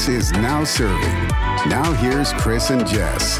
This 0.00 0.30
is 0.30 0.32
Now 0.32 0.64
Serving. 0.64 1.28
Now 1.68 1.92
here's 1.92 2.32
Chris 2.32 2.70
and 2.70 2.86
Jess. 2.86 3.36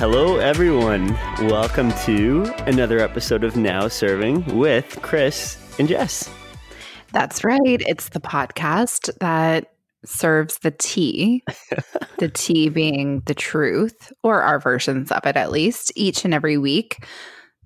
Hello, 0.00 0.38
everyone. 0.38 1.12
Welcome 1.42 1.92
to 2.06 2.52
another 2.66 2.98
episode 2.98 3.44
of 3.44 3.54
Now 3.54 3.86
Serving 3.86 4.58
with 4.58 5.00
Chris 5.02 5.56
and 5.78 5.86
Jess. 5.86 6.28
That's 7.12 7.44
right. 7.44 7.60
It's 7.86 8.08
the 8.08 8.18
podcast 8.18 9.16
that 9.20 9.74
serves 10.04 10.58
the 10.58 10.72
tea, 10.72 11.44
the 12.18 12.30
tea 12.30 12.68
being 12.68 13.22
the 13.26 13.34
truth, 13.34 14.12
or 14.24 14.42
our 14.42 14.58
versions 14.58 15.12
of 15.12 15.24
it 15.24 15.36
at 15.36 15.52
least, 15.52 15.92
each 15.94 16.24
and 16.24 16.34
every 16.34 16.58
week. 16.58 17.06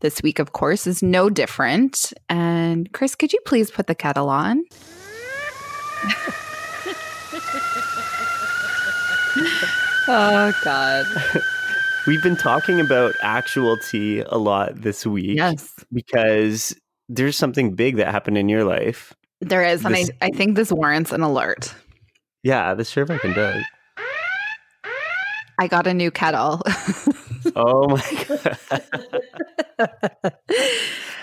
This 0.00 0.22
week, 0.22 0.38
of 0.38 0.52
course, 0.52 0.86
is 0.86 1.02
no 1.02 1.28
different. 1.28 2.12
And 2.28 2.90
Chris, 2.92 3.14
could 3.14 3.32
you 3.34 3.38
please 3.44 3.70
put 3.70 3.86
the 3.86 3.94
kettle 3.94 4.30
on? 4.30 4.64
oh, 10.08 10.52
God. 10.64 11.06
We've 12.06 12.22
been 12.22 12.36
talking 12.36 12.80
about 12.80 13.14
actual 13.22 13.76
tea 13.76 14.20
a 14.20 14.38
lot 14.38 14.80
this 14.80 15.04
week. 15.06 15.36
Yes. 15.36 15.74
Because 15.92 16.74
there's 17.10 17.36
something 17.36 17.74
big 17.74 17.96
that 17.96 18.08
happened 18.08 18.38
in 18.38 18.48
your 18.48 18.64
life. 18.64 19.12
There 19.42 19.62
is. 19.62 19.84
And 19.84 19.94
I, 19.94 20.06
I 20.22 20.30
think 20.30 20.56
this 20.56 20.72
warrants 20.72 21.12
an 21.12 21.20
alert. 21.20 21.74
Yeah, 22.42 22.72
the 22.72 22.84
Sure 22.84 23.06
Fucking 23.06 23.34
does. 23.34 23.62
I 25.58 25.68
got 25.68 25.86
a 25.86 25.92
new 25.92 26.10
kettle. 26.10 26.62
Oh 27.56 27.88
my 27.88 28.24
God. 28.28 28.56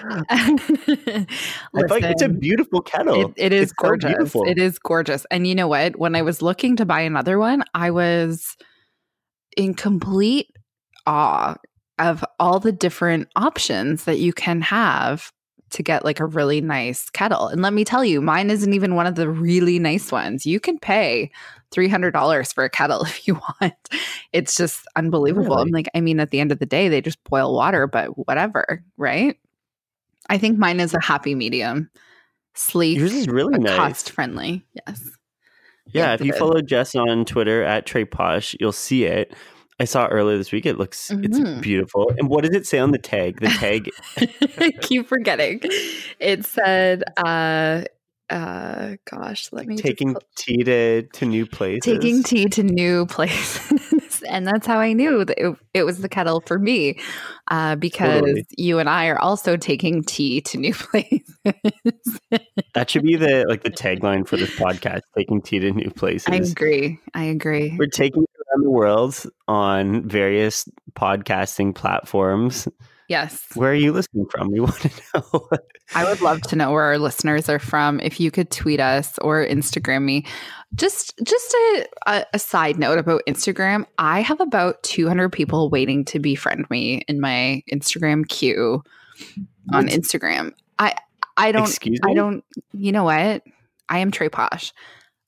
I 0.06 1.28
like 1.74 2.04
it's 2.04 2.22
a 2.22 2.30
beautiful 2.30 2.82
kettle. 2.82 3.28
It, 3.30 3.34
it 3.38 3.54
is 3.54 3.64
It's 3.64 3.72
so 3.80 3.88
gorgeous. 3.88 4.12
beautiful. 4.12 4.44
it 4.48 4.58
is 4.58 4.80
gorgeous. 4.80 5.26
And 5.32 5.48
you 5.48 5.56
know 5.56 5.68
what? 5.68 5.98
When 5.98 6.16
I 6.16 6.22
was 6.22 6.42
looking 6.42 6.76
to 6.78 6.86
buy 6.86 7.02
another 7.02 7.40
one, 7.40 7.64
I 7.74 7.92
was 7.92 8.56
in 9.56 9.74
complete 9.74 10.48
awe 11.06 11.56
of 12.00 12.24
all 12.40 12.60
the 12.60 12.72
different 12.72 13.28
options 13.36 14.04
that 14.04 14.20
you 14.20 14.34
can 14.34 14.62
have 14.62 15.32
to 15.72 15.84
get 15.84 16.06
like 16.06 16.20
a 16.20 16.26
really 16.26 16.62
nice 16.62 17.10
kettle. 17.10 17.48
And 17.48 17.62
let 17.62 17.74
me 17.74 17.84
tell 17.84 18.06
you, 18.06 18.22
mine 18.22 18.50
isn't 18.50 18.74
even 18.74 18.96
one 18.96 19.06
of 19.06 19.16
the 19.16 19.30
really 19.30 19.80
nice 19.80 20.12
ones. 20.12 20.46
You 20.46 20.60
can 20.60 20.80
pay 20.80 21.32
$300 21.72 22.54
for 22.54 22.64
a 22.64 22.70
kettle 22.70 23.02
if 23.04 23.28
you 23.28 23.36
want. 23.36 23.74
It's 24.34 24.56
just 24.56 24.86
unbelievable. 24.96 25.58
I'm 25.58 25.70
like, 25.70 25.90
I 25.94 26.02
mean, 26.02 26.20
at 26.20 26.32
the 26.32 26.40
end 26.40 26.52
of 26.52 26.60
the 26.60 26.66
day, 26.66 26.88
they 26.88 27.02
just 27.02 27.24
boil 27.26 27.54
water, 27.54 27.88
but 27.88 28.28
whatever, 28.28 28.84
right? 28.98 29.38
I 30.30 30.38
think 30.38 30.58
mine 30.58 30.80
is 30.80 30.94
a 30.94 31.02
happy 31.02 31.36
medium, 31.36 31.90
sleek, 32.54 32.98
Yours 32.98 33.14
is 33.14 33.28
really 33.28 33.58
nice. 33.58 33.76
cost 33.76 34.12
friendly. 34.12 34.66
Yes. 34.74 35.10
Yeah, 35.94 36.14
if 36.14 36.22
you 36.22 36.34
follow 36.34 36.62
Jess 36.62 36.96
on 36.96 37.24
Twitter 37.24 37.64
at 37.64 37.86
Trey 37.86 38.04
Posh, 38.04 38.56
you'll 38.60 38.74
see 38.74 39.06
it. 39.06 39.34
I 39.80 39.86
saw 39.86 40.08
earlier 40.08 40.38
this 40.38 40.52
week. 40.52 40.66
It 40.66 40.78
looks 40.78 41.10
Mhm. 41.12 41.26
it's 41.26 41.62
beautiful. 41.62 42.12
And 42.18 42.30
what 42.30 42.44
does 42.44 42.56
it 42.56 42.66
say 42.66 42.80
on 42.80 42.92
the 42.92 42.98
tag? 42.98 43.40
The 43.40 43.48
tag 43.48 43.90
I 44.58 44.72
keep 44.82 45.08
forgetting. 45.08 45.62
It 46.20 46.46
said, 46.46 47.04
uh, 47.18 47.84
uh, 48.30 48.96
gosh, 49.10 49.50
let 49.52 49.68
me 49.68 49.78
taking 49.78 50.14
pull- 50.14 50.22
tea 50.36 50.64
to, 50.64 51.04
to 51.04 51.26
new 51.26 51.46
places. 51.46 51.82
taking 51.84 52.24
tea 52.24 52.46
to 52.46 52.64
new 52.64 53.06
places. 53.10 54.24
and 54.28 54.46
that's 54.48 54.66
how 54.68 54.80
I 54.80 54.94
knew 54.94 55.24
that 55.24 55.38
it, 55.40 55.56
it 55.76 55.84
was 55.84 56.00
the 56.00 56.10
kettle 56.10 56.42
for 56.42 56.58
me 56.60 57.00
uh, 57.52 57.76
because 57.76 58.20
Totally. 58.22 58.46
you 58.58 58.80
and 58.80 58.90
I 58.90 59.08
are 59.08 59.20
also 59.20 59.56
taking 59.58 60.04
tea 60.04 60.42
to 60.42 60.58
new 60.58 60.74
places. 60.74 61.22
that 62.74 62.90
should 62.90 63.04
be 63.04 63.16
the 63.16 63.46
like 63.48 63.64
the 63.64 63.70
tagline 63.72 64.28
for 64.28 64.36
this 64.38 64.50
podcast, 64.56 65.02
taking 65.16 65.42
tea 65.42 65.60
to 65.60 65.72
new 65.72 65.92
places. 65.92 66.28
I 66.30 66.38
agree. 66.38 67.00
I 67.14 67.24
agree. 67.26 67.76
We're 67.78 67.88
taking 67.88 68.26
around 68.50 68.64
the 68.64 68.70
world 68.70 69.26
on 69.48 70.08
various 70.08 70.68
podcasting 70.94 71.76
platforms. 71.76 72.68
Yes. 73.08 73.46
Where 73.54 73.72
are 73.72 73.76
you 73.76 73.94
listening 73.94 74.28
from? 74.30 74.52
We 74.52 74.60
want 74.60 74.82
to 74.82 74.92
know. 75.14 75.50
I 75.96 76.04
would 76.04 76.22
love 76.22 76.42
to 76.44 76.56
know 76.56 76.72
where 76.72 76.84
our 76.84 76.98
listeners 76.98 77.48
are 77.48 77.60
from. 77.60 78.00
If 78.02 78.20
you 78.20 78.32
could 78.32 78.52
tweet 78.52 78.80
us 78.80 79.18
or 79.20 79.46
Instagram 79.46 80.04
me. 80.04 80.26
Just 80.76 81.14
just 81.24 81.54
a, 81.54 81.88
a, 82.08 82.26
a 82.34 82.40
side 82.40 82.78
note 82.78 83.00
about 83.00 83.22
Instagram. 83.28 83.86
I 83.98 84.22
have 84.22 84.42
about 84.42 84.84
200 84.84 85.30
people 85.30 85.70
waiting 85.70 86.04
to 86.06 86.20
befriend 86.20 86.70
me 86.70 87.04
in 87.08 87.22
my 87.22 87.64
Instagram 87.72 88.28
queue 88.28 88.84
on? 89.72 89.88
Instagram. 89.88 90.54
I 90.78 90.94
I 91.38 91.52
don't 91.54 91.70
Excuse 91.70 92.00
I 92.04 92.14
don't 92.14 92.44
you 92.74 92.92
know 92.92 93.06
what? 93.06 93.44
I 93.90 94.00
am 94.00 94.12
Trey 94.12 94.28
Posh. 94.28 94.74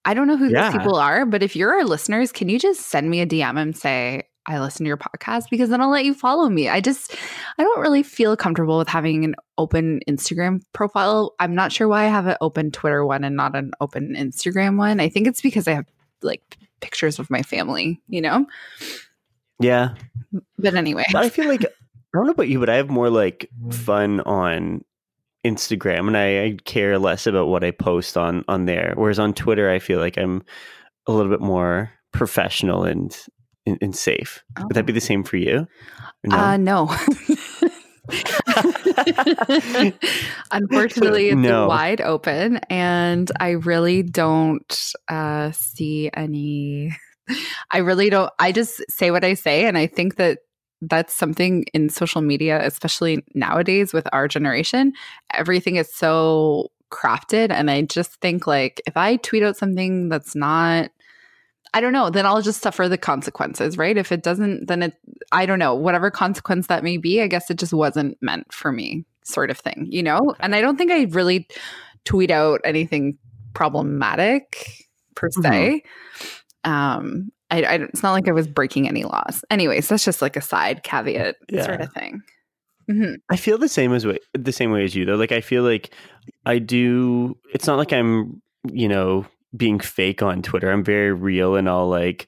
I 0.10 0.16
don't 0.16 0.28
know 0.28 0.38
who 0.38 0.50
Yeah. 0.50 0.72
these 0.72 0.80
people 0.80 0.96
are, 0.96 1.24
but 1.26 1.44
if 1.44 1.56
you're 1.56 1.72
our 1.74 1.84
listeners, 1.84 2.32
can 2.32 2.50
you 2.50 2.58
just 2.58 2.88
send 2.88 3.10
me 3.12 3.22
a 3.22 3.28
DM 3.28 3.60
and 3.62 3.78
say 3.78 4.24
I 4.48 4.60
listen 4.60 4.84
to 4.84 4.88
your 4.88 4.98
podcast 4.98 5.52
because 5.52 5.70
then 5.70 5.82
I'll 5.82 5.92
let 5.92 6.06
you 6.06 6.16
follow 6.16 6.50
me. 6.50 6.68
I 6.68 6.82
just 6.82 7.16
I 7.60 7.64
don't 7.64 7.82
really 7.82 8.02
feel 8.02 8.36
comfortable 8.36 8.80
with 8.80 8.88
having 8.88 9.24
an 9.24 9.36
open 9.60 10.00
Instagram 10.10 10.62
profile. 10.74 11.36
I'm 11.40 11.54
not 11.54 11.72
sure 11.72 11.88
why 11.88 12.06
I 12.06 12.08
have 12.08 12.26
an 12.26 12.38
open 12.42 12.72
Twitter 12.72 13.06
one 13.06 13.24
and 13.24 13.36
not 13.36 13.56
an 13.56 13.72
open 13.80 14.16
Instagram 14.16 14.78
one. 14.78 15.00
I 15.00 15.10
think 15.10 15.28
it's 15.28 15.42
because 15.42 15.68
I 15.68 15.74
have 15.74 15.86
like 16.24 16.42
pictures 16.82 17.20
of 17.20 17.30
my 17.30 17.44
family, 17.44 18.02
you 18.08 18.22
know? 18.22 18.48
yeah. 19.60 19.94
But 20.58 20.74
anyway. 20.74 21.06
But 21.12 21.26
I 21.26 21.30
feel 21.30 21.48
like 21.48 21.64
I 21.64 21.68
don't 22.18 22.26
know 22.26 22.32
about 22.32 22.48
you, 22.50 22.60
but 22.60 22.70
I 22.70 22.78
have 22.78 22.90
more 22.90 23.12
like 23.12 23.48
fun 23.70 24.22
on 24.22 24.84
Instagram, 25.46 26.08
and 26.08 26.18
I, 26.18 26.44
I 26.44 26.58
care 26.66 26.98
less 27.00 27.26
about 27.28 27.48
what 27.48 27.64
I 27.64 27.72
post 27.72 28.18
on 28.18 28.44
on 28.48 28.66
there. 28.66 28.94
Whereas 28.96 29.20
on 29.20 29.34
Twitter, 29.34 29.70
I 29.70 29.80
feel 29.80 30.00
like 30.00 30.18
I'm 30.18 30.44
a 31.08 31.12
little 31.12 31.32
bit 31.32 31.42
more 31.42 31.92
professional 32.12 32.84
and 32.84 33.18
and, 33.66 33.78
and 33.82 33.96
safe. 33.96 34.44
Would 34.62 34.76
that 34.76 34.86
be 34.86 34.94
the 34.94 35.02
same 35.02 35.24
for 35.24 35.38
you? 35.38 35.68
No? 36.24 36.38
Uh 36.38 36.58
no. 36.58 36.90
Unfortunately, 40.52 41.30
it's 41.30 41.38
No. 41.38 41.68
wide 41.68 42.02
open, 42.02 42.58
and 42.70 43.32
I 43.40 43.52
really 43.52 44.04
don't 44.04 44.94
uh, 45.08 45.52
see 45.52 46.10
any. 46.14 46.96
I 47.72 47.78
really 47.80 48.10
don't. 48.10 48.32
I 48.40 48.52
just 48.52 48.82
say 48.90 49.12
what 49.12 49.24
I 49.24 49.36
say, 49.36 49.66
and 49.66 49.78
I 49.78 49.88
think 49.88 50.16
that 50.16 50.40
that's 50.82 51.14
something 51.14 51.66
in 51.74 51.90
social 51.90 52.22
media, 52.22 52.60
especially 52.66 53.24
nowadays 53.34 53.94
with 53.94 54.08
our 54.14 54.28
generation. 54.28 54.94
Everything 55.34 55.76
is 55.76 55.94
so 55.94 56.72
crafted, 56.92 57.52
and 57.52 57.70
I 57.70 57.82
just 57.84 58.14
think 58.22 58.48
like 58.48 58.82
if 58.88 58.96
I 58.98 59.18
tweet 59.18 59.44
out 59.44 59.58
something 59.58 60.10
that's 60.10 60.36
not. 60.36 60.92
I 61.72 61.82
don't 61.82 61.94
know, 61.94 62.10
then 62.10 62.26
I'll 62.26 62.42
just 62.42 62.64
suffer 62.64 62.90
the 62.90 62.98
consequences, 62.98 63.78
right? 63.78 63.96
If 63.96 64.12
it 64.12 64.24
doesn't, 64.24 64.66
then 64.66 64.82
it, 64.82 64.94
I 65.32 65.46
don't 65.46 65.60
know, 65.60 65.76
whatever 65.76 66.10
consequence 66.10 66.66
that 66.66 66.84
may 66.84 66.98
be, 66.98 67.22
I 67.22 67.28
guess 67.28 67.52
it 67.52 67.60
just 67.60 67.74
wasn't 67.74 68.18
meant 68.24 68.52
for 68.52 68.72
me, 68.72 69.06
sort 69.24 69.52
of 69.52 69.60
thing, 69.60 69.86
you 69.88 70.02
know? 70.02 70.34
And 70.40 70.56
I 70.56 70.62
don't 70.62 70.78
think 70.78 70.92
I 70.92 71.04
really 71.04 71.48
tweet 72.06 72.32
out 72.32 72.62
anything 72.64 73.20
problematic 73.54 74.88
per 75.14 75.30
se. 75.30 75.84
Um, 76.64 77.32
I, 77.52 77.64
I, 77.64 77.74
it's 77.76 78.04
not 78.04 78.14
like 78.14 78.28
I 78.28 78.32
was 78.32 78.48
breaking 78.48 78.88
any 78.88 79.04
laws. 79.04 79.44
Anyways, 79.50 79.88
that's 79.88 80.06
just 80.06 80.22
like 80.22 80.36
a 80.36 80.42
side 80.42 80.84
caveat 80.84 81.36
sort 81.64 81.82
of 81.82 81.94
thing. 81.94 82.22
hmm 82.88 83.14
I 83.30 83.36
feel 83.36 83.58
the 83.58 83.70
same 83.70 83.94
as 83.94 84.06
way 84.06 84.20
the 84.34 84.52
same 84.52 84.72
way 84.72 84.84
as 84.84 84.96
you 84.96 85.06
though. 85.06 85.16
Like 85.16 85.32
I 85.32 85.42
feel 85.42 85.64
like 85.64 85.94
I 86.46 86.60
do. 86.60 87.38
It's 87.54 87.68
not 87.68 87.78
like 87.78 87.94
I'm 87.94 88.42
you 88.72 88.88
know 88.88 89.26
being 89.56 89.80
fake 89.80 90.22
on 90.22 90.42
Twitter. 90.42 90.72
I'm 90.72 90.84
very 90.84 91.14
real, 91.14 91.56
and 91.56 91.70
I'll 91.70 91.90
like 91.90 92.28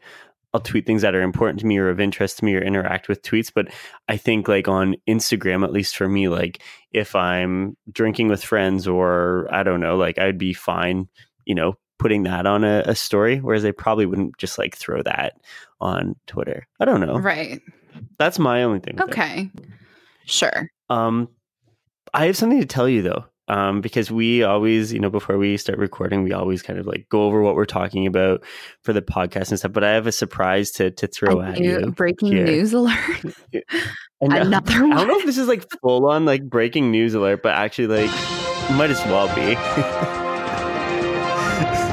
I'll 0.54 0.60
tweet 0.60 0.86
things 0.86 1.02
that 1.02 1.16
are 1.16 1.22
important 1.22 1.60
to 1.62 1.66
me 1.66 1.78
or 1.78 1.90
of 1.90 2.00
interest 2.00 2.40
to 2.40 2.46
me 2.46 2.56
or 2.56 2.62
interact 2.62 3.08
with 3.08 3.22
tweets. 3.22 3.52
But 3.54 3.70
I 4.10 4.18
think 4.18 4.48
like 4.48 4.68
on 4.68 4.96
Instagram, 5.08 5.64
at 5.64 5.72
least 5.72 5.96
for 5.96 6.10
me, 6.10 6.28
like 6.28 6.62
if 6.92 7.16
I'm 7.16 7.78
drinking 7.92 8.28
with 8.28 8.44
friends 8.44 8.88
or 8.88 9.48
I 9.52 9.64
don't 9.64 9.80
know, 9.80 9.96
like 9.98 10.20
I'd 10.20 10.38
be 10.38 10.54
fine, 10.54 11.08
you 11.46 11.56
know, 11.56 11.78
putting 12.02 12.24
that 12.24 12.48
on 12.48 12.64
a, 12.64 12.82
a 12.88 12.96
story. 12.96 13.38
Whereas 13.38 13.62
they 13.62 13.72
probably 13.72 14.08
wouldn't 14.08 14.36
just 14.40 14.58
like 14.58 14.76
throw 14.76 15.04
that 15.04 15.34
on 15.80 16.16
Twitter. 16.26 16.66
I 16.80 16.86
don't 16.86 17.00
know. 17.00 17.20
Right. 17.20 17.62
That's 18.18 18.40
my 18.40 18.64
only 18.64 18.80
thing. 18.80 18.96
with 18.96 19.10
it. 19.10 19.12
Okay. 19.12 19.52
Sure. 20.26 20.68
Um, 20.90 21.30
I 22.14 22.26
have 22.26 22.36
something 22.36 22.60
to 22.60 22.66
tell 22.66 22.90
you 22.90 23.04
though, 23.04 23.26
um, 23.48 23.82
because 23.82 24.10
we 24.10 24.42
always, 24.44 24.92
you 24.92 25.00
know, 25.00 25.12
before 25.12 25.38
we 25.38 25.58
start 25.58 25.78
recording, 25.78 26.24
we 26.24 26.34
always 26.34 26.64
kind 26.64 26.80
of 26.80 26.88
like 26.88 27.06
go 27.10 27.24
over 27.26 27.42
what 27.44 27.54
we're 27.56 27.66
talking 27.66 28.08
about 28.08 28.44
for 28.82 28.94
the 28.94 29.02
podcast 29.04 29.50
and 29.50 29.60
stuff. 29.60 29.72
But 29.72 29.84
I 29.84 29.92
have 29.92 30.08
a 30.08 30.12
surprise 30.12 30.72
to 30.72 30.90
to 30.90 31.06
throw 31.06 31.40
I 31.40 31.50
at 31.52 31.60
you. 31.60 31.92
breaking 31.92 32.32
here. 32.32 32.46
news 32.46 32.74
alert. 32.74 32.98
And, 34.24 34.34
uh, 34.34 34.38
Another 34.42 34.72
I 34.76 34.78
don't 34.78 35.08
know 35.08 35.18
if 35.18 35.26
this 35.26 35.40
is 35.40 35.48
like 35.48 35.66
full 35.82 36.08
on 36.08 36.26
like 36.26 36.44
breaking 36.48 36.92
news 36.92 37.16
alert, 37.16 37.42
but 37.42 37.56
actually, 37.56 37.88
like, 37.88 38.12
might 38.78 38.92
as 38.92 39.04
well 39.06 39.28
be. 39.34 39.56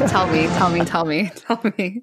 tell 0.07 0.27
me, 0.29 0.47
tell 0.47 0.71
me, 0.71 0.85
tell 0.85 1.05
me, 1.05 1.31
tell 1.37 1.61
me. 1.77 2.03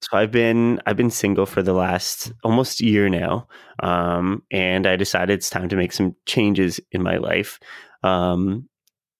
So 0.00 0.18
I've 0.18 0.30
been 0.30 0.80
I've 0.86 0.96
been 0.96 1.10
single 1.10 1.46
for 1.46 1.62
the 1.62 1.72
last 1.72 2.32
almost 2.42 2.80
year 2.80 3.08
now, 3.08 3.48
um, 3.82 4.42
and 4.50 4.86
I 4.86 4.96
decided 4.96 5.34
it's 5.34 5.50
time 5.50 5.68
to 5.70 5.76
make 5.76 5.92
some 5.92 6.14
changes 6.26 6.78
in 6.92 7.02
my 7.02 7.16
life. 7.16 7.58
Um, 8.02 8.68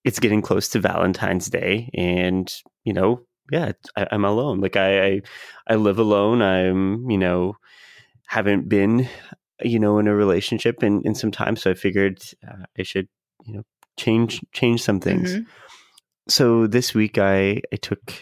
it's 0.05 0.21
getting 0.21 0.43
close 0.43 0.69
to 0.71 0.81
Valentine's 0.81 1.49
Day, 1.49 1.91
and 1.95 2.53
you 2.85 2.93
know, 2.93 3.23
yeah, 3.51 3.73
I, 3.97 4.07
am 4.11 4.25
alone. 4.25 4.61
Like 4.61 4.77
I, 4.77 5.07
I, 5.07 5.21
I 5.69 5.75
live 5.77 5.99
alone. 5.99 6.43
I'm, 6.43 7.11
you 7.11 7.19
know, 7.19 7.57
haven't 8.27 8.69
been, 8.69 9.09
you 9.63 9.79
know, 9.79 9.99
in 9.99 10.07
a 10.07 10.15
relationship 10.15 10.83
in 10.83 11.03
in 11.05 11.15
some 11.15 11.31
time, 11.31 11.57
so 11.57 11.71
I 11.71 11.75
figured 11.75 12.23
uh, 12.47 12.65
I 12.79 12.83
should, 12.83 13.09
you 13.47 13.55
know, 13.55 13.63
change 13.99 14.43
change 14.53 14.83
some 14.83 15.01
things. 15.01 15.35
Mm-hmm. 15.35 15.45
So 16.29 16.67
this 16.67 16.95
week, 16.95 17.19
I 17.19 17.61
I 17.73 17.77
took 17.77 18.15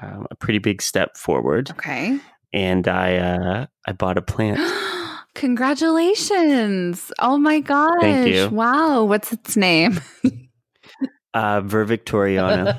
um, 0.00 0.26
a 0.30 0.36
pretty 0.36 0.58
big 0.58 0.82
step 0.82 1.16
forward. 1.16 1.70
Okay. 1.70 2.18
And 2.52 2.88
I 2.88 3.16
uh, 3.16 3.66
I 3.86 3.92
bought 3.92 4.18
a 4.18 4.22
plant. 4.22 4.60
Congratulations! 5.34 7.10
Oh 7.18 7.38
my 7.38 7.60
gosh! 7.60 8.00
Thank 8.00 8.28
you. 8.28 8.48
Wow, 8.50 9.04
what's 9.04 9.32
its 9.32 9.56
name? 9.56 10.00
uh, 11.34 11.62
Ver 11.62 11.86
Victoriana. 11.86 12.76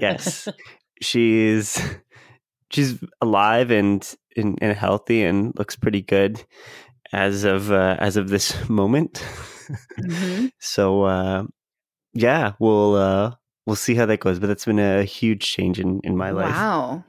yes, 0.00 0.48
she's 1.00 1.80
she's 2.70 2.98
alive 3.20 3.70
and, 3.70 4.14
and, 4.36 4.58
and 4.60 4.76
healthy 4.76 5.22
and 5.22 5.56
looks 5.56 5.76
pretty 5.76 6.02
good 6.02 6.42
as 7.12 7.44
of 7.44 7.70
uh, 7.70 7.96
as 7.98 8.16
of 8.16 8.28
this 8.28 8.68
moment. 8.68 9.24
Mm-hmm. 10.00 10.46
so 10.60 11.02
uh, 11.04 11.44
yeah, 12.12 12.52
we'll 12.58 12.94
uh, 12.96 13.34
we'll 13.66 13.76
see 13.76 13.94
how 13.94 14.06
that 14.06 14.20
goes. 14.20 14.38
But 14.38 14.48
that's 14.48 14.64
been 14.64 14.78
a 14.78 15.04
huge 15.04 15.50
change 15.50 15.78
in 15.80 16.00
in 16.04 16.16
my 16.16 16.30
life. 16.30 16.54
Wow. 16.54 17.04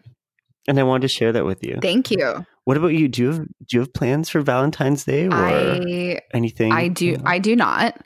And 0.69 0.79
I 0.79 0.83
wanted 0.83 1.03
to 1.03 1.07
share 1.07 1.31
that 1.31 1.45
with 1.45 1.63
you. 1.63 1.79
Thank 1.81 2.11
you. 2.11 2.45
What 2.65 2.75
about 2.75 2.89
you? 2.89 3.07
Do 3.07 3.21
you 3.21 3.27
have 3.31 3.39
do 3.39 3.77
you 3.77 3.79
have 3.79 3.93
plans 3.93 4.27
for 4.27 4.41
Valentine's 4.41 5.05
Day 5.05 5.27
or 5.27 5.33
I, 5.33 6.19
anything? 6.33 6.73
I 6.73 6.89
do. 6.89 7.15
I 7.23 7.39
do 7.39 7.55
not. 7.55 7.97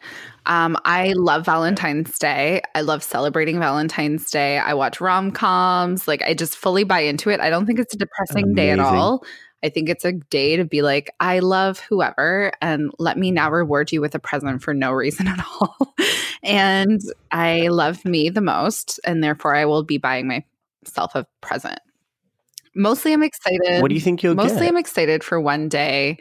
Um, 0.45 0.77
I 0.85 1.13
love 1.15 1.45
Valentine's 1.45 2.17
Day. 2.19 2.61
I 2.75 2.81
love 2.81 3.01
celebrating 3.01 3.59
Valentine's 3.59 4.29
Day. 4.29 4.59
I 4.59 4.75
watch 4.75 5.01
rom 5.01 5.31
coms. 5.31 6.07
Like 6.07 6.21
I 6.21 6.35
just 6.35 6.55
fully 6.55 6.83
buy 6.83 6.99
into 6.99 7.31
it. 7.31 7.39
I 7.39 7.49
don't 7.49 7.65
think 7.65 7.79
it's 7.79 7.95
a 7.95 7.97
depressing 7.97 8.51
Amazing. 8.51 8.55
day 8.55 8.69
at 8.69 8.79
all. 8.79 9.23
I 9.63 9.69
think 9.69 9.89
it's 9.89 10.05
a 10.05 10.13
day 10.13 10.55
to 10.57 10.65
be 10.65 10.81
like, 10.81 11.13
I 11.19 11.39
love 11.39 11.79
whoever, 11.79 12.51
and 12.61 12.91
let 12.97 13.17
me 13.17 13.31
now 13.31 13.51
reward 13.51 13.91
you 13.91 14.01
with 14.01 14.15
a 14.15 14.19
present 14.19 14.61
for 14.61 14.73
no 14.73 14.91
reason 14.91 15.27
at 15.29 15.39
all. 15.39 15.95
and 16.43 17.01
I 17.31 17.67
love 17.67 18.03
me 18.05 18.29
the 18.29 18.41
most, 18.41 18.99
and 19.03 19.23
therefore 19.23 19.55
I 19.55 19.65
will 19.65 19.83
be 19.83 19.97
buying 19.97 20.27
myself 20.27 21.15
a 21.15 21.27
present. 21.41 21.79
Mostly, 22.73 23.13
I'm 23.13 23.23
excited. 23.23 23.81
What 23.81 23.89
do 23.89 23.95
you 23.95 24.01
think 24.01 24.23
you'll 24.23 24.35
Mostly, 24.35 24.61
get? 24.61 24.69
I'm 24.69 24.77
excited 24.77 25.23
for 25.23 25.39
one 25.39 25.67
day 25.67 26.17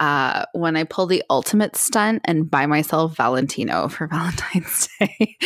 uh, 0.00 0.44
when 0.52 0.76
I 0.76 0.84
pull 0.84 1.06
the 1.06 1.22
ultimate 1.28 1.76
stunt 1.76 2.22
and 2.24 2.48
buy 2.48 2.66
myself 2.66 3.16
Valentino 3.16 3.88
for 3.88 4.06
Valentine's 4.10 4.88
Day. 4.98 5.36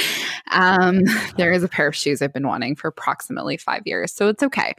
um, 0.50 1.02
there 1.36 1.52
is 1.52 1.62
a 1.62 1.68
pair 1.68 1.88
of 1.88 1.96
shoes 1.96 2.22
I've 2.22 2.32
been 2.32 2.46
wanting 2.46 2.76
for 2.76 2.88
approximately 2.88 3.56
five 3.56 3.82
years, 3.86 4.12
so 4.12 4.28
it's 4.28 4.42
okay. 4.42 4.74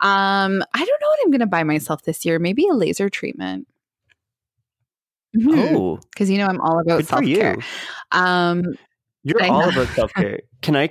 Um, 0.00 0.62
I 0.74 0.78
don't 0.78 1.00
know 1.00 1.08
what 1.08 1.18
I'm 1.24 1.30
going 1.30 1.40
to 1.40 1.46
buy 1.46 1.64
myself 1.64 2.02
this 2.02 2.24
year. 2.24 2.38
Maybe 2.38 2.66
a 2.68 2.74
laser 2.74 3.08
treatment. 3.08 3.66
Mm-hmm. 5.36 5.76
Oh, 5.76 5.98
because 6.12 6.30
you 6.30 6.38
know 6.38 6.46
I'm 6.46 6.60
all 6.60 6.78
about 6.78 7.04
self 7.06 7.24
care. 7.24 7.56
Um, 8.12 8.62
You're 9.24 9.42
all 9.44 9.68
about 9.68 9.88
self 9.88 10.12
care. 10.14 10.40
Can 10.62 10.76
I? 10.76 10.90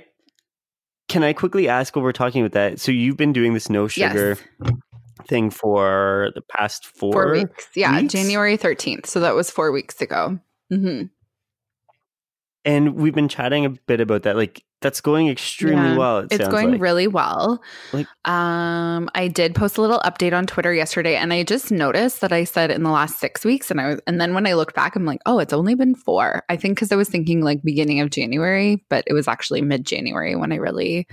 Can 1.08 1.22
I 1.22 1.32
quickly 1.32 1.68
ask 1.68 1.94
while 1.94 2.02
we're 2.02 2.12
talking 2.12 2.42
about 2.42 2.52
that? 2.52 2.80
So 2.80 2.90
you've 2.90 3.16
been 3.16 3.32
doing 3.32 3.54
this 3.54 3.70
no 3.70 3.88
sugar 3.88 4.36
yes 4.60 4.72
thing 5.26 5.50
for 5.50 6.30
the 6.34 6.42
past 6.42 6.86
four, 6.86 7.12
four 7.12 7.32
weeks. 7.32 7.68
Yeah, 7.74 8.00
weeks? 8.00 8.12
January 8.12 8.58
13th. 8.58 9.06
So 9.06 9.20
that 9.20 9.34
was 9.34 9.50
four 9.50 9.72
weeks 9.72 10.00
ago. 10.00 10.38
Mm-hmm. 10.72 11.06
And 12.66 12.94
we've 12.94 13.14
been 13.14 13.28
chatting 13.28 13.66
a 13.66 13.70
bit 13.70 14.00
about 14.00 14.22
that. 14.22 14.36
Like 14.36 14.64
that's 14.84 15.00
going 15.00 15.28
extremely 15.28 15.90
yeah, 15.90 15.96
well. 15.96 16.18
It 16.18 16.32
it's 16.32 16.48
going 16.48 16.72
like. 16.72 16.80
really 16.80 17.06
well. 17.06 17.62
Like, 17.92 18.06
um, 18.26 19.08
I 19.14 19.28
did 19.28 19.54
post 19.54 19.78
a 19.78 19.80
little 19.80 19.98
update 20.00 20.36
on 20.36 20.46
Twitter 20.46 20.72
yesterday, 20.72 21.16
and 21.16 21.32
I 21.32 21.42
just 21.42 21.72
noticed 21.72 22.20
that 22.20 22.32
I 22.32 22.44
said 22.44 22.70
in 22.70 22.82
the 22.82 22.90
last 22.90 23.18
six 23.18 23.44
weeks, 23.44 23.70
and 23.70 23.80
I 23.80 23.88
was, 23.88 24.00
and 24.06 24.20
then 24.20 24.34
when 24.34 24.46
I 24.46 24.52
looked 24.52 24.74
back, 24.74 24.94
I'm 24.94 25.06
like, 25.06 25.20
oh, 25.24 25.38
it's 25.38 25.54
only 25.54 25.74
been 25.74 25.94
four. 25.94 26.44
I 26.50 26.56
think 26.56 26.76
because 26.76 26.92
I 26.92 26.96
was 26.96 27.08
thinking 27.08 27.40
like 27.40 27.62
beginning 27.62 28.00
of 28.00 28.10
January, 28.10 28.84
but 28.90 29.04
it 29.06 29.14
was 29.14 29.26
actually 29.26 29.62
mid 29.62 29.86
January 29.86 30.36
when 30.36 30.52
I 30.52 30.56
really 30.56 31.08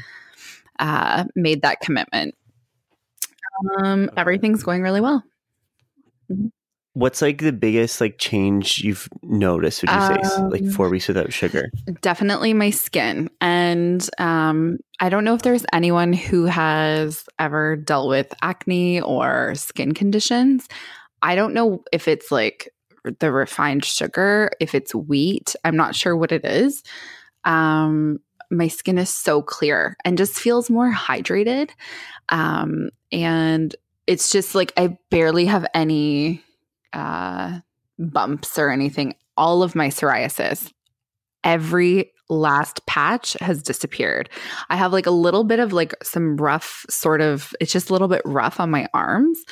uh, 0.80 1.24
made 1.36 1.62
that 1.62 1.80
commitment. 1.80 2.36
Um, 3.78 4.10
everything's 4.18 4.64
going 4.64 4.82
really 4.82 5.02
well. 5.02 5.24
Mm-hmm. 6.32 6.48
What's 6.94 7.22
like 7.22 7.38
the 7.38 7.54
biggest 7.54 8.02
like 8.02 8.18
change 8.18 8.80
you've 8.80 9.08
noticed? 9.24 9.82
Would 9.82 9.92
you 9.92 9.96
um, 9.96 10.24
say 10.24 10.42
like 10.42 10.66
four 10.72 10.90
weeks 10.90 11.08
without 11.08 11.32
sugar? 11.32 11.72
Definitely 12.02 12.54
my 12.54 12.70
skin, 12.70 13.30
and 13.40 14.10
um, 14.18 14.78
I 15.00 15.08
don't 15.08 15.24
know 15.24 15.34
if 15.34 15.42
there's 15.42 15.66
anyone 15.72 16.12
who 16.12 16.46
has 16.46 17.24
ever 17.40 17.78
dealt 17.78 18.10
with 18.10 18.34
acne 18.42 19.00
or 19.00 19.56
skin 19.56 19.94
conditions. 19.94 20.68
I 21.22 21.36
don't 21.36 21.54
know 21.54 21.82
if 21.94 22.10
it's 22.10 22.30
like 22.30 22.70
the 23.20 23.32
refined 23.32 23.86
sugar, 23.86 24.52
if 24.60 24.76
it's 24.76 24.94
wheat. 24.94 25.56
I'm 25.64 25.78
not 25.78 25.96
sure 25.96 26.18
what 26.18 26.34
it 26.34 26.44
is. 26.44 26.84
Um, 27.46 28.20
my 28.52 28.68
skin 28.68 28.98
is 28.98 29.10
so 29.10 29.42
clear 29.42 29.96
and 30.06 30.18
just 30.18 30.34
feels 30.34 30.70
more 30.70 30.92
hydrated. 30.92 31.72
Um, 32.30 32.90
and 33.12 33.76
it's 34.08 34.32
just 34.32 34.56
like 34.56 34.74
I 34.78 34.98
barely 35.10 35.46
have 35.46 35.66
any 35.74 36.44
uh, 36.94 37.60
bumps 37.98 38.58
or 38.58 38.70
anything. 38.70 39.16
All 39.38 39.64
of 39.64 39.76
my 39.76 39.88
psoriasis, 39.88 40.72
every 41.44 42.12
last 42.32 42.86
patch 42.86 43.36
has 43.42 43.62
disappeared. 43.62 44.30
I 44.70 44.78
have 44.78 44.94
like 44.94 45.06
a 45.06 45.12
little 45.12 45.44
bit 45.44 45.60
of 45.60 45.74
like 45.74 45.94
some 46.02 46.38
rough 46.38 46.86
sort 46.90 47.22
of 47.22 47.54
it's 47.60 47.74
just 47.74 47.90
a 47.90 47.94
little 47.94 48.08
bit 48.08 48.22
rough 48.24 48.60
on 48.60 48.72
my 48.72 48.88
arms. 48.94 49.44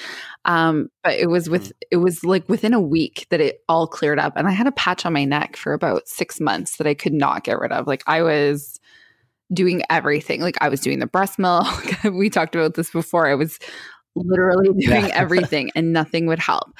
Um 0.45 0.89
but 1.03 1.15
it 1.15 1.29
was 1.29 1.49
with 1.49 1.69
mm. 1.69 1.71
it 1.91 1.97
was 1.97 2.23
like 2.23 2.47
within 2.47 2.73
a 2.73 2.79
week 2.79 3.27
that 3.29 3.41
it 3.41 3.59
all 3.67 3.85
cleared 3.85 4.17
up 4.17 4.33
and 4.37 4.47
I 4.47 4.51
had 4.51 4.67
a 4.67 4.71
patch 4.71 5.05
on 5.05 5.13
my 5.13 5.25
neck 5.25 5.57
for 5.57 5.73
about 5.73 6.07
6 6.07 6.39
months 6.39 6.77
that 6.77 6.87
I 6.87 6.93
could 6.93 7.13
not 7.13 7.43
get 7.43 7.59
rid 7.59 7.73
of. 7.73 7.85
Like 7.85 8.03
I 8.07 8.21
was 8.21 8.78
doing 9.53 9.81
everything. 9.89 10.41
Like 10.41 10.57
I 10.61 10.69
was 10.69 10.81
doing 10.81 10.99
the 10.99 11.07
breast 11.07 11.39
milk. 11.39 11.67
we 12.03 12.29
talked 12.29 12.55
about 12.55 12.75
this 12.75 12.91
before. 12.91 13.27
I 13.27 13.35
was 13.35 13.59
literally 14.15 14.69
doing 14.79 15.05
yeah. 15.05 15.11
everything 15.13 15.71
and 15.75 15.93
nothing 15.93 16.25
would 16.27 16.39
help. 16.39 16.71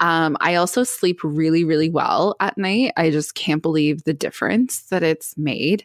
Um, 0.00 0.36
I 0.40 0.54
also 0.54 0.82
sleep 0.82 1.20
really, 1.22 1.62
really 1.62 1.90
well 1.90 2.36
at 2.40 2.56
night. 2.56 2.92
I 2.96 3.10
just 3.10 3.34
can't 3.34 3.62
believe 3.62 4.04
the 4.04 4.14
difference 4.14 4.82
that 4.84 5.02
it's 5.02 5.36
made. 5.36 5.84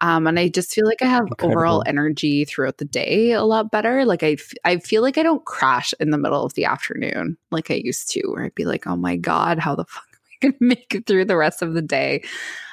Um, 0.00 0.26
and 0.26 0.38
I 0.38 0.48
just 0.48 0.72
feel 0.72 0.86
like 0.86 1.02
I 1.02 1.06
have 1.06 1.26
Incredible. 1.26 1.58
overall 1.58 1.82
energy 1.86 2.44
throughout 2.44 2.78
the 2.78 2.84
day 2.84 3.32
a 3.32 3.42
lot 3.42 3.70
better. 3.70 4.04
Like 4.04 4.22
I, 4.22 4.32
f- 4.32 4.54
I 4.64 4.78
feel 4.78 5.02
like 5.02 5.18
I 5.18 5.24
don't 5.24 5.44
crash 5.44 5.92
in 5.98 6.10
the 6.10 6.18
middle 6.18 6.44
of 6.44 6.54
the 6.54 6.64
afternoon 6.64 7.36
like 7.50 7.70
I 7.70 7.74
used 7.74 8.10
to, 8.12 8.22
where 8.28 8.44
I'd 8.44 8.54
be 8.54 8.64
like, 8.66 8.86
oh 8.86 8.96
my 8.96 9.16
God, 9.16 9.58
how 9.58 9.74
the 9.74 9.84
fuck 9.88 10.06
am 10.12 10.20
I 10.30 10.36
going 10.42 10.52
to 10.52 10.64
make 10.64 10.94
it 10.94 11.06
through 11.06 11.24
the 11.24 11.36
rest 11.36 11.62
of 11.62 11.74
the 11.74 11.82
day? 11.82 12.22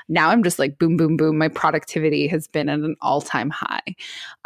Now 0.09 0.29
I'm 0.29 0.43
just 0.43 0.59
like 0.59 0.77
boom, 0.77 0.97
boom, 0.97 1.17
boom. 1.17 1.37
My 1.37 1.47
productivity 1.47 2.27
has 2.27 2.47
been 2.47 2.69
at 2.69 2.79
an 2.79 2.95
all 3.01 3.21
time 3.21 3.49
high. 3.49 3.95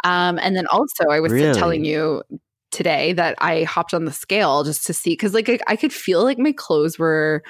Um, 0.04 0.38
and 0.38 0.56
then 0.56 0.66
also, 0.68 1.04
I 1.10 1.20
was 1.20 1.32
really? 1.32 1.58
telling 1.58 1.84
you 1.84 2.22
today 2.70 3.12
that 3.14 3.34
I 3.38 3.62
hopped 3.64 3.94
on 3.94 4.04
the 4.04 4.12
scale 4.12 4.62
just 4.64 4.86
to 4.86 4.92
see 4.92 5.10
because 5.10 5.34
like 5.34 5.48
I, 5.48 5.58
I 5.66 5.76
could 5.76 5.92
feel 5.92 6.22
like 6.22 6.38
my 6.38 6.52
clothes 6.52 6.98
were 6.98 7.42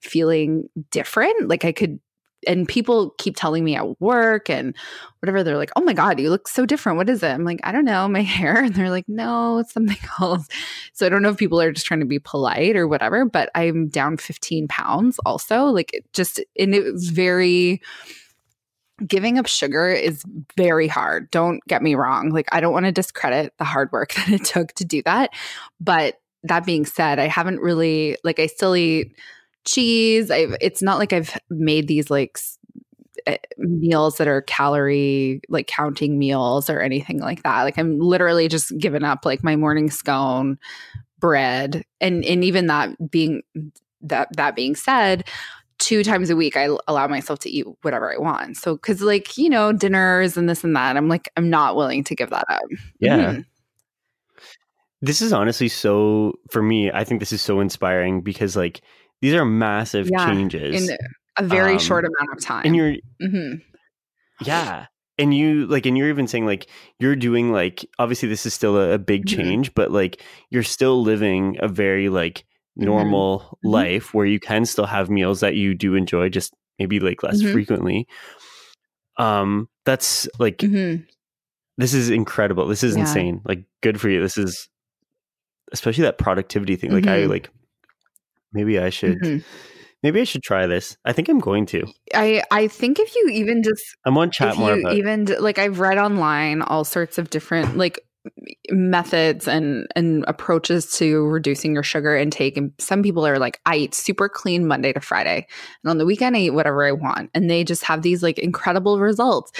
feeling 0.00 0.68
different. 0.90 1.48
Like 1.48 1.64
I 1.64 1.72
could 1.72 2.00
and 2.46 2.68
people 2.68 3.10
keep 3.18 3.36
telling 3.36 3.64
me 3.64 3.76
at 3.76 4.00
work 4.00 4.48
and 4.48 4.74
whatever 5.20 5.42
they're 5.42 5.56
like 5.56 5.70
oh 5.76 5.82
my 5.82 5.92
god 5.92 6.20
you 6.20 6.30
look 6.30 6.48
so 6.48 6.66
different. 6.66 6.98
What 6.98 7.10
is 7.10 7.22
it? 7.22 7.28
I'm 7.28 7.44
like 7.44 7.60
i 7.64 7.72
don't 7.72 7.84
know 7.84 8.08
my 8.08 8.22
hair. 8.36 8.62
And 8.62 8.74
they're 8.74 8.90
like 8.90 9.08
no 9.08 9.58
it's 9.58 9.72
something 9.72 9.96
else. 10.20 10.48
So 10.92 11.06
i 11.06 11.08
don't 11.08 11.22
know 11.22 11.30
if 11.30 11.36
people 11.36 11.60
are 11.60 11.72
just 11.72 11.86
trying 11.86 12.00
to 12.00 12.06
be 12.06 12.18
polite 12.18 12.76
or 12.76 12.86
whatever 12.88 13.24
but 13.24 13.50
i'm 13.54 13.88
down 13.88 14.16
15 14.16 14.68
pounds 14.68 15.18
also 15.24 15.64
like 15.66 15.92
it 15.92 16.04
just 16.12 16.40
and 16.58 16.74
it 16.74 16.92
was 16.92 17.10
very 17.10 17.80
giving 19.06 19.38
up 19.38 19.46
sugar 19.46 19.88
is 19.88 20.22
very 20.56 20.86
hard. 20.86 21.28
Don't 21.32 21.60
get 21.66 21.82
me 21.82 21.94
wrong. 21.94 22.30
Like 22.30 22.48
i 22.52 22.60
don't 22.60 22.72
want 22.72 22.86
to 22.86 22.92
discredit 22.92 23.52
the 23.58 23.64
hard 23.64 23.90
work 23.92 24.12
that 24.14 24.28
it 24.28 24.44
took 24.44 24.72
to 24.74 24.84
do 24.84 25.02
that. 25.02 25.30
But 25.80 26.18
that 26.44 26.64
being 26.64 26.86
said 26.86 27.18
i 27.18 27.26
haven't 27.26 27.58
really 27.60 28.16
like 28.22 28.38
i 28.38 28.46
still 28.46 28.76
eat 28.76 29.16
cheese. 29.64 30.30
I've, 30.30 30.56
it's 30.60 30.82
not 30.82 30.98
like 30.98 31.12
I've 31.12 31.38
made 31.50 31.88
these 31.88 32.10
like 32.10 32.38
eh, 33.26 33.38
meals 33.58 34.16
that 34.18 34.28
are 34.28 34.42
calorie 34.42 35.40
like 35.48 35.66
counting 35.66 36.18
meals 36.18 36.68
or 36.68 36.80
anything 36.80 37.20
like 37.20 37.42
that. 37.42 37.62
Like 37.62 37.78
I'm 37.78 37.98
literally 37.98 38.48
just 38.48 38.76
giving 38.78 39.04
up 39.04 39.24
like 39.24 39.42
my 39.42 39.56
morning 39.56 39.90
scone, 39.90 40.58
bread, 41.18 41.84
and 42.00 42.24
and 42.24 42.44
even 42.44 42.66
that 42.66 43.10
being 43.10 43.42
that 44.02 44.28
that 44.36 44.54
being 44.54 44.74
said, 44.74 45.24
two 45.78 46.04
times 46.04 46.30
a 46.30 46.36
week 46.36 46.56
I 46.56 46.68
allow 46.86 47.06
myself 47.08 47.38
to 47.40 47.50
eat 47.50 47.66
whatever 47.82 48.12
I 48.12 48.18
want. 48.18 48.56
So 48.56 48.76
cuz 48.76 49.00
like, 49.00 49.36
you 49.36 49.48
know, 49.48 49.72
dinners 49.72 50.36
and 50.36 50.48
this 50.48 50.64
and 50.64 50.76
that, 50.76 50.96
I'm 50.96 51.08
like 51.08 51.30
I'm 51.36 51.50
not 51.50 51.76
willing 51.76 52.04
to 52.04 52.14
give 52.14 52.30
that 52.30 52.44
up. 52.48 52.62
Yeah. 53.00 53.18
Mm-hmm. 53.18 53.40
This 55.02 55.20
is 55.20 55.32
honestly 55.34 55.68
so 55.68 56.32
for 56.50 56.62
me, 56.62 56.90
I 56.90 57.04
think 57.04 57.20
this 57.20 57.32
is 57.32 57.42
so 57.42 57.60
inspiring 57.60 58.22
because 58.22 58.56
like 58.56 58.80
these 59.24 59.32
are 59.34 59.44
massive 59.46 60.10
Yeah, 60.10 60.26
changes. 60.26 60.90
in 60.90 60.96
a 61.38 61.42
very 61.42 61.72
Um, 61.74 61.78
short 61.78 62.04
amount 62.04 62.28
of 62.36 62.44
time. 62.44 62.66
and 62.66 62.76
you're 62.76 62.94
hmm 63.20 63.54
yeah 64.44 64.86
and 65.16 65.32
you 65.32 65.64
like 65.66 65.86
and 65.86 65.96
you're 65.96 66.08
even 66.08 66.26
saying 66.26 66.44
like 66.44 66.68
you're 66.98 67.16
doing 67.16 67.52
like 67.52 67.86
obviously 67.98 68.28
this 68.28 68.44
is 68.44 68.52
still 68.52 68.76
a, 68.76 68.92
a 68.94 68.98
big 68.98 69.24
Mhm. 69.24 69.28
change 69.28 69.74
but 69.74 69.90
like 69.92 70.22
you're 70.50 70.62
still 70.64 71.02
living 71.02 71.56
a 71.60 71.68
very 71.68 72.08
like 72.08 72.44
Mhm. 72.78 72.84
normal 72.84 73.58
Mhm. 73.64 73.70
life 73.72 74.12
where 74.12 74.26
you 74.26 74.38
can 74.40 74.66
still 74.66 74.86
have 74.86 75.08
meals 75.08 75.40
that 75.40 75.54
you 75.54 75.72
do 75.74 75.94
enjoy 75.94 76.28
just 76.28 76.52
maybe 76.78 77.00
like 77.00 77.22
less 77.22 77.40
Mhm. 77.40 77.52
frequently 77.52 78.06
um 79.16 79.68
that's 79.86 80.28
like 80.40 80.58
this 81.78 81.94
is 81.94 82.10
incredible 82.10 82.66
this 82.66 82.82
is 82.82 82.94
Yeah. 82.94 83.00
insane 83.02 83.40
like 83.44 83.64
good 83.82 84.00
for 84.00 84.08
you 84.10 84.20
this 84.20 84.36
is 84.36 84.68
especially 85.72 86.02
that 86.02 86.18
productivity 86.18 86.76
thing 86.76 86.90
like 86.90 87.06
i 87.06 87.24
Mhm. 87.24 87.30
like 87.30 87.50
maybe 88.54 88.78
i 88.78 88.90
should 88.90 89.18
hmm 89.18 89.38
maybe 90.02 90.20
i 90.20 90.24
should 90.24 90.42
try 90.42 90.66
this. 90.66 90.96
I 91.04 91.12
think 91.12 91.28
i'm 91.28 91.40
going 91.40 91.64
to. 91.66 91.86
I 92.14 92.42
I 92.50 92.68
think 92.68 92.98
if 92.98 93.14
you 93.16 93.28
even 93.32 93.62
just 93.62 93.82
i'm 94.04 94.18
on 94.18 94.30
chat 94.30 94.52
if 94.52 94.58
more 94.58 94.76
you 94.76 94.88
even 94.90 95.24
like 95.40 95.58
I've 95.58 95.80
read 95.80 95.98
online 95.98 96.60
all 96.62 96.84
sorts 96.84 97.16
of 97.18 97.30
different 97.30 97.76
like 97.76 97.98
methods 98.70 99.46
and 99.46 99.86
and 99.94 100.24
approaches 100.26 100.90
to 100.98 101.26
reducing 101.26 101.74
your 101.74 101.82
sugar 101.82 102.16
intake. 102.16 102.56
And 102.56 102.72
some 102.78 103.02
people 103.02 103.26
are 103.26 103.38
like 103.38 103.60
I 103.66 103.76
eat 103.76 103.94
super 103.94 104.28
clean 104.28 104.66
Monday 104.66 104.92
to 104.92 105.00
Friday 105.00 105.46
and 105.82 105.90
on 105.90 105.98
the 105.98 106.06
weekend 106.06 106.36
I 106.36 106.40
eat 106.40 106.50
whatever 106.50 106.84
I 106.84 106.92
want. 106.92 107.30
And 107.34 107.50
they 107.50 107.64
just 107.64 107.84
have 107.84 108.02
these 108.02 108.22
like 108.22 108.38
incredible 108.38 108.98
results. 108.98 109.52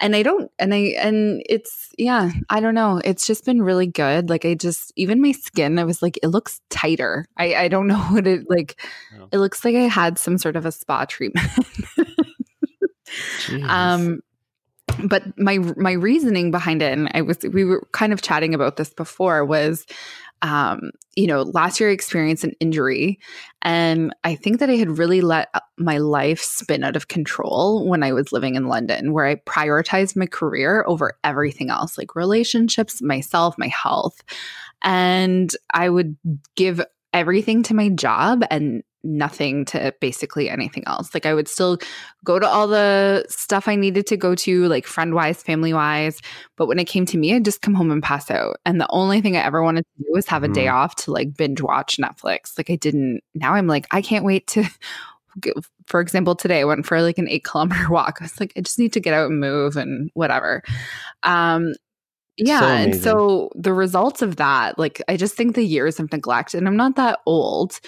And 0.00 0.14
I 0.14 0.22
don't 0.22 0.50
and 0.58 0.72
I 0.72 0.94
and 0.98 1.42
it's 1.48 1.90
yeah 1.98 2.30
I 2.50 2.60
don't 2.60 2.74
know. 2.74 3.00
It's 3.04 3.26
just 3.26 3.44
been 3.44 3.62
really 3.62 3.86
good. 3.86 4.30
Like 4.30 4.44
I 4.44 4.54
just 4.54 4.92
even 4.96 5.20
my 5.20 5.32
skin 5.32 5.78
I 5.78 5.84
was 5.84 6.02
like 6.02 6.18
it 6.22 6.28
looks 6.28 6.60
tighter. 6.70 7.26
I 7.36 7.54
I 7.54 7.68
don't 7.68 7.86
know 7.88 8.00
what 8.10 8.26
it 8.26 8.48
like 8.48 8.80
it 9.32 9.38
looks 9.38 9.64
like 9.64 9.74
I 9.74 9.88
had 9.88 10.18
some 10.18 10.38
sort 10.38 10.56
of 10.56 10.66
a 10.66 10.72
spa 10.72 11.04
treatment. 11.04 11.50
Um 13.68 14.22
but 15.04 15.22
my 15.38 15.58
my 15.76 15.92
reasoning 15.92 16.50
behind 16.50 16.82
it 16.82 16.92
and 16.92 17.10
i 17.14 17.20
was 17.20 17.38
we 17.52 17.64
were 17.64 17.86
kind 17.92 18.12
of 18.12 18.22
chatting 18.22 18.54
about 18.54 18.76
this 18.76 18.92
before 18.92 19.44
was 19.44 19.86
um 20.42 20.90
you 21.14 21.26
know 21.26 21.42
last 21.42 21.78
year 21.78 21.88
i 21.88 21.92
experienced 21.92 22.44
an 22.44 22.52
injury 22.60 23.18
and 23.62 24.14
i 24.24 24.34
think 24.34 24.58
that 24.58 24.70
i 24.70 24.74
had 24.74 24.98
really 24.98 25.20
let 25.20 25.48
my 25.78 25.98
life 25.98 26.40
spin 26.40 26.84
out 26.84 26.96
of 26.96 27.08
control 27.08 27.88
when 27.88 28.02
i 28.02 28.12
was 28.12 28.32
living 28.32 28.54
in 28.54 28.66
london 28.66 29.12
where 29.12 29.26
i 29.26 29.34
prioritized 29.34 30.16
my 30.16 30.26
career 30.26 30.84
over 30.86 31.16
everything 31.24 31.70
else 31.70 31.96
like 31.96 32.14
relationships 32.14 33.00
myself 33.00 33.56
my 33.58 33.68
health. 33.68 34.20
And 34.82 35.54
i 35.72 35.88
would 35.88 36.16
give 36.56 36.84
everything 37.12 37.62
to 37.62 37.74
my 37.74 37.88
job 37.88 38.42
and 38.50 38.82
nothing 39.04 39.64
to 39.64 39.94
basically 40.00 40.48
anything 40.48 40.82
else 40.86 41.12
like 41.14 41.26
i 41.26 41.34
would 41.34 41.48
still 41.48 41.78
go 42.24 42.38
to 42.38 42.46
all 42.46 42.68
the 42.68 43.24
stuff 43.28 43.66
I 43.66 43.74
needed 43.74 44.06
to 44.08 44.16
go 44.16 44.34
to, 44.34 44.68
like 44.68 44.86
friend 44.86 45.14
wise, 45.14 45.42
family 45.42 45.72
wise. 45.72 46.20
But 46.56 46.66
when 46.68 46.78
it 46.78 46.84
came 46.84 47.04
to 47.06 47.18
me, 47.18 47.34
I'd 47.34 47.44
just 47.44 47.62
come 47.62 47.74
home 47.74 47.90
and 47.90 48.02
pass 48.02 48.30
out. 48.30 48.58
And 48.64 48.80
the 48.80 48.86
only 48.90 49.20
thing 49.20 49.36
I 49.36 49.44
ever 49.44 49.62
wanted 49.62 49.82
to 49.84 50.04
do 50.04 50.08
was 50.10 50.26
have 50.28 50.44
a 50.44 50.48
day 50.48 50.66
Mm. 50.66 50.72
off 50.74 50.94
to 50.96 51.10
like 51.10 51.36
binge 51.36 51.60
watch 51.60 51.96
Netflix. 51.96 52.56
Like 52.56 52.70
I 52.70 52.76
didn't, 52.76 53.22
now 53.34 53.54
I'm 53.54 53.66
like, 53.66 53.86
I 53.90 54.02
can't 54.02 54.24
wait 54.24 54.46
to. 54.48 54.64
For 55.86 56.00
example, 56.00 56.36
today 56.36 56.60
I 56.60 56.64
went 56.64 56.84
for 56.86 57.00
like 57.00 57.18
an 57.18 57.28
eight 57.28 57.44
kilometer 57.44 57.88
walk. 57.90 58.18
I 58.20 58.24
was 58.24 58.38
like, 58.38 58.52
I 58.56 58.60
just 58.60 58.78
need 58.78 58.92
to 58.92 59.00
get 59.00 59.14
out 59.14 59.30
and 59.30 59.40
move 59.40 59.76
and 59.76 60.10
whatever. 60.14 60.62
Um, 61.22 61.72
yeah. 62.36 62.60
So 62.60 62.66
and 62.66 62.96
so 62.96 63.50
the 63.54 63.72
results 63.72 64.22
of 64.22 64.36
that, 64.36 64.78
like, 64.78 65.02
I 65.08 65.16
just 65.16 65.34
think 65.34 65.54
the 65.54 65.64
years 65.64 65.98
of 65.98 66.12
neglect, 66.12 66.54
and 66.54 66.68
I'm 66.68 66.76
not 66.76 66.96
that 66.96 67.20
old. 67.26 67.80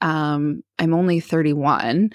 Um, 0.00 0.62
I'm 0.78 0.94
only 0.94 1.20
31. 1.20 2.10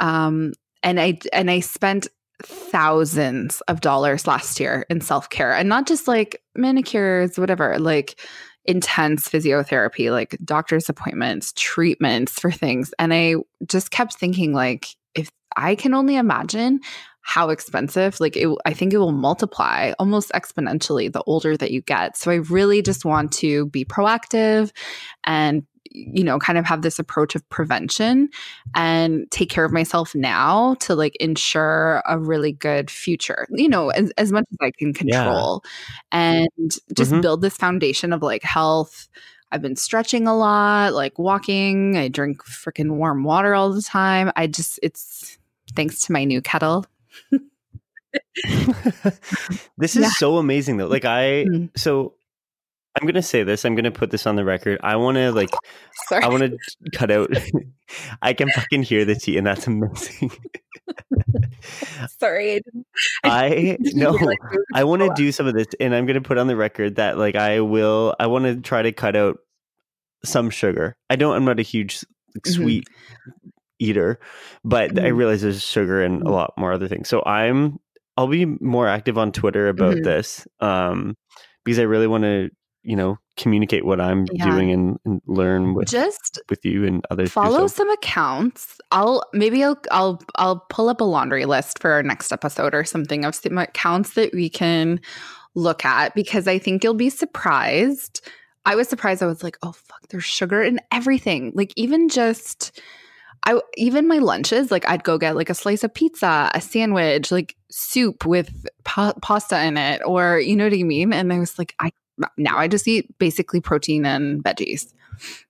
Um, 0.00 0.52
and 0.82 1.00
I 1.00 1.18
and 1.32 1.50
I 1.50 1.60
spent 1.60 2.08
thousands 2.42 3.60
of 3.62 3.80
dollars 3.80 4.26
last 4.26 4.60
year 4.60 4.84
in 4.90 5.00
self-care 5.00 5.52
and 5.52 5.68
not 5.68 5.86
just 5.86 6.08
like 6.08 6.42
manicures 6.56 7.38
whatever 7.38 7.78
like 7.78 8.20
intense 8.64 9.28
physiotherapy 9.28 10.10
like 10.10 10.36
doctor's 10.44 10.88
appointments 10.88 11.52
treatments 11.56 12.38
for 12.38 12.50
things 12.50 12.92
and 12.98 13.14
I 13.14 13.36
just 13.66 13.90
kept 13.90 14.14
thinking 14.14 14.52
like 14.52 14.88
if 15.14 15.30
I 15.56 15.74
can 15.74 15.94
only 15.94 16.16
imagine 16.16 16.80
how 17.20 17.48
expensive 17.50 18.20
like 18.20 18.36
it, 18.36 18.48
I 18.66 18.74
think 18.74 18.92
it 18.92 18.98
will 18.98 19.12
multiply 19.12 19.92
almost 19.98 20.32
exponentially 20.32 21.10
the 21.10 21.22
older 21.22 21.56
that 21.56 21.70
you 21.70 21.82
get 21.82 22.16
so 22.16 22.30
I 22.30 22.36
really 22.36 22.82
just 22.82 23.04
want 23.04 23.32
to 23.34 23.66
be 23.66 23.84
proactive 23.84 24.72
and 25.22 25.64
you 25.94 26.24
know 26.24 26.38
kind 26.38 26.58
of 26.58 26.64
have 26.64 26.82
this 26.82 26.98
approach 26.98 27.34
of 27.34 27.48
prevention 27.48 28.28
and 28.74 29.30
take 29.30 29.48
care 29.48 29.64
of 29.64 29.72
myself 29.72 30.14
now 30.14 30.74
to 30.80 30.94
like 30.94 31.16
ensure 31.16 32.02
a 32.08 32.18
really 32.18 32.52
good 32.52 32.90
future 32.90 33.46
you 33.50 33.68
know 33.68 33.90
as, 33.90 34.10
as 34.18 34.32
much 34.32 34.44
as 34.50 34.58
i 34.60 34.70
can 34.78 34.92
Yeah. 34.92 35.22
control 35.22 35.64
and 36.12 36.48
just 36.92 37.12
Mhm. 37.12 37.22
build 37.22 37.40
this 37.42 37.56
foundation 37.56 38.12
of 38.12 38.22
like 38.22 38.42
health 38.42 39.08
i've 39.52 39.62
been 39.62 39.76
stretching 39.76 40.26
a 40.26 40.36
lot 40.36 40.92
like 40.94 41.18
walking 41.18 41.96
i 41.96 42.08
drink 42.08 42.42
freaking 42.44 42.96
warm 42.96 43.22
water 43.22 43.54
all 43.54 43.72
the 43.72 43.82
time 43.82 44.32
i 44.36 44.46
just 44.46 44.80
it's 44.82 45.38
thanks 45.76 46.00
to 46.00 46.12
my 46.12 46.24
new 46.24 46.42
kettle 46.42 46.84
this 49.78 49.96
is 49.96 50.02
Yeah. 50.02 50.08
so 50.08 50.38
amazing 50.38 50.76
though. 50.76 50.86
Like 50.88 51.04
I 51.04 51.44
Mm. 51.46 51.70
so 51.76 52.14
I'm 53.00 53.06
gonna 53.06 53.22
say 53.22 53.42
this. 53.42 53.64
I'm 53.64 53.74
gonna 53.74 53.90
put 53.90 54.10
this 54.10 54.26
on 54.26 54.36
the 54.36 54.44
record. 54.44 54.78
I 54.82 54.96
want 54.96 55.16
to 55.16 55.32
like. 55.32 55.50
sorry 56.08 56.22
I 56.24 56.28
want 56.28 56.42
to 56.42 56.58
cut 56.96 57.10
out. 57.10 57.30
I 58.22 58.32
can 58.34 58.48
fucking 58.50 58.82
hear 58.84 59.04
the 59.04 59.14
tea, 59.14 59.36
and 59.36 59.46
that's 59.46 59.66
amazing. 59.66 60.30
sorry 62.18 62.60
I 63.24 63.28
I 63.46 63.76
no. 63.94 64.18
I 64.74 64.84
want 64.84 65.02
to 65.02 65.12
do 65.16 65.32
some 65.32 65.46
of 65.46 65.54
this, 65.54 65.66
and 65.80 65.94
I'm 65.94 66.06
gonna 66.06 66.20
put 66.20 66.38
on 66.38 66.46
the 66.46 66.56
record 66.56 66.96
that 66.96 67.18
like 67.18 67.34
I 67.36 67.60
will. 67.60 68.14
I 68.20 68.26
want 68.28 68.44
to 68.44 68.60
try 68.60 68.82
to 68.82 68.92
cut 68.92 69.16
out 69.16 69.38
some 70.24 70.50
sugar. 70.50 70.96
I 71.10 71.16
don't. 71.16 71.34
I'm 71.34 71.44
not 71.44 71.58
a 71.58 71.62
huge 71.62 72.04
like, 72.34 72.44
Mhm. 72.44 72.54
sweet 72.54 72.84
eater, 73.80 74.20
but 74.64 74.90
I 74.98 75.10
Mhm. 75.10 75.16
realize 75.16 75.42
there's 75.42 75.62
sugar 75.62 76.02
and 76.02 76.22
a 76.22 76.26
Mhm. 76.26 76.30
lot 76.30 76.54
more 76.56 76.72
other 76.72 76.88
things. 76.88 77.08
So 77.08 77.22
I'm. 77.24 77.78
I'll 78.16 78.28
be 78.28 78.44
more 78.46 78.86
active 78.86 79.18
on 79.18 79.32
Twitter 79.32 79.66
about 79.68 79.96
Mhm. 79.96 80.04
this, 80.04 80.46
um, 80.60 81.16
because 81.64 81.80
I 81.80 81.82
really 81.82 82.06
want 82.06 82.22
to, 82.22 82.48
you 82.84 82.94
know, 82.96 83.18
communicate 83.36 83.84
what 83.84 84.00
I'm 84.00 84.26
Yeah. 84.32 84.50
doing 84.50 84.70
and, 84.70 84.98
and 85.04 85.20
learn 85.26 85.74
with 85.74 85.88
just 85.88 86.40
with 86.48 86.64
you 86.64 86.84
and 86.84 87.04
others. 87.10 87.32
follow 87.32 87.66
So- 87.66 87.78
some 87.78 87.90
accounts 87.90 88.78
i'll 88.92 89.24
maybe 89.32 89.64
i'll 89.64 89.78
i'll 89.90 90.22
i'll 90.36 90.60
pull 90.70 90.88
up 90.88 91.00
a 91.00 91.04
laundry 91.04 91.44
list 91.46 91.80
for 91.80 91.90
our 91.90 92.02
next 92.02 92.30
episode 92.30 92.74
or 92.74 92.84
something 92.84 93.24
of 93.24 93.34
some 93.34 93.58
accounts 93.58 94.14
that 94.14 94.32
we 94.32 94.48
can 94.48 95.00
look 95.54 95.84
at 95.84 96.14
because 96.14 96.46
i 96.46 96.58
think 96.58 96.84
you'll 96.84 96.94
be 96.94 97.10
surprised 97.10 98.20
i 98.66 98.74
was 98.76 98.88
surprised 98.88 99.22
i 99.22 99.26
was 99.26 99.42
like 99.42 99.56
oh 99.62 99.72
fuck 99.72 100.00
there's 100.10 100.24
sugar 100.24 100.62
in 100.62 100.78
everything 100.92 101.50
like 101.54 101.72
even 101.76 102.08
just 102.08 102.80
I 103.46 103.60
even 103.76 104.08
my 104.08 104.16
lunches, 104.20 104.70
like 104.70 104.88
I'd 104.88 105.04
go 105.04 105.18
get 105.18 105.36
like 105.36 105.50
a 105.50 105.54
slice 105.54 105.84
of 105.84 105.92
pizza, 105.92 106.50
a 106.54 106.62
sandwich, 106.62 107.30
like 107.30 107.54
soup 107.70 108.24
with 108.24 108.64
pa- 108.84 109.12
pasta 109.20 109.62
in 109.62 109.76
it, 109.76 110.00
or 110.06 110.38
you 110.40 110.56
know 110.56 110.64
what 110.64 110.72
I 110.72 110.82
mean. 110.82 111.12
And 111.12 111.30
I 111.30 111.38
was 111.38 111.58
like, 111.58 111.74
I 111.78 111.90
now 112.36 112.56
I 112.58 112.68
just 112.68 112.86
eat 112.88 113.16
basically 113.18 113.60
protein 113.60 114.06
and 114.06 114.42
veggies 114.44 114.92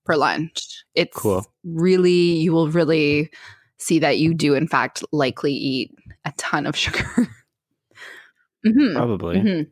for 0.04 0.16
lunch. 0.16 0.84
It's 0.94 1.16
Cool. 1.16 1.46
really 1.64 2.12
you 2.12 2.52
will 2.52 2.68
really 2.70 3.30
see 3.78 3.98
that 3.98 4.18
you 4.18 4.34
do 4.34 4.54
in 4.54 4.66
fact 4.68 5.02
likely 5.12 5.52
eat 5.52 5.94
a 6.24 6.32
ton 6.36 6.66
of 6.66 6.76
sugar. 6.76 7.04
Mhm, 8.66 8.94
Probably. 8.94 9.36
mhm. 9.36 9.66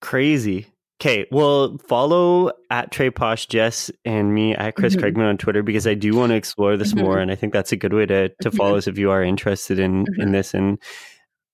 Crazy. 0.00 0.66
Okay, 1.00 1.26
well, 1.32 1.76
follow 1.88 2.52
at 2.70 2.92
Trey 2.92 3.10
Posh 3.10 3.46
Jess 3.46 3.90
and 4.04 4.32
me 4.32 4.54
at 4.54 4.76
Chris 4.76 4.94
Mhm. 4.94 5.00
Craigman 5.00 5.28
on 5.28 5.36
Twitter 5.38 5.62
because 5.62 5.86
I 5.86 5.94
do 5.94 6.14
want 6.14 6.30
to 6.30 6.36
explore 6.36 6.76
this 6.76 6.94
Mhm. 6.94 7.02
more, 7.02 7.18
and 7.18 7.30
I 7.30 7.34
think 7.34 7.52
that's 7.52 7.72
a 7.72 7.76
good 7.76 7.92
way 7.92 8.06
to 8.06 8.28
to 8.28 8.50
Mhm. 8.50 8.56
follow 8.56 8.76
us 8.76 8.86
if 8.86 8.96
you 8.96 9.10
are 9.10 9.22
interested 9.22 9.78
in 9.78 10.06
in 10.18 10.28
Mhm. 10.28 10.32
this 10.32 10.54
and 10.54 10.78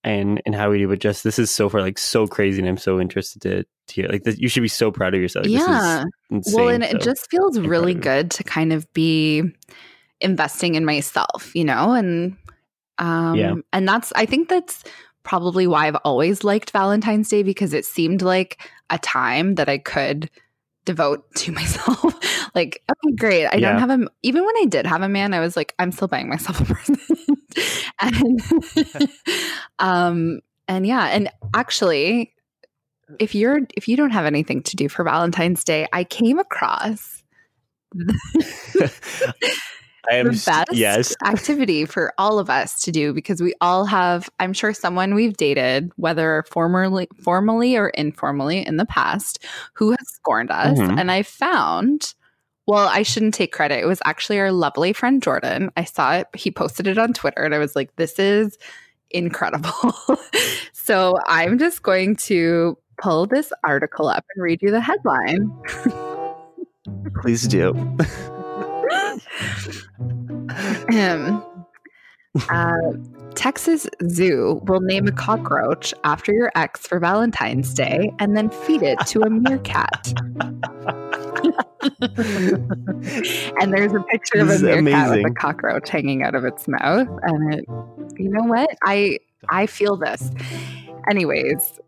and 0.05 0.41
and 0.47 0.55
how 0.55 0.71
we 0.71 0.79
do. 0.79 0.89
But 0.89 0.99
just 1.01 1.25
this 1.25 1.39
is 1.39 1.51
so 1.51 1.69
far 1.69 1.81
like 1.81 1.99
so 1.99 2.27
crazy, 2.27 2.61
and 2.61 2.69
I'm 2.69 2.77
so 2.79 3.01
interested 3.01 3.43
to, 3.43 3.65
to 3.65 3.95
hear. 3.95 4.09
Like 4.09 4.25
this, 4.25 4.39
you 4.39 4.49
should 4.49 4.63
be 4.63 4.69
so 4.69 4.91
proud 4.91 5.15
of 5.15 5.21
yourself. 5.21 5.45
Like, 5.47 5.53
yeah. 5.53 5.67
this 5.67 6.05
is 6.05 6.47
insane. 6.49 6.55
Well, 6.65 6.75
and 6.75 6.85
it 6.85 7.01
just 7.01 7.31
feels 7.31 7.59
really 7.59 7.95
good 7.95 8.31
to 8.33 8.45
kind 8.45 8.73
of 8.73 8.91
be 8.93 9.43
investing 10.21 10.75
in 10.75 10.85
myself, 10.85 11.55
you 11.55 11.65
know, 11.65 11.93
and 11.93 12.37
um 12.99 13.35
Yeah. 13.37 13.55
and 13.73 13.89
that's 13.89 14.13
I 14.17 14.27
think 14.27 14.49
that's 14.49 14.85
probably 15.23 15.67
why 15.67 15.87
I've 15.87 15.97
always 15.97 16.45
liked 16.45 16.71
Valentine's 16.71 17.29
Day 17.29 17.43
because 17.43 17.73
it 17.75 17.85
seemed 17.85 18.23
like 18.23 18.61
a 18.91 18.99
time 18.99 19.55
that 19.57 19.69
I 19.69 19.79
could 19.79 20.31
devote 20.87 21.25
to 21.37 21.53
myself. 21.53 22.05
like, 22.55 22.83
okay, 22.91 23.15
great. 23.17 23.47
I 23.47 23.57
Yeah. 23.57 23.71
don't 23.73 23.81
have 23.81 23.91
a 23.91 24.07
even 24.23 24.45
when 24.45 24.57
I 24.59 24.67
did 24.67 24.87
have 24.87 25.03
a 25.03 25.09
man, 25.09 25.33
I 25.35 25.41
was 25.41 25.57
like, 25.57 25.75
I'm 25.79 25.93
still 25.93 26.09
buying 26.09 26.29
myself 26.29 26.61
a 26.61 26.65
present. 26.75 27.01
And 28.01 28.41
um 29.79 30.41
and 30.69 30.87
yeah, 30.87 31.07
and 31.07 31.31
actually 31.55 32.35
if 33.19 33.35
you're 33.35 33.61
if 33.77 33.89
you 33.89 33.97
don't 33.97 34.11
have 34.11 34.25
anything 34.25 34.63
to 34.63 34.77
do 34.77 34.89
for 34.89 35.05
Valentine's 35.05 35.65
Day, 35.65 35.87
I 35.93 36.05
came 36.05 36.39
across 36.39 37.23
I 40.09 40.15
am 40.15 40.29
the 40.29 40.35
st- 40.35 40.69
best 40.69 40.73
yes. 40.73 41.15
activity 41.25 41.85
for 41.85 42.13
all 42.19 42.39
of 42.39 42.49
us 42.49 42.81
to 42.83 42.93
do 42.93 43.13
because 43.13 43.41
we 43.43 43.53
all 43.61 43.85
have 43.85 44.31
i'm 44.39 44.53
sure 44.53 44.73
someone 44.73 45.15
we've 45.15 45.37
dated 45.37 45.91
whether 45.97 46.45
formally 46.49 47.09
formally 47.21 47.77
or 47.77 47.89
informally 47.91 48.65
in 48.67 48.77
the 48.77 48.87
past 48.87 49.45
who 49.75 49.91
has 49.91 50.09
scorned 50.09 50.51
us 50.51 50.79
Mhm. 50.79 50.99
and 50.99 51.11
i 51.11 51.23
found 51.23 52.15
well 52.71 52.89
i 52.89 53.03
shouldn't 53.03 53.35
take 53.35 53.53
credit. 53.53 53.81
It 53.81 53.87
was 53.87 54.01
actually 54.05 54.39
our 54.39 54.53
lovely 54.53 54.93
friend 54.93 55.23
jordan. 55.23 55.71
I 55.77 55.85
saw 55.85 56.15
it. 56.15 56.29
He 56.35 56.51
posted 56.51 56.87
it 56.87 56.99
on 56.99 57.13
twitter 57.13 57.43
and 57.43 57.55
i 57.55 57.59
was 57.59 57.77
like 57.77 57.95
this 57.97 58.19
is 58.19 58.57
incredible. 59.11 59.71
So 60.73 61.19
i'm 61.27 61.59
just 61.59 61.83
going 61.83 62.17
to 62.17 62.77
pull 63.01 63.27
this 63.27 63.53
article 63.65 64.09
up 64.09 64.25
and 64.35 64.43
read 64.43 64.61
you 64.63 64.71
the 64.71 64.81
headline. 64.81 65.53
Please 67.23 67.47
do. 67.47 67.75
Um, 70.93 71.45
uh, 72.49 72.93
Texas 73.35 73.89
Zoo 74.09 74.61
will 74.65 74.81
name 74.81 75.07
a 75.07 75.13
cockroach 75.13 75.95
after 76.05 76.33
your 76.33 76.51
ex 76.55 76.87
for 76.87 76.99
Valentine's 76.99 77.73
Day 77.75 78.13
and 78.19 78.37
then 78.37 78.51
feed 78.51 78.83
it 78.83 78.99
to 79.07 79.23
a 79.23 79.31
meerkat. 79.31 80.13
and 83.61 83.73
there's 83.73 83.93
a 83.93 84.01
picture 84.11 84.41
of 84.41 84.51
a 84.51 84.59
meerkat 84.59 85.11
with 85.11 85.27
a 85.27 85.35
cockroach 85.37 85.89
hanging 85.89 86.23
out 86.23 86.35
of 86.35 86.45
its 86.45 86.69
mouth. 86.69 87.09
And 87.23 87.55
it, 87.55 87.65
you 88.19 88.31
know 88.31 88.45
what? 88.45 88.71
I 88.85 89.19
I 89.49 89.67
feel 89.67 89.97
this. 89.97 90.31
Anyways, 91.09 91.81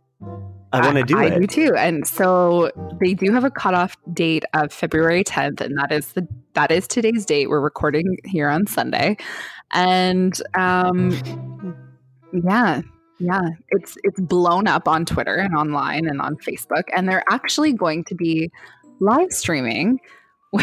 I 0.73 0.81
want 0.81 0.97
to 0.97 1.03
do 1.05 1.19
I 1.19 1.25
it. 1.27 1.33
I 1.35 1.39
do 1.41 1.47
too. 1.47 1.75
And 1.77 2.07
so 2.07 2.71
they 3.01 3.15
do 3.15 3.33
have 3.33 3.45
a 3.45 3.51
cutoff 3.51 3.97
date 4.13 4.45
of 4.55 4.73
February 4.73 5.23
10th, 5.25 5.61
and 5.61 5.77
that 5.79 5.93
is 5.93 6.13
the 6.13 6.27
that 6.55 6.71
is 6.71 6.89
today's 6.89 7.25
date. 7.25 7.49
We're 7.49 7.61
recording 7.61 8.17
here 8.25 8.49
on 8.49 8.67
Sunday, 8.67 9.17
and 9.73 10.41
um, 10.55 11.11
yeah, 12.33 12.81
yeah, 13.19 13.41
it's 13.69 13.97
it's 14.05 14.21
blown 14.21 14.67
up 14.67 14.89
on 14.89 15.05
Twitter 15.05 15.37
and 15.37 15.55
online 15.55 16.07
and 16.07 16.21
on 16.21 16.37
Facebook, 16.37 16.85
and 16.95 17.09
they're 17.09 17.25
actually 17.31 17.73
going 17.73 18.05
to 18.05 18.15
be 18.15 18.51
live 19.01 19.33
streaming. 19.33 20.01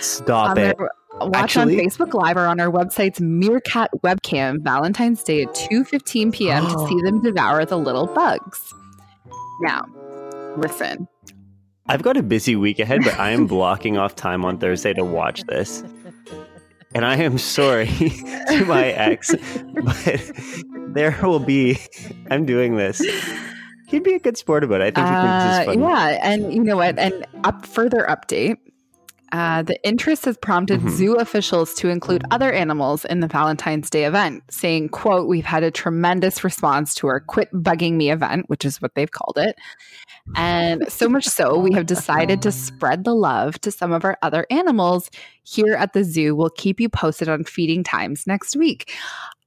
Stop 0.00 0.58
it. 0.58 0.76
their- 0.78 0.90
Watch 1.20 1.34
Actually- 1.56 1.78
on 1.80 1.84
Facebook 1.86 2.14
Live 2.14 2.36
or 2.36 2.46
on 2.46 2.60
our 2.60 2.70
website's 2.70 3.20
Meerkat 3.20 3.90
webcam 4.02 4.62
Valentine's 4.62 5.22
Day 5.22 5.42
at 5.42 5.48
2:15 5.54 6.32
p.m. 6.32 6.64
to 6.64 6.86
see 6.88 7.00
them 7.04 7.20
devour 7.20 7.64
the 7.66 7.76
little 7.76 8.06
bugs. 8.06 8.72
Now, 9.60 9.84
listen. 10.56 11.08
I've 11.86 12.02
got 12.02 12.16
a 12.16 12.22
busy 12.22 12.56
week 12.56 12.78
ahead, 12.78 13.00
but 13.04 13.18
I 13.18 13.30
am 13.30 13.46
blocking 13.48 13.98
off 13.98 14.14
time 14.14 14.44
on 14.44 14.58
Thursday 14.58 14.92
to 14.94 15.04
watch 15.04 15.42
this. 15.44 15.82
And 16.94 17.04
I 17.04 17.16
am 17.16 17.38
sorry 17.38 17.86
to 18.48 18.64
my 18.66 18.86
ex, 18.86 19.34
but 19.84 20.32
there 20.94 21.16
will 21.22 21.38
be. 21.38 21.78
I'm 22.30 22.46
doing 22.46 22.76
this. 22.76 23.00
He'd 23.86 24.02
be 24.04 24.14
a 24.14 24.18
good 24.18 24.36
sport 24.36 24.64
about 24.64 24.80
it. 24.80 24.96
I 24.98 25.02
think 25.02 25.06
he 25.06 25.12
thinks 25.12 25.26
Uh, 25.44 25.56
it's 25.58 25.66
funny. 25.66 25.82
yeah, 25.82 26.18
and 26.22 26.52
you 26.54 26.62
know 26.62 26.76
what? 26.76 26.98
And 26.98 27.26
up 27.44 27.64
further 27.66 28.06
update. 28.08 28.56
Uh, 29.32 29.62
the 29.62 29.78
interest 29.86 30.24
has 30.24 30.36
prompted 30.36 30.80
Mhm. 30.80 30.90
zoo 30.90 31.14
officials 31.14 31.74
to 31.74 31.88
include 31.88 32.24
other 32.30 32.52
animals 32.52 33.04
in 33.04 33.20
the 33.20 33.28
Valentine's 33.28 33.88
Day 33.88 34.04
event, 34.04 34.42
saying, 34.50 34.88
quote, 34.88 35.28
we've 35.28 35.44
had 35.44 35.62
a 35.62 35.70
tremendous 35.70 36.42
response 36.42 36.94
to 36.96 37.06
our 37.06 37.20
quit 37.20 37.48
bugging 37.52 37.94
me 37.94 38.10
event, 38.10 38.48
which 38.48 38.64
is 38.64 38.82
what 38.82 38.94
they've 38.94 39.10
called 39.10 39.38
it. 39.38 39.56
And 40.36 40.90
so 40.90 41.08
much 41.08 41.26
so, 41.26 41.58
we 41.58 41.72
have 41.72 41.86
decided 41.86 42.42
to 42.42 42.52
spread 42.52 43.04
the 43.04 43.14
love 43.14 43.60
to 43.62 43.70
some 43.70 43.92
of 43.92 44.04
our 44.04 44.16
other 44.22 44.46
animals 44.50 45.10
here 45.42 45.74
at 45.74 45.92
the 45.92 46.04
zoo. 46.04 46.34
We'll 46.34 46.50
keep 46.50 46.80
you 46.80 46.88
posted 46.88 47.28
on 47.28 47.44
feeding 47.44 47.82
times 47.82 48.26
next 48.26 48.56
week. 48.56 48.92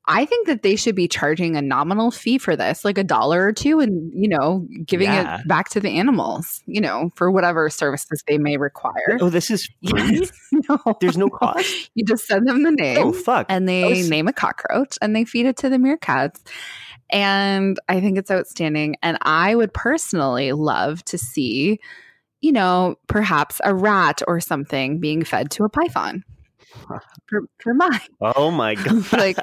I 0.06 0.26
think 0.26 0.48
that 0.48 0.64
they 0.64 0.76
should 0.76 0.96
be 0.96 1.08
charging 1.08 1.56
a 1.56 1.62
nominal 1.62 2.12
fee 2.12 2.38
for 2.38 2.56
this, 2.58 2.84
like 2.84 2.98
a 2.98 3.04
dollar 3.06 3.46
or 3.46 3.54
two, 3.54 3.80
and 3.80 4.12
you 4.14 4.28
know, 4.28 4.68
giving 4.86 5.08
Yeah. 5.08 5.40
it 5.40 5.48
back 5.48 5.70
to 5.70 5.80
the 5.80 5.98
animals, 5.98 6.62
you 6.66 6.82
know, 6.82 7.12
for 7.16 7.32
whatever 7.32 7.70
services 7.70 8.22
they 8.28 8.38
may 8.38 8.58
require. 8.58 9.18
Oh, 9.22 9.30
this 9.30 9.50
is 9.50 9.70
free? 9.90 10.28
no, 10.52 10.78
There's 11.00 11.18
no 11.18 11.30
cost? 11.30 11.90
You 11.96 12.04
just 12.06 12.26
send 12.26 12.48
them 12.48 12.64
the 12.64 12.70
oh, 12.70 12.84
name 12.84 12.98
Oh, 13.00 13.14
fuck. 13.14 13.46
and 13.50 13.68
they 13.70 13.84
was- 14.00 14.10
name 14.10 14.28
a 14.28 14.34
cockroach 14.34 14.98
and 15.02 15.16
they 15.16 15.24
feed 15.26 15.46
it 15.46 15.58
to 15.58 15.70
the 15.70 15.78
meerkats. 15.78 16.40
And 17.10 17.80
I 17.88 18.02
think 18.02 18.18
it's 18.18 18.32
outstanding. 18.32 18.96
And 19.04 19.18
I 19.22 19.56
would 19.56 19.74
personally 19.74 20.52
love 20.52 21.04
to 21.06 21.18
see, 21.18 21.80
you 22.42 22.52
know, 22.52 22.96
perhaps 23.08 23.62
a 23.64 23.74
rat 23.76 24.22
or 24.28 24.40
something 24.40 25.00
being 25.00 25.24
fed 25.24 25.52
to 25.52 25.64
a 25.64 25.70
python 25.70 26.24
for, 27.60 27.74
mine. 27.74 28.00
Oh 28.22 28.52
my 28.52 28.76
God. 28.84 29.12
like, 29.14 29.38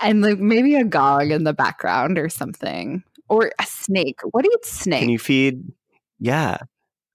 and 0.00 0.22
like 0.22 0.38
maybe 0.38 0.74
a 0.76 0.84
gong 0.84 1.30
in 1.30 1.44
the 1.44 1.52
background 1.52 2.18
or 2.18 2.28
something. 2.28 3.02
Or 3.28 3.52
a 3.60 3.66
snake. 3.66 4.20
What 4.32 4.44
eats 4.44 4.70
snake? 4.72 5.00
Can 5.00 5.08
you 5.10 5.18
feed? 5.18 5.62
Yeah. 6.18 6.58
I 6.60 6.64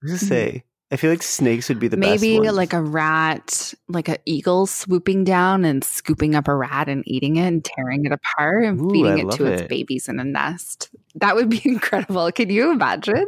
was 0.02 0.10
gonna 0.12 0.16
Mhm. 0.18 0.28
say, 0.28 0.64
I 0.90 0.96
feel 0.96 1.10
like 1.10 1.22
snakes 1.22 1.68
would 1.68 1.80
be 1.80 1.88
the 1.88 1.96
Maybe 1.96 2.38
like 2.48 2.72
a 2.72 2.80
rat, 2.80 3.74
like 3.88 4.08
an 4.08 4.18
eagle 4.24 4.66
swooping 4.66 5.24
down 5.24 5.64
and 5.64 5.82
scooping 5.82 6.34
up 6.36 6.46
a 6.48 6.54
rat 6.54 6.88
and 6.88 7.02
eating 7.06 7.36
it 7.36 7.46
and 7.48 7.64
tearing 7.64 8.04
it 8.06 8.12
apart 8.12 8.64
and 8.64 8.80
Ooh, 8.80 8.90
feeding 8.92 9.18
I 9.18 9.22
it 9.22 9.30
to 9.32 9.42
love 9.44 9.52
its 9.54 9.62
babies 9.68 10.08
in 10.08 10.20
a 10.20 10.24
nest. 10.24 10.88
That 11.16 11.34
would 11.34 11.48
be 11.50 11.60
incredible. 11.64 12.30
Can 12.32 12.50
you 12.50 12.70
imagine? 12.70 13.26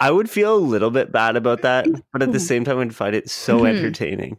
I 0.00 0.10
would 0.10 0.28
feel 0.30 0.54
a 0.54 0.58
little 0.58 0.90
bit 0.90 1.12
bad 1.12 1.36
about 1.36 1.62
that, 1.62 1.86
but 2.12 2.22
at 2.22 2.32
the 2.32 2.40
same 2.40 2.64
time, 2.64 2.78
I'd 2.78 2.94
find 2.94 3.14
it 3.14 3.30
so 3.30 3.60
Mhm. 3.60 3.68
entertaining. 3.76 4.38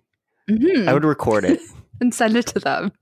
Mhm. 0.50 0.88
I 0.88 0.94
would 0.94 1.06
record 1.06 1.44
it. 1.46 1.60
and 2.02 2.14
send 2.14 2.38
it 2.38 2.48
to 2.48 2.60
them. 2.60 2.92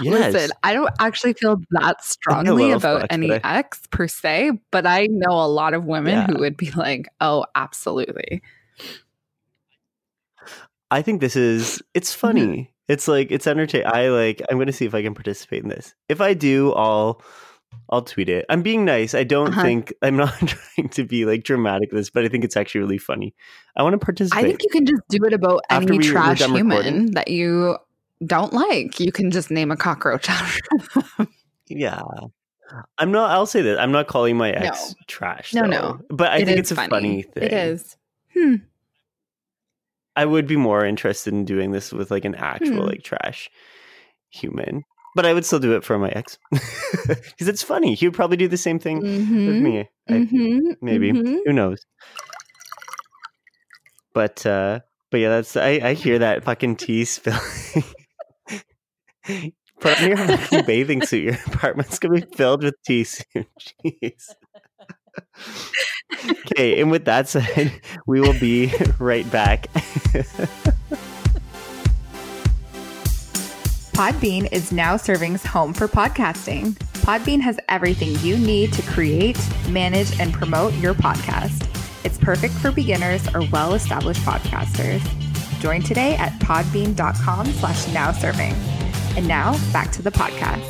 Yes. 0.00 0.32
Listen, 0.32 0.56
I 0.62 0.72
don't 0.72 0.94
actually 1.00 1.32
feel 1.34 1.56
that 1.72 2.02
strongly 2.02 2.70
about 2.70 3.06
any 3.10 3.30
ex 3.44 3.80
per 3.90 4.06
se, 4.06 4.52
but 4.70 4.86
I 4.86 5.08
know 5.10 5.32
a 5.32 5.48
lot 5.50 5.74
of 5.74 5.84
women 5.84 6.12
Yeah. 6.12 6.26
who 6.26 6.38
would 6.38 6.56
be 6.56 6.70
like, 6.70 7.08
"Oh, 7.20 7.44
absolutely." 7.56 8.40
I 10.90 11.02
think 11.02 11.20
this 11.20 11.36
is 11.36 11.82
it's 11.92 12.12
Mm-hmm. 12.12 12.20
funny. 12.20 12.74
It's 12.86 13.08
like 13.08 13.30
it's 13.30 13.46
entertaining. 13.46 13.88
I 13.88 14.08
like 14.08 14.40
I'm 14.48 14.58
gonna 14.58 14.72
see 14.72 14.86
if 14.86 14.94
I 14.94 15.02
can 15.02 15.12
participate 15.14 15.64
in 15.64 15.68
this. 15.68 15.94
If 16.08 16.20
I 16.20 16.34
do, 16.34 16.72
I'll 16.74 17.20
I'll 17.90 18.02
tweet 18.02 18.28
it. 18.28 18.44
I'm 18.50 18.60
being 18.62 18.84
nice. 18.84 19.14
I 19.14 19.24
don't 19.24 19.48
Uh-huh. 19.48 19.62
think 19.62 19.94
I'm 20.02 20.16
not 20.16 20.34
trying 20.46 20.88
to 20.90 21.04
be 21.04 21.24
like 21.24 21.42
dramatic 21.44 21.90
this, 21.90 22.10
but 22.10 22.24
I 22.24 22.28
think 22.28 22.44
it's 22.44 22.56
actually 22.56 22.82
really 22.82 22.98
funny. 22.98 23.34
I 23.76 23.82
want 23.82 23.94
to 23.94 23.98
participate. 24.04 24.44
I 24.44 24.46
think 24.46 24.62
you 24.62 24.68
can 24.70 24.84
just 24.86 25.02
do 25.08 25.24
it 25.24 25.32
about 25.32 25.62
After 25.70 25.88
any 25.94 25.98
we- 25.98 26.04
trash 26.04 26.40
human 26.42 26.68
recording. 26.68 27.12
that 27.12 27.28
you 27.28 27.76
don't 28.26 28.52
like. 28.52 29.00
You 29.00 29.10
can 29.12 29.30
just 29.30 29.50
name 29.50 29.70
a 29.70 29.76
cockroach 29.76 30.28
yeah. 31.68 32.00
I'm 32.98 33.10
not 33.12 33.30
I'll 33.30 33.46
say 33.46 33.62
that. 33.62 33.78
I'm 33.80 33.92
not 33.92 34.06
calling 34.08 34.36
my 34.36 34.50
ex 34.50 34.88
No. 34.90 34.94
trash. 35.06 35.54
No, 35.54 35.62
though. 35.62 35.68
no. 35.68 36.00
But 36.10 36.32
I 36.32 36.38
It 36.38 36.44
think 36.46 36.58
it's 36.58 36.70
a 36.70 36.74
funny, 36.76 37.22
thing. 37.22 37.42
It 37.44 37.52
is. 37.52 37.96
Hmm. 38.34 38.54
I 40.16 40.24
would 40.24 40.46
be 40.46 40.56
more 40.56 40.84
interested 40.84 41.32
in 41.32 41.44
doing 41.44 41.70
this 41.72 41.92
with 41.92 42.10
like 42.10 42.24
an 42.24 42.34
actual 42.34 42.82
Hmm. 42.82 42.88
like 42.88 43.02
trash 43.02 43.50
human. 44.30 44.84
But 45.18 45.26
I 45.26 45.34
would 45.34 45.44
still 45.44 45.58
do 45.58 45.74
it 45.74 45.82
for 45.82 45.98
my 45.98 46.10
ex. 46.10 46.38
Because 47.08 47.48
it's 47.48 47.62
funny. 47.64 47.96
He 47.96 48.06
would 48.06 48.14
probably 48.14 48.36
do 48.36 48.46
the 48.46 48.56
same 48.56 48.78
thing 48.78 49.00
with 49.02 49.10
Mhm. 49.28 49.62
me. 49.62 49.88
I, 50.08 50.12
Mhm. 50.12 50.76
maybe. 50.80 51.10
Mhm. 51.12 51.38
Who 51.44 51.52
knows? 51.52 51.84
But 54.14 54.46
uh 54.46 54.78
but 55.10 55.18
yeah, 55.18 55.30
that's 55.30 55.56
I, 55.56 55.80
I 55.82 55.94
hear 55.94 56.20
that 56.20 56.44
fucking 56.44 56.76
tea 56.76 57.04
spilling. 57.04 57.40
Put 59.80 60.00
on 60.02 60.08
your 60.08 60.16
fucking 60.18 60.64
bathing 60.66 61.02
suit. 61.02 61.24
Your 61.24 61.34
apartment's 61.46 61.98
gonna 61.98 62.20
be 62.20 62.26
filled 62.36 62.62
with 62.62 62.74
tea 62.86 63.02
soon. 63.02 63.24
Jeez. 63.84 64.34
okay, 66.46 66.80
and 66.80 66.92
with 66.92 67.06
that 67.06 67.28
said, 67.28 67.72
we 68.06 68.20
will 68.20 68.38
be 68.38 68.72
right 69.00 69.28
back. 69.32 69.66
Podbean 73.98 74.46
is 74.52 74.70
now 74.70 74.94
Serving's 74.94 75.44
home 75.44 75.74
for 75.74 75.88
podcasting. 75.88 76.74
Podbean 77.02 77.40
has 77.40 77.58
everything 77.68 78.16
you 78.20 78.38
need 78.38 78.72
to 78.74 78.82
create, 78.82 79.36
manage, 79.70 80.20
and 80.20 80.32
promote 80.32 80.72
your 80.74 80.94
podcast. 80.94 81.66
It's 82.04 82.16
perfect 82.16 82.54
for 82.54 82.70
beginners 82.70 83.26
or 83.34 83.42
well-established 83.50 84.20
podcasters. 84.20 85.02
Join 85.60 85.82
today 85.82 86.14
at 86.14 86.30
podbean.com 86.34 87.46
slash 87.46 87.92
now 87.92 88.12
serving. 88.12 88.52
And 89.16 89.26
now 89.26 89.58
back 89.72 89.90
to 89.90 90.02
the 90.02 90.12
podcast. 90.12 90.62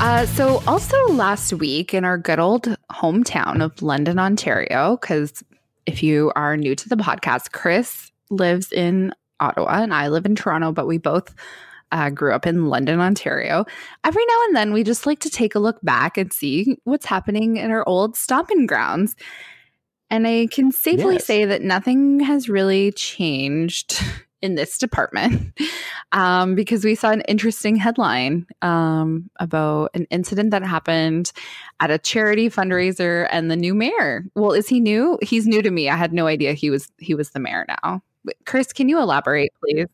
Uh, 0.00 0.26
so, 0.26 0.62
also 0.68 0.96
last 1.08 1.52
week 1.54 1.92
in 1.92 2.04
our 2.04 2.16
good 2.16 2.38
old 2.38 2.76
hometown 3.00 3.62
of 3.62 3.80
London, 3.82 4.18
Ontario, 4.18 4.98
because 5.00 5.42
if 5.86 6.02
you 6.02 6.32
are 6.36 6.56
new 6.56 6.74
to 6.76 6.88
the 6.88 6.96
podcast, 6.96 7.52
Chris 7.52 8.10
lives 8.30 8.72
in 8.72 9.12
Ottawa 9.40 9.80
and 9.82 9.94
I 9.94 10.08
live 10.08 10.26
in 10.26 10.36
Toronto, 10.36 10.72
but 10.72 10.86
we 10.86 10.98
both 10.98 11.34
uh, 11.92 12.10
grew 12.10 12.32
up 12.32 12.46
in 12.46 12.66
London, 12.66 13.00
Ontario. 13.00 13.64
Every 14.04 14.24
now 14.26 14.38
and 14.46 14.56
then, 14.56 14.72
we 14.72 14.84
just 14.84 15.06
like 15.06 15.18
to 15.20 15.30
take 15.30 15.54
a 15.54 15.58
look 15.58 15.78
back 15.82 16.16
and 16.18 16.32
see 16.32 16.76
what's 16.84 17.06
happening 17.06 17.56
in 17.56 17.70
our 17.70 17.88
old 17.88 18.16
stomping 18.16 18.66
grounds. 18.66 19.16
And 20.10 20.26
I 20.26 20.46
can 20.50 20.70
safely 20.70 21.14
Yes. 21.14 21.24
say 21.24 21.44
that 21.46 21.62
nothing 21.62 22.20
has 22.20 22.48
really 22.48 22.92
changed 22.92 24.00
in 24.42 24.54
this 24.54 24.78
department 24.78 25.52
um, 26.12 26.54
because 26.54 26.84
we 26.84 26.94
saw 26.94 27.10
an 27.10 27.20
interesting 27.22 27.76
headline 27.76 28.46
um, 28.62 29.30
about 29.38 29.90
an 29.94 30.06
incident 30.10 30.50
that 30.50 30.62
happened 30.62 31.32
at 31.80 31.90
a 31.90 31.98
charity 31.98 32.48
fundraiser 32.48 33.28
and 33.30 33.50
the 33.50 33.56
new 33.56 33.74
mayor. 33.74 34.24
Well, 34.34 34.52
is 34.52 34.68
he 34.68 34.80
new? 34.80 35.18
He's 35.22 35.46
new 35.46 35.62
to 35.62 35.70
me. 35.70 35.88
I 35.88 35.96
had 35.96 36.12
no 36.12 36.26
idea 36.26 36.52
he 36.52 36.70
was 36.70 36.90
he 36.98 37.14
was 37.14 37.30
the 37.30 37.40
mayor 37.40 37.66
now. 37.68 38.02
But 38.24 38.36
Chris, 38.46 38.72
can 38.72 38.88
you 38.88 38.98
elaborate, 39.00 39.52
please? 39.60 39.88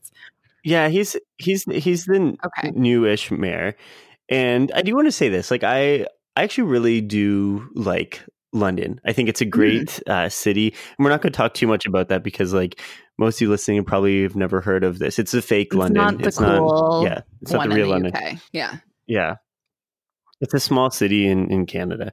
Yeah, 0.65 0.89
he's 0.89 1.17
he's 1.39 1.65
he's 1.65 2.07
the 2.07 2.37
Okay. 2.45 2.73
newish 2.75 3.31
mayor, 3.31 3.77
and 4.29 4.73
I 4.75 4.83
do 4.83 4.95
want 4.97 5.07
to 5.07 5.13
say 5.13 5.29
this. 5.29 5.51
Like, 5.51 5.63
I 5.63 6.07
I 6.35 6.43
actually 6.43 6.69
really 6.69 7.01
do 7.01 7.69
like 7.75 8.23
London. 8.59 9.01
I 9.05 9.13
think 9.13 9.29
it's 9.29 9.41
a 9.41 9.45
Mm-hmm. 9.45 9.51
great 9.51 10.03
uh, 10.09 10.29
city. 10.29 10.75
And 10.99 11.05
we're 11.05 11.11
not 11.11 11.23
going 11.23 11.33
to 11.33 11.37
talk 11.37 11.55
too 11.55 11.67
much 11.67 11.87
about 11.87 12.09
that 12.09 12.23
because, 12.23 12.53
like, 12.53 12.81
most 13.19 13.37
of 13.37 13.43
you 13.43 13.51
listening 13.51 13.85
probably 13.85 14.23
have 14.23 14.37
never 14.37 14.61
heard 14.61 14.85
of 14.85 14.99
this. 14.99 15.19
It's 15.19 15.33
a 15.35 15.41
fake 15.43 15.69
It's 15.69 15.77
London. 15.77 16.03
not 16.03 16.19
the 16.19 16.27
it's 16.29 16.39
cool 16.39 17.03
not. 17.03 17.03
Yeah, 17.03 17.21
it's 17.43 17.53
not 17.53 17.69
the 17.69 17.75
real 17.75 17.87
the 17.87 17.93
London. 17.93 18.15
UK. 18.15 18.39
Yeah. 18.53 18.77
Yeah. 19.07 19.35
It's 20.41 20.53
a 20.53 20.61
small 20.61 20.91
city 20.91 21.27
in, 21.27 21.51
in 21.51 21.65
Canada, 21.65 22.13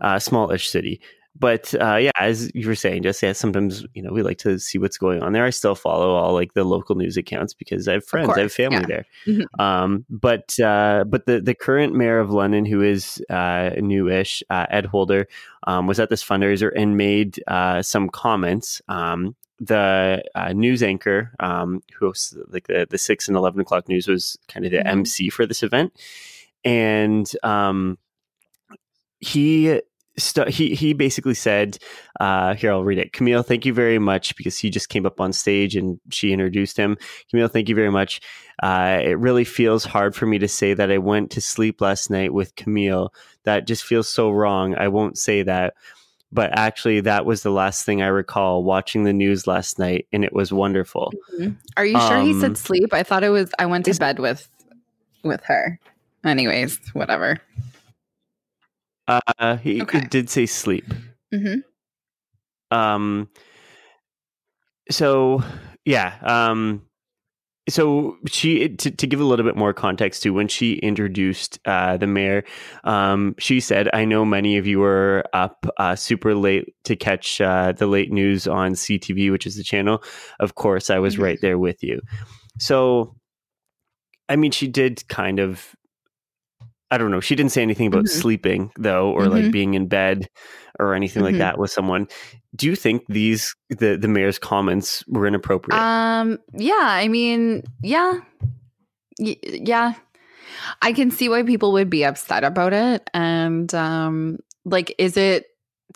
uh, 0.00 0.18
smallish 0.18 0.68
city. 0.68 1.00
But 1.34 1.74
uh, 1.80 1.96
yeah, 1.96 2.10
as 2.20 2.50
you 2.54 2.68
were 2.68 2.74
saying, 2.74 3.04
just 3.04 3.22
yeah, 3.22 3.32
sometimes 3.32 3.84
you 3.94 4.02
know 4.02 4.12
we 4.12 4.22
like 4.22 4.38
to 4.38 4.58
see 4.58 4.76
what's 4.78 4.98
going 4.98 5.22
on 5.22 5.32
there. 5.32 5.44
I 5.44 5.50
still 5.50 5.74
follow 5.74 6.10
all 6.14 6.34
like 6.34 6.52
the 6.52 6.62
local 6.62 6.94
news 6.94 7.16
accounts 7.16 7.54
because 7.54 7.88
I 7.88 7.94
have 7.94 8.04
friends, 8.06 8.30
I 8.36 8.40
have 8.42 8.52
family 8.52 8.80
yeah. 8.80 8.86
there. 8.86 9.06
Mhm. 9.26 9.60
Um, 9.60 10.04
but 10.10 10.60
uh, 10.60 11.04
but 11.08 11.24
the 11.26 11.40
the 11.40 11.54
current 11.54 11.94
mayor 11.94 12.20
of 12.20 12.30
London, 12.30 12.66
who 12.66 12.82
is 12.82 13.22
uh, 13.30 13.70
newish, 13.78 14.42
uh, 14.50 14.66
Ed 14.68 14.84
Holder, 14.86 15.26
um, 15.66 15.86
was 15.86 15.98
at 15.98 16.10
this 16.10 16.22
fundraiser 16.22 16.70
and 16.76 16.96
made 16.98 17.42
uh, 17.48 17.80
some 17.82 18.08
comments. 18.10 18.82
Um, 18.88 19.34
the 19.58 20.22
uh, 20.34 20.52
news 20.52 20.82
anchor 20.82 21.32
um, 21.40 21.82
who 21.94 22.06
hosts 22.06 22.36
like 22.48 22.66
the, 22.66 22.86
the 22.90 22.98
six 22.98 23.26
and 23.28 23.36
eleven 23.36 23.60
o'clock 23.60 23.88
news 23.88 24.06
was 24.06 24.36
kind 24.48 24.66
of 24.66 24.72
the 24.72 24.78
Mhm. 24.78 24.86
MC 24.86 25.30
for 25.30 25.46
this 25.46 25.62
event, 25.62 25.92
and 26.64 27.30
um, 27.42 27.96
he 29.20 29.80
st- 30.18 30.48
he 30.48 30.74
he 30.74 30.92
basically 30.92 31.34
said, 31.34 31.78
uh, 32.20 32.54
"Here, 32.54 32.72
I'll 32.72 32.84
read 32.84 32.98
it." 32.98 33.12
Camille, 33.12 33.42
thank 33.42 33.64
you 33.66 33.72
very 33.72 33.98
much 33.98 34.36
because 34.36 34.58
he 34.58 34.70
just 34.70 34.88
came 34.88 35.06
up 35.06 35.20
on 35.20 35.32
stage 35.32 35.76
and 35.76 35.98
she 36.10 36.32
introduced 36.32 36.76
him. 36.76 36.96
Camille, 37.30 37.48
thank 37.48 37.68
you 37.68 37.74
very 37.74 37.90
much. 37.90 38.20
Uh, 38.62 38.98
it 39.02 39.18
really 39.18 39.44
feels 39.44 39.84
hard 39.84 40.14
for 40.14 40.26
me 40.26 40.38
to 40.38 40.48
say 40.48 40.74
that 40.74 40.90
I 40.90 40.98
went 40.98 41.30
to 41.32 41.40
sleep 41.40 41.80
last 41.80 42.10
night 42.10 42.32
with 42.32 42.54
Camille. 42.56 43.12
That 43.44 43.66
just 43.66 43.84
feels 43.84 44.08
so 44.08 44.30
wrong. 44.30 44.74
I 44.76 44.88
won't 44.88 45.18
say 45.18 45.42
that. 45.42 45.74
But 46.34 46.56
actually, 46.58 47.00
that 47.00 47.26
was 47.26 47.42
the 47.42 47.50
last 47.50 47.84
thing 47.84 48.00
I 48.00 48.06
recall 48.06 48.64
watching 48.64 49.04
the 49.04 49.12
news 49.12 49.46
last 49.46 49.78
night, 49.78 50.06
and 50.14 50.24
it 50.24 50.32
was 50.32 50.50
wonderful. 50.50 51.12
Are 51.76 51.84
you 51.84 52.00
sure 52.00 52.22
he 52.22 52.30
Um, 52.30 52.40
said 52.40 52.56
sleep? 52.56 52.94
I 52.94 53.02
thought 53.02 53.22
it 53.22 53.28
was 53.28 53.50
I 53.58 53.66
went 53.66 53.84
to 53.84 53.94
bed 53.98 54.18
with 54.18 54.48
with 55.22 55.42
her. 55.44 55.78
Anyways, 56.24 56.78
whatever. 56.94 57.38
Uh, 59.08 59.56
he 59.56 59.82
Okay. 59.82 60.00
did 60.10 60.30
say 60.30 60.46
sleep. 60.46 60.84
hmm 61.32 61.56
Um, 62.70 63.28
so 64.90 65.42
yeah, 65.84 66.14
um, 66.22 66.82
so 67.68 68.16
she 68.26 68.68
to, 68.68 68.90
to 68.90 69.06
give 69.06 69.20
a 69.20 69.24
little 69.24 69.44
bit 69.44 69.56
more 69.56 69.72
context 69.72 70.22
to 70.22 70.30
when 70.30 70.48
she 70.48 70.74
introduced 70.74 71.58
uh, 71.64 71.96
the 71.96 72.06
mayor, 72.06 72.44
um, 72.84 73.34
she 73.38 73.60
said, 73.60 73.88
"I 73.92 74.04
know 74.04 74.24
many 74.24 74.56
of 74.58 74.66
you 74.66 74.78
were 74.80 75.24
up 75.32 75.66
uh, 75.78 75.94
super 75.96 76.34
late 76.34 76.74
to 76.84 76.96
catch 76.96 77.40
uh, 77.40 77.72
the 77.72 77.86
late 77.86 78.10
news 78.10 78.46
on 78.48 78.72
CTV, 78.72 79.30
which 79.30 79.46
is 79.46 79.56
the 79.56 79.62
channel. 79.62 80.02
Of 80.40 80.54
course, 80.56 80.90
I 80.90 80.98
was 80.98 81.16
Mhm. 81.16 81.22
right 81.22 81.38
there 81.40 81.58
with 81.58 81.82
you." 81.82 82.00
So, 82.58 83.16
I 84.28 84.36
mean, 84.36 84.50
she 84.50 84.68
did 84.68 85.06
kind 85.08 85.38
of. 85.38 85.74
I 86.92 86.98
don't 86.98 87.10
know. 87.10 87.20
She 87.20 87.34
didn't 87.34 87.52
say 87.52 87.62
anything 87.62 87.86
about 87.86 88.04
Mhm. 88.04 88.08
sleeping 88.10 88.70
though, 88.78 89.10
or 89.10 89.26
like 89.26 89.44
Mhm. 89.44 89.52
being 89.52 89.74
in 89.74 89.86
bed 89.88 90.28
or 90.78 90.94
anything 90.94 91.22
like 91.22 91.34
Mhm. 91.36 91.38
that 91.38 91.58
with 91.58 91.70
someone. 91.70 92.06
Do 92.54 92.66
you 92.66 92.76
think 92.76 93.02
these 93.08 93.54
the 93.70 93.96
the 93.96 94.08
mayor's 94.08 94.38
comments 94.38 95.02
were 95.08 95.26
inappropriate? 95.26 95.80
Um. 95.80 96.38
Yeah. 96.52 96.74
I 96.78 97.08
mean. 97.08 97.62
Yeah. 97.82 98.20
Y- 99.18 99.36
yeah. 99.42 99.94
I 100.82 100.92
can 100.92 101.10
see 101.10 101.28
why 101.30 101.42
people 101.44 101.72
would 101.72 101.88
be 101.88 102.04
upset 102.04 102.44
about 102.44 102.72
it, 102.74 103.08
and 103.14 103.74
um, 103.74 104.38
like, 104.66 104.94
is 104.98 105.16
it 105.16 105.46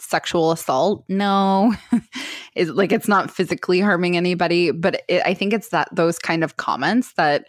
sexual 0.00 0.50
assault? 0.50 1.04
No. 1.08 1.74
is 2.56 2.70
like 2.70 2.90
it's 2.90 3.06
not 3.08 3.30
physically 3.30 3.80
harming 3.80 4.16
anybody, 4.16 4.70
but 4.70 5.02
it, 5.08 5.20
I 5.26 5.34
think 5.34 5.52
it's 5.52 5.68
that 5.68 5.88
those 5.92 6.18
kind 6.18 6.42
of 6.42 6.56
comments 6.56 7.12
that. 7.18 7.44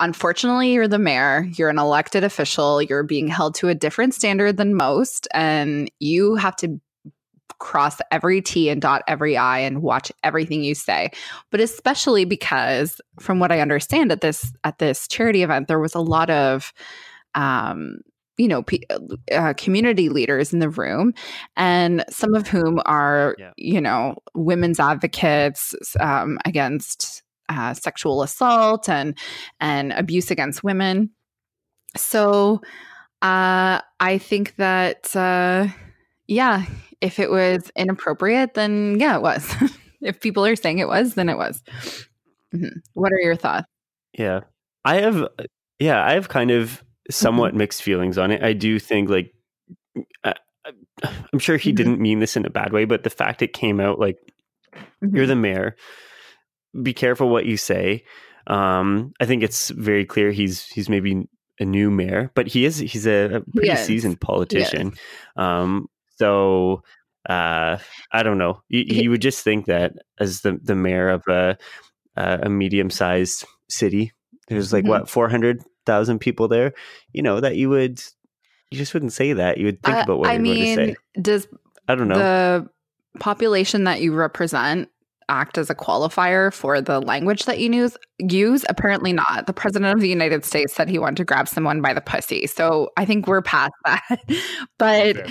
Unfortunately, 0.00 0.72
you're 0.72 0.88
the 0.88 0.98
mayor, 0.98 1.48
you're 1.56 1.70
an 1.70 1.78
elected 1.78 2.24
official, 2.24 2.80
you're 2.82 3.02
being 3.02 3.28
held 3.28 3.54
to 3.56 3.68
a 3.68 3.74
different 3.74 4.14
standard 4.14 4.56
than 4.56 4.74
most, 4.74 5.26
and 5.32 5.90
you 5.98 6.34
have 6.36 6.56
to 6.56 6.80
cross 7.58 7.98
every 8.12 8.40
T 8.40 8.68
and 8.68 8.80
dot 8.80 9.02
every 9.08 9.36
I 9.36 9.58
and 9.58 9.82
watch 9.82 10.12
everything 10.22 10.62
you 10.62 10.74
say. 10.76 11.10
But 11.50 11.60
especially 11.60 12.24
because 12.24 13.00
from 13.18 13.40
what 13.40 13.50
I 13.50 13.60
understand 13.60 14.12
at 14.12 14.20
this 14.20 14.52
at 14.62 14.78
this 14.78 15.08
charity 15.08 15.42
event, 15.42 15.66
there 15.66 15.80
was 15.80 15.94
a 15.94 16.00
lot 16.00 16.30
of 16.30 16.72
um 17.34 17.98
you 18.40 18.46
know, 18.46 18.62
pe- 18.62 18.78
uh, 19.32 19.52
community 19.56 20.08
leaders 20.08 20.52
in 20.52 20.60
the 20.60 20.68
room, 20.68 21.12
and 21.56 22.04
some 22.08 22.34
of 22.34 22.46
whom 22.46 22.80
are, 22.86 23.34
Yeah. 23.36 23.50
you 23.56 23.80
know, 23.80 24.14
women's 24.32 24.78
advocates 24.78 25.74
um, 25.98 26.38
against 26.44 27.24
uh, 27.48 27.74
sexual 27.74 28.22
assault 28.22 28.88
and 28.88 29.16
and 29.60 29.92
abuse 29.92 30.30
against 30.30 30.62
women. 30.64 31.10
So, 31.96 32.60
uh, 33.22 33.80
I 34.00 34.18
think 34.18 34.56
that, 34.56 35.14
uh, 35.16 35.68
yeah, 36.26 36.66
if 37.00 37.18
it 37.18 37.30
was 37.30 37.70
inappropriate, 37.76 38.54
then 38.54 38.96
yeah, 39.00 39.16
it 39.16 39.22
was. 39.22 39.50
if 40.00 40.20
people 40.20 40.44
are 40.46 40.56
saying 40.56 40.78
it 40.78 40.88
was, 40.88 41.14
then 41.14 41.28
it 41.28 41.36
was. 41.36 41.62
Mhm. 42.54 42.80
What 42.94 43.12
are 43.12 43.20
your 43.20 43.36
thoughts? 43.36 43.66
Yeah. 44.12 44.40
I 44.84 44.96
have 45.00 45.26
yeah, 45.78 46.04
I 46.04 46.12
have 46.14 46.28
kind 46.28 46.50
of 46.50 46.82
somewhat 47.10 47.50
Mm-hmm. 47.50 47.58
mixed 47.58 47.82
feelings 47.82 48.18
on 48.18 48.30
it. 48.30 48.42
I 48.42 48.52
do 48.52 48.78
think 48.78 49.08
like 49.10 49.32
I, 50.24 50.34
I'm 51.32 51.38
sure 51.38 51.56
he 51.56 51.72
Mhm. 51.72 51.76
didn't 51.76 52.00
mean 52.00 52.20
this 52.20 52.36
in 52.36 52.44
a 52.46 52.50
bad 52.50 52.72
way, 52.72 52.84
but 52.84 53.02
the 53.04 53.10
fact 53.10 53.42
it 53.42 53.52
came 53.52 53.80
out 53.80 53.98
like 53.98 54.16
you're 55.00 55.10
Mm-hmm. 55.10 55.26
the 55.28 55.36
mayor, 55.36 55.76
be 56.82 56.92
careful 56.92 57.28
what 57.28 57.46
you 57.46 57.56
say. 57.56 58.04
Um, 58.46 59.12
I 59.20 59.26
think 59.26 59.42
it's 59.42 59.70
very 59.70 60.04
clear 60.04 60.30
he's 60.30 60.66
he's 60.66 60.88
maybe 60.88 61.28
a 61.60 61.64
new 61.64 61.90
mayor, 61.90 62.30
but 62.34 62.46
he 62.46 62.64
is 62.64 62.78
he's 62.78 63.06
a, 63.06 63.42
pretty 63.54 63.70
is. 63.70 63.80
seasoned 63.84 64.20
politician. 64.20 64.94
Um, 65.36 65.88
so 66.16 66.82
uh, 67.28 67.78
I 68.12 68.22
don't 68.22 68.38
know. 68.38 68.62
You, 68.68 68.80
you 68.86 69.10
would 69.10 69.20
just 69.22 69.44
think 69.44 69.66
that 69.66 69.92
as 70.18 70.40
the 70.42 70.58
the 70.62 70.74
mayor 70.74 71.08
of 71.10 71.26
a 71.28 71.58
a, 72.16 72.48
medium 72.48 72.90
sized 72.90 73.44
city, 73.68 74.12
there's 74.48 74.72
like 74.72 74.84
Mhm. 74.84 74.88
what 74.88 75.08
four 75.10 75.28
hundred 75.28 75.62
thousand 75.84 76.18
people 76.20 76.48
there. 76.48 76.72
You 77.12 77.22
know 77.22 77.40
that 77.40 77.56
you 77.56 77.68
would 77.70 78.00
you 78.70 78.78
just 78.78 78.94
wouldn't 78.94 79.12
say 79.12 79.32
that. 79.34 79.58
You 79.58 79.66
would 79.66 79.82
think 79.82 79.96
Uh, 79.96 80.02
about 80.04 80.18
what 80.20 80.28
I 80.30 80.34
you're 80.34 80.42
going 80.44 80.56
to 80.56 80.62
mean, 80.62 80.76
say. 80.76 80.96
does 81.20 81.48
I 81.86 81.94
don't 81.94 82.08
know. 82.08 82.18
the 82.18 82.68
population 83.18 83.84
that 83.84 84.00
you 84.00 84.14
represent 84.14 84.88
act 85.28 85.58
as 85.58 85.70
a 85.70 85.74
qualifier 85.74 86.52
for 86.52 86.80
the 86.80 87.00
language 87.00 87.44
that 87.44 87.58
you 87.58 87.72
use? 87.72 87.96
Use 88.18 88.64
apparently 88.68 89.12
not. 89.12 89.46
The 89.46 89.52
president 89.52 89.94
of 89.94 90.00
the 90.00 90.08
United 90.08 90.44
States 90.44 90.74
said 90.74 90.88
he 90.88 90.98
wanted 90.98 91.16
to 91.18 91.24
grab 91.24 91.48
someone 91.48 91.80
by 91.82 91.94
the 91.94 92.00
pussy, 92.00 92.46
so 92.46 92.90
I 92.96 93.04
think 93.04 93.26
we're 93.26 93.42
past 93.42 93.72
that. 93.84 94.20
but 94.78 95.16
Fair. 95.16 95.26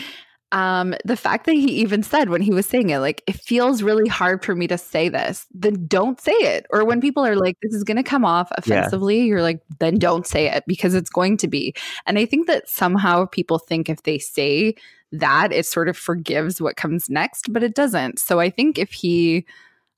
um, 0.53 0.95
the 1.03 1.17
fact 1.17 1.45
that 1.45 1.55
he 1.55 1.67
even 1.81 2.03
said 2.03 2.29
when 2.29 2.41
he 2.41 2.51
was 2.53 2.65
saying 2.65 2.89
it, 2.89 2.99
like, 2.99 3.21
it 3.27 3.35
feels 3.35 3.83
really 3.83 4.07
hard 4.07 4.45
for 4.45 4.55
me 4.55 4.67
to 4.67 4.77
say 4.77 5.09
this, 5.09 5.45
then 5.53 5.85
don't 5.87 6.21
say 6.21 6.31
it. 6.31 6.65
Or 6.69 6.85
when 6.85 7.01
people 7.01 7.25
are 7.25 7.35
like, 7.35 7.57
this 7.61 7.73
is 7.73 7.83
going 7.83 7.97
to 7.97 8.03
come 8.03 8.23
off 8.23 8.49
offensively, 8.57 9.21
you're 9.25 9.41
like, 9.41 9.61
then 9.79 9.95
don't 9.95 10.25
say 10.25 10.47
it 10.49 10.63
because 10.65 10.93
it's 10.95 11.09
going 11.09 11.35
to 11.37 11.47
be. 11.49 11.73
And 12.05 12.17
I 12.17 12.25
think 12.25 12.47
that 12.47 12.69
somehow 12.69 13.25
people 13.25 13.59
think 13.59 13.89
if 13.89 14.03
they 14.03 14.19
say 14.19 14.75
that, 15.11 15.51
it 15.51 15.65
sort 15.65 15.89
of 15.89 15.97
forgives 15.97 16.61
what 16.61 16.77
comes 16.77 17.09
next, 17.09 17.51
but 17.51 17.63
it 17.63 17.75
doesn't. 17.75 18.19
So 18.19 18.39
I 18.39 18.49
think 18.49 18.77
if 18.77 18.91
he, 18.91 19.45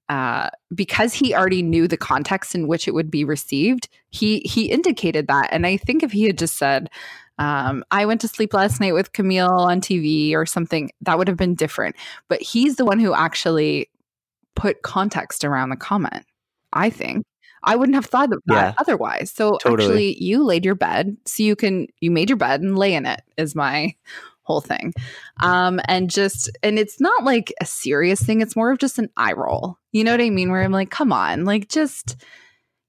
uh, 0.10 0.50
because 0.74 1.14
he 1.14 1.36
already 1.36 1.62
knew 1.62 1.88
the 1.88 1.98
context 1.98 2.56
in 2.56 2.68
which 2.68 2.88
it 2.88 2.94
would 2.94 3.12
be 3.12 3.24
received, 3.24 3.88
he 4.10 4.40
he 4.40 4.72
indicated 4.72 5.28
that. 5.28 5.50
And 5.52 5.66
I 5.66 5.78
think 5.78 6.04
if 6.04 6.12
he 6.12 6.24
had 6.24 6.38
just 6.38 6.58
said, 6.58 6.90
um, 7.38 7.84
I 7.92 8.06
went 8.06 8.20
to 8.22 8.28
sleep 8.28 8.54
last 8.54 8.82
night 8.82 8.94
with 8.94 9.14
Camille 9.14 9.48
on 9.50 9.82
TV 9.82 10.34
or 10.34 10.46
something, 10.46 10.92
that 11.02 11.18
would 11.18 11.28
have 11.28 11.38
been 11.38 11.56
different. 11.56 11.96
But 12.28 12.42
he's 12.42 12.76
the 12.76 12.86
one 12.86 13.00
who 13.00 13.14
actually 13.14 13.90
put 14.56 14.82
context 14.82 15.46
around 15.46 15.70
the 15.70 15.78
comment, 15.78 16.26
I 16.74 16.90
think. 16.90 17.26
I 17.64 17.76
wouldn't 17.76 17.96
have 17.96 18.06
thought 18.06 18.32
of 18.34 18.42
that 18.48 18.56
Yeah. 18.56 18.74
otherwise. 18.78 19.32
So 19.32 19.58
Totally. 19.58 19.84
actually, 19.84 20.24
you 20.24 20.44
laid 20.44 20.66
your 20.66 20.76
bed 20.76 21.18
so 21.26 21.44
you 21.44 21.56
can 21.56 21.88
you 22.00 22.10
made 22.10 22.30
your 22.30 22.38
bed 22.38 22.62
and 22.62 22.78
lay 22.78 22.94
in 22.94 23.06
it 23.06 23.22
is 23.38 23.54
my 23.54 23.96
whole 24.50 24.62
thing. 24.62 24.94
Um, 25.42 25.80
and 25.86 26.10
just 26.10 26.50
and 26.64 26.80
it's 26.80 27.00
not 27.00 27.24
like 27.24 27.54
a 27.62 27.66
serious 27.66 28.22
thing. 28.22 28.42
It's 28.42 28.56
more 28.56 28.72
of 28.72 28.80
just 28.80 28.98
an 28.98 29.10
eye 29.16 29.34
roll. 29.34 29.78
You 29.92 30.04
know 30.04 30.12
what 30.12 30.22
I 30.22 30.30
mean? 30.32 30.52
Where 30.52 30.64
I'm 30.64 30.72
like, 30.72 30.90
come 30.90 31.14
on, 31.14 31.46
like 31.46 31.70
just 31.70 32.18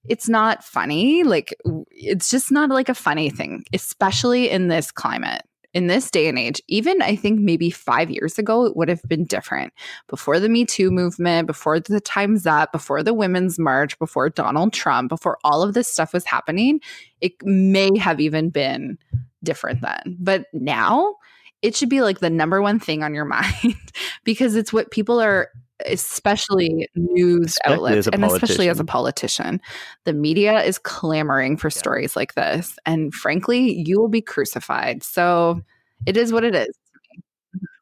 it's 0.09 0.29
not 0.29 0.65
funny. 0.65 1.23
Like 1.23 1.55
it's 1.91 2.31
just 2.31 2.51
not 2.51 2.71
like 2.71 2.89
a 2.89 2.95
funny 2.95 3.29
thing, 3.29 3.65
especially 3.73 4.49
in 4.51 4.69
this 4.69 4.91
climate. 4.91 5.43
In 5.73 5.87
this 5.87 6.11
day 6.11 6.27
and 6.27 6.37
age, 6.37 6.61
even 6.67 7.01
I 7.01 7.15
think 7.15 7.39
maybe 7.39 7.71
five 7.71 8.11
years 8.11 8.41
ago, 8.41 8.65
it 8.65 8.77
would 8.77 8.89
have 8.89 9.03
been 9.07 9.25
different 9.25 9.73
before 10.09 10.41
the 10.41 10.49
Me 10.49 10.65
Too 10.65 10.91
movement, 10.91 11.47
before 11.47 11.79
the 11.79 12.01
Time's 12.01 12.45
Up, 12.45 12.73
before 12.73 13.05
the 13.05 13.15
Women's 13.15 13.57
March, 13.57 13.97
before 14.01 14.31
Donald 14.31 14.73
Trump, 14.73 15.11
before 15.11 15.39
all 15.45 15.63
of 15.63 15.75
this 15.75 15.87
stuff 15.87 16.13
was 16.13 16.25
happening, 16.25 16.81
it 17.21 17.35
may 17.45 17.97
have 17.97 18.19
even 18.19 18.51
been 18.51 18.99
different 19.45 19.81
then. 19.81 20.17
But 20.19 20.47
now 20.53 21.17
it 21.63 21.77
should 21.77 21.89
be 21.89 22.01
like 22.03 22.21
the 22.21 22.31
number 22.31 22.63
one 22.63 22.79
thing 22.79 23.03
on 23.03 23.15
your 23.15 23.25
mind 23.27 23.77
because 24.25 24.57
it's 24.57 24.73
what 24.73 24.91
people 24.91 25.21
are, 25.21 25.49
especially 25.87 26.89
news 26.95 27.57
Especially 27.65 27.75
outlets, 27.75 28.07
and 28.09 28.25
especially 28.25 28.69
as 28.69 28.81
a 28.81 28.85
politician. 28.85 29.61
The 30.05 30.13
media 30.13 30.63
is 30.63 30.79
clamoring 30.79 31.57
for 31.57 31.71
stories 31.71 32.17
like 32.17 32.35
this. 32.35 32.79
And 32.87 33.13
frankly, 33.15 33.83
you 33.87 34.01
will 34.01 34.09
be 34.09 34.21
crucified. 34.23 35.03
So 35.03 35.61
it 36.07 36.17
is 36.17 36.33
what 36.33 36.45
it 36.45 36.55
is. 36.55 36.69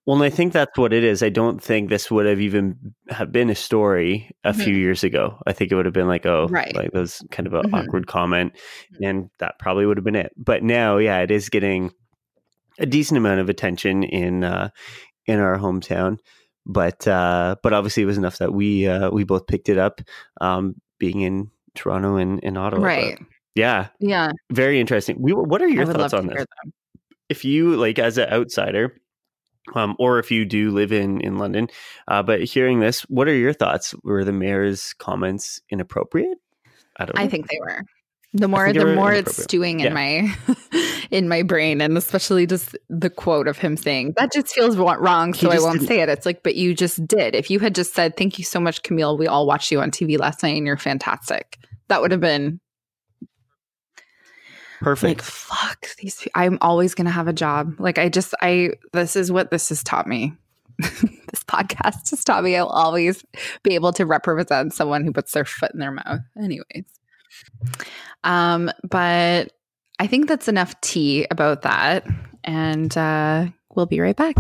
Well, 0.07 0.17
and 0.17 0.25
I 0.25 0.31
think 0.35 0.55
that's 0.55 0.79
what 0.79 0.95
it 0.95 1.05
is. 1.05 1.23
I 1.23 1.29
don't 1.29 1.63
think 1.63 1.91
this 1.91 2.11
would 2.11 2.25
have 2.25 2.41
even 2.41 2.95
have 3.11 3.31
been 3.31 3.51
a 3.51 3.55
story 3.55 4.31
a 4.43 4.55
few 4.55 4.75
years 4.75 5.05
ago. 5.05 5.39
I 5.47 5.53
think 5.53 5.71
it 5.71 5.75
would 5.75 5.85
have 5.85 5.93
been 5.93 6.09
like, 6.09 6.25
oh, 6.25 6.47
Mm-hmm. 6.47 6.55
Right. 6.55 6.75
like 6.75 6.93
that 6.93 6.99
was 6.99 7.23
kind 7.31 7.47
of 7.47 7.53
an 7.53 7.65
Mhm. 7.71 7.75
awkward 7.85 8.07
comment, 8.07 8.55
and 9.03 9.29
that 9.39 9.59
probably 9.59 9.85
would 9.85 9.99
have 9.99 10.05
been 10.05 10.17
it. 10.17 10.33
But 10.35 10.63
now, 10.63 10.97
yeah, 10.97 11.19
it 11.21 11.31
is 11.31 11.51
getting 11.51 11.91
a 12.79 12.87
decent 12.87 13.19
amount 13.19 13.41
of 13.41 13.49
attention 13.49 14.03
in 14.03 14.45
uh, 14.45 14.71
in 15.27 15.39
our 15.39 15.59
hometown. 15.59 16.19
But 16.67 17.07
uh, 17.09 17.57
but 17.63 17.73
obviously, 17.73 18.03
it 18.03 18.07
was 18.07 18.19
enough 18.19 18.39
that 18.39 18.53
we 18.53 18.87
uh, 18.87 19.11
we 19.11 19.25
both 19.25 19.47
picked 19.47 19.69
it 19.69 19.79
up, 19.79 20.01
um, 20.41 20.75
being 20.99 21.21
in 21.23 21.51
Toronto 21.75 22.17
and 22.17 22.41
in 22.41 22.57
Ottawa. 22.57 22.83
But 22.83 22.87
Right. 22.87 23.19
yeah, 23.55 23.89
Yeah. 24.01 24.33
very 24.51 24.79
interesting. 24.81 25.17
We, 25.21 25.33
what 25.33 25.63
are 25.63 25.69
your 25.69 25.87
thoughts 25.87 26.13
on 26.15 26.27
this? 26.27 26.45
if 27.29 27.45
you 27.45 27.77
like 27.77 27.99
as 27.99 28.19
an 28.19 28.29
outsider 28.31 28.95
um, 29.75 29.97
or 29.99 30.19
if 30.19 30.31
you 30.31 30.45
do 30.45 30.71
live 30.71 30.93
in 30.93 31.21
in 31.21 31.37
london 31.37 31.69
uh, 32.09 32.23
but 32.23 32.43
hearing 32.43 32.81
this 32.81 33.03
what 33.03 33.29
are 33.29 33.35
your 33.35 33.53
thoughts 33.53 33.95
were 34.03 34.25
the 34.25 34.33
mayor's 34.33 34.95
comments 34.95 35.61
inappropriate 35.71 36.39
i 36.97 37.05
don't 37.05 37.15
know 37.17 37.23
I 37.23 37.29
think 37.29 37.49
they 37.49 37.59
were. 37.61 37.83
The 38.35 38.47
more 38.47 38.71
the 38.73 38.95
more 38.95 39.13
it's 39.13 39.43
stewing 39.43 39.81
Yeah. 39.81 39.87
in 39.87 39.95
my 39.95 40.37
in 41.11 41.29
my 41.29 41.43
brain, 41.43 41.81
and 41.81 41.97
especially 41.97 42.47
just 42.47 42.77
the 42.91 43.09
quote 43.09 43.49
of 43.49 43.57
him 43.57 43.77
saying 43.77 44.15
that 44.19 44.33
just 44.33 44.49
feels 44.55 44.77
wrong, 44.77 45.33
so 45.33 45.51
I 45.51 45.59
won't 45.59 45.81
didn't- 45.81 45.89
say 45.89 46.01
it. 46.03 46.09
It's 46.11 46.27
like, 46.27 46.43
but 46.43 46.55
you 46.55 46.75
just 46.75 47.07
did. 47.07 47.35
If 47.35 47.51
you 47.51 47.59
had 47.59 47.75
just 47.75 47.95
said, 47.95 48.17
"Thank 48.19 48.39
you 48.39 48.45
so 48.45 48.61
much, 48.61 48.83
Camille. 48.83 49.17
We 49.17 49.27
all 49.27 49.47
watched 49.47 49.73
you 49.73 49.81
on 49.81 49.91
TV 49.91 50.19
last 50.19 50.43
night, 50.43 50.57
and 50.59 50.67
you're 50.67 50.77
fantastic," 50.77 51.59
that 51.89 52.03
would 52.03 52.11
have 52.13 52.21
been 52.21 52.61
perfect 54.81 55.21
like, 55.21 55.23
"Fuck 55.23 55.87
these." 55.99 56.21
pe- 56.21 56.31
I'm 56.35 56.59
always 56.61 56.95
gonna 56.95 57.11
have 57.11 57.29
a 57.29 57.33
job. 57.33 57.77
Like 57.79 57.99
I 57.99 58.11
just, 58.11 58.35
I 58.43 58.73
this 58.93 59.17
is 59.17 59.33
what 59.33 59.51
this 59.51 59.71
has 59.71 59.83
taught 59.83 60.07
me. 60.07 60.35
this 60.79 61.43
podcast 61.45 62.11
has 62.11 62.23
taught 62.25 62.45
me 62.45 62.55
I'll 62.57 62.67
always 62.69 63.25
be 63.63 63.75
able 63.75 63.93
to 63.95 64.05
represent 64.07 64.75
someone 64.75 65.03
who 65.05 65.13
puts 65.13 65.33
their 65.33 65.45
foot 65.47 65.73
in 65.73 65.81
their 65.81 65.91
mouth. 65.93 66.21
Anyways. 66.41 66.85
Um, 68.25 68.71
but 68.89 69.53
I 69.99 70.07
think 70.07 70.29
that's 70.29 70.49
enough 70.49 70.81
tea 70.81 71.27
about 71.31 71.63
that. 71.63 72.07
And 72.45 72.97
uh, 72.97 73.47
we'll 73.75 73.87
be 73.87 74.01
right 74.01 74.17
back. 74.17 74.37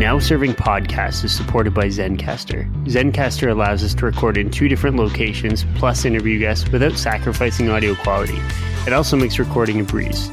Now 0.00 0.18
Serving 0.18 0.54
Podcast 0.54 1.24
is 1.24 1.36
supported 1.36 1.74
by 1.74 1.88
Zencastr. 1.88 2.72
Zencastr 2.86 3.50
allows 3.50 3.84
us 3.84 3.94
to 3.96 4.06
record 4.06 4.38
in 4.38 4.50
two 4.50 4.66
different 4.66 4.96
locations 4.96 5.66
plus 5.74 6.06
interview 6.06 6.38
guests 6.38 6.68
without 6.70 6.94
sacrificing 6.94 7.68
audio 7.68 7.94
quality. 7.94 8.40
It 8.86 8.94
also 8.94 9.16
makes 9.16 9.38
recording 9.38 9.78
a 9.78 9.84
breeze. 9.84 10.30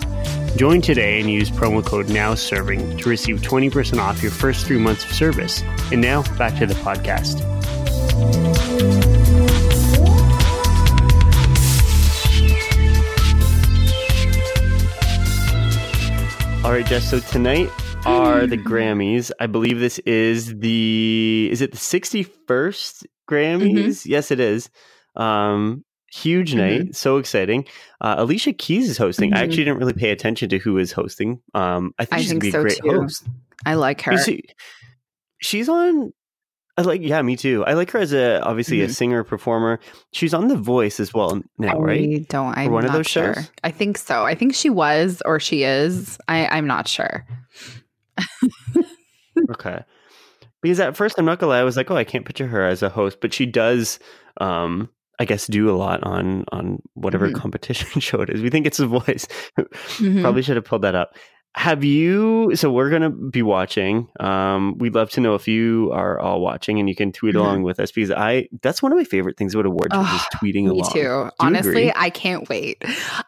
Join 0.57 0.81
today 0.81 1.19
and 1.19 1.29
use 1.29 1.51
promo 1.51 1.85
code 1.85 2.07
NOWSERVING 2.07 2.97
to 2.99 3.09
receive 3.09 3.41
20% 3.41 3.99
off 3.99 4.23
your 4.23 4.31
first 4.31 4.65
three 4.65 4.79
months 4.79 5.05
of 5.05 5.11
service. 5.11 5.61
And 5.91 6.01
now 6.01 6.23
back 6.35 6.57
to 6.57 6.65
the 6.65 6.73
podcast. 6.73 7.43
all 16.63 16.73
right 16.73 16.85
jess 16.85 17.09
so 17.09 17.19
tonight 17.19 17.69
are 18.05 18.45
the 18.45 18.57
grammys 18.57 19.31
i 19.39 19.45
believe 19.47 19.79
this 19.79 19.99
is 19.99 20.53
the 20.59 21.47
is 21.49 21.61
it 21.61 21.71
the 21.71 21.77
61st 21.77 23.05
grammys 23.29 23.61
Mm-hmm. 23.71 24.09
yes 24.09 24.31
it 24.31 24.39
is 24.41 24.69
um 25.15 25.85
huge 26.13 26.55
night 26.55 26.95
so 26.95 27.17
exciting 27.17 27.65
uh, 28.01 28.15
alicia 28.17 28.53
keys 28.53 28.89
is 28.89 28.97
hosting 28.97 29.33
i 29.33 29.37
Mhm. 29.37 29.43
actually 29.43 29.65
didn't 29.65 29.77
really 29.79 29.93
pay 29.93 30.09
attention 30.11 30.47
to 30.49 30.57
who 30.57 30.77
is 30.77 30.91
hosting 30.91 31.41
um 31.53 31.93
i 31.99 32.05
think 32.05 32.13
I 32.13 32.21
she's 32.21 32.29
think 32.29 32.41
gonna 32.43 32.51
be 32.51 32.51
so 32.51 32.59
a 32.59 32.63
great 32.63 32.93
too. 32.95 33.01
host 33.01 33.27
I 33.65 33.73
like 33.73 34.01
her. 34.03 34.17
She- 34.19 34.43
she's 35.41 35.67
on. 35.67 36.13
I 36.77 36.83
like, 36.83 37.01
yeah, 37.01 37.19
me 37.23 37.35
too. 37.35 37.65
I 37.65 37.73
like 37.73 37.89
her 37.91 37.99
as 37.99 38.13
a 38.13 38.39
obviously 38.43 38.81
a 38.83 38.87
Mhm. 38.87 38.91
singer 38.93 39.23
performer. 39.23 39.79
She's 40.13 40.31
on 40.33 40.47
The 40.47 40.55
Voice 40.55 40.99
as 40.99 41.11
well 41.11 41.41
now, 41.57 41.79
right? 41.79 42.07
I 42.07 42.25
don't. 42.29 42.55
I'm 42.55 42.71
one 42.71 42.85
of 42.85 42.93
those 42.93 43.07
sure. 43.07 43.33
shows? 43.33 43.51
I 43.63 43.71
think 43.71 43.97
so. 43.97 44.23
I 44.23 44.35
think 44.35 44.53
she 44.53 44.69
was 44.69 45.23
or 45.25 45.39
she 45.39 45.63
is. 45.63 46.19
I, 46.27 46.45
I'm 46.47 46.67
not 46.67 46.87
sure. 46.87 47.25
Okay. 49.51 49.83
Because 50.61 50.79
at 50.79 50.95
first, 50.95 51.17
I'm 51.17 51.25
not 51.25 51.39
gonna 51.39 51.51
lie, 51.51 51.59
I 51.59 51.63
was 51.63 51.77
like, 51.77 51.89
oh, 51.91 51.95
I 51.97 52.03
can't 52.03 52.25
picture 52.25 52.47
her 52.47 52.65
as 52.65 52.81
a 52.83 52.89
host, 52.89 53.19
but 53.21 53.33
she 53.33 53.45
does. 53.45 53.99
um 54.39 54.89
I 55.19 55.25
guess 55.25 55.47
do 55.47 55.69
a 55.69 55.75
lot 55.75 56.03
on 56.03 56.45
on 56.51 56.81
whatever 56.93 57.27
Mhm. 57.29 57.35
competition 57.35 57.87
show 58.01 58.21
it 58.21 58.29
is. 58.29 58.41
We 58.41 58.49
think 58.49 58.67
it's 58.67 58.79
a 58.79 58.87
Voice. 58.87 59.27
Mhm. 59.57 60.21
Probably 60.21 60.41
should 60.41 60.55
have 60.57 60.65
pulled 60.65 60.83
that 60.83 60.95
up. 60.95 61.15
Have 61.57 61.83
you? 61.83 62.51
So 62.55 62.71
we're 62.71 62.91
gonna 62.91 63.09
be 63.09 63.41
watching. 63.41 64.07
Um, 64.19 64.77
we'd 64.77 64.93
love 64.93 65.09
to 65.11 65.21
know 65.21 65.33
if 65.33 65.47
you 65.47 65.89
are 65.91 66.19
all 66.19 66.39
watching, 66.39 66.79
and 66.79 66.87
you 66.87 66.93
can 66.95 67.11
tweet 67.11 67.33
Mhm. 67.33 67.39
along 67.39 67.63
with 67.63 67.79
us 67.79 67.91
because 67.91 68.11
I 68.11 68.47
that's 68.61 68.83
one 68.83 68.91
of 68.91 68.97
my 68.97 69.03
favorite 69.03 69.37
things 69.37 69.55
about 69.55 69.65
awards 69.65 69.87
is 69.91 69.99
Oh, 69.99 70.03
just 70.03 70.31
tweeting 70.33 70.65
Me 70.65 70.69
along. 70.69 70.91
too. 70.91 71.29
Honestly? 71.39 71.91
I 71.95 72.11
can't 72.11 72.47
wait. 72.47 72.83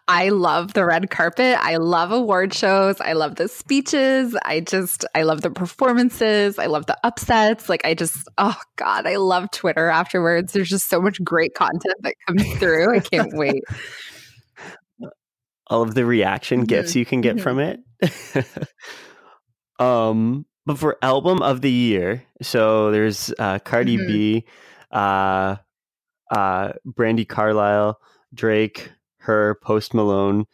I 0.08 0.30
love 0.30 0.74
the 0.74 0.86
red 0.86 1.10
carpet. 1.10 1.58
I 1.60 1.78
love 1.78 2.12
award 2.12 2.54
shows. 2.54 3.02
I 3.02 3.13
love 3.13 3.36
the 3.36 3.48
speeches. 3.48 4.38
I 4.46 4.60
just, 4.60 5.06
I 5.15 5.24
love 5.24 5.42
the 5.42 5.50
performances. 5.50 6.60
I 6.60 6.68
love 6.68 6.86
the 6.86 6.98
upsets. 7.04 7.68
Like, 7.68 7.84
I 7.84 7.96
just, 7.96 8.28
oh 8.38 8.56
God, 8.76 9.08
I 9.08 9.15
love 9.15 9.50
Twitter 9.52 9.89
afterwards. 9.89 10.54
There's 10.54 10.70
just 10.70 10.88
so 10.88 11.02
much 11.02 11.22
great 11.24 11.56
content 11.56 11.96
that 12.02 12.13
comes 12.28 12.44
through. 12.60 12.96
I 12.96 13.00
can't 13.00 13.34
wait. 13.34 13.63
All 15.69 15.82
of 15.84 15.93
the 15.95 16.05
reaction 16.05 16.63
Mhm. 16.63 16.67
gifs 16.67 16.95
you 16.95 17.05
can 17.05 17.21
get 17.21 17.38
Mhm. 17.38 17.41
from 17.41 17.60
it. 17.60 17.79
um, 19.79 20.45
but 20.65 20.77
for 20.77 20.97
album 21.01 21.41
of 21.41 21.62
the 21.62 21.71
year, 21.71 22.23
so 22.41 22.91
there's 22.91 23.34
uh, 23.39 23.60
Cardi 23.60 23.97
Mhm. 23.97 24.08
B, 24.08 24.45
uh, 24.91 25.55
uh, 26.32 26.73
Brandi 26.86 27.27
Carlile, 27.27 27.99
Drake, 28.34 28.91
her, 29.19 29.55
Post 29.63 29.93
Malone. 29.93 30.45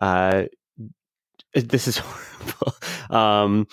Uh, 0.00 0.44
this 1.54 1.88
is 1.88 1.98
horrible. 2.02 2.74
Um, 3.10 3.66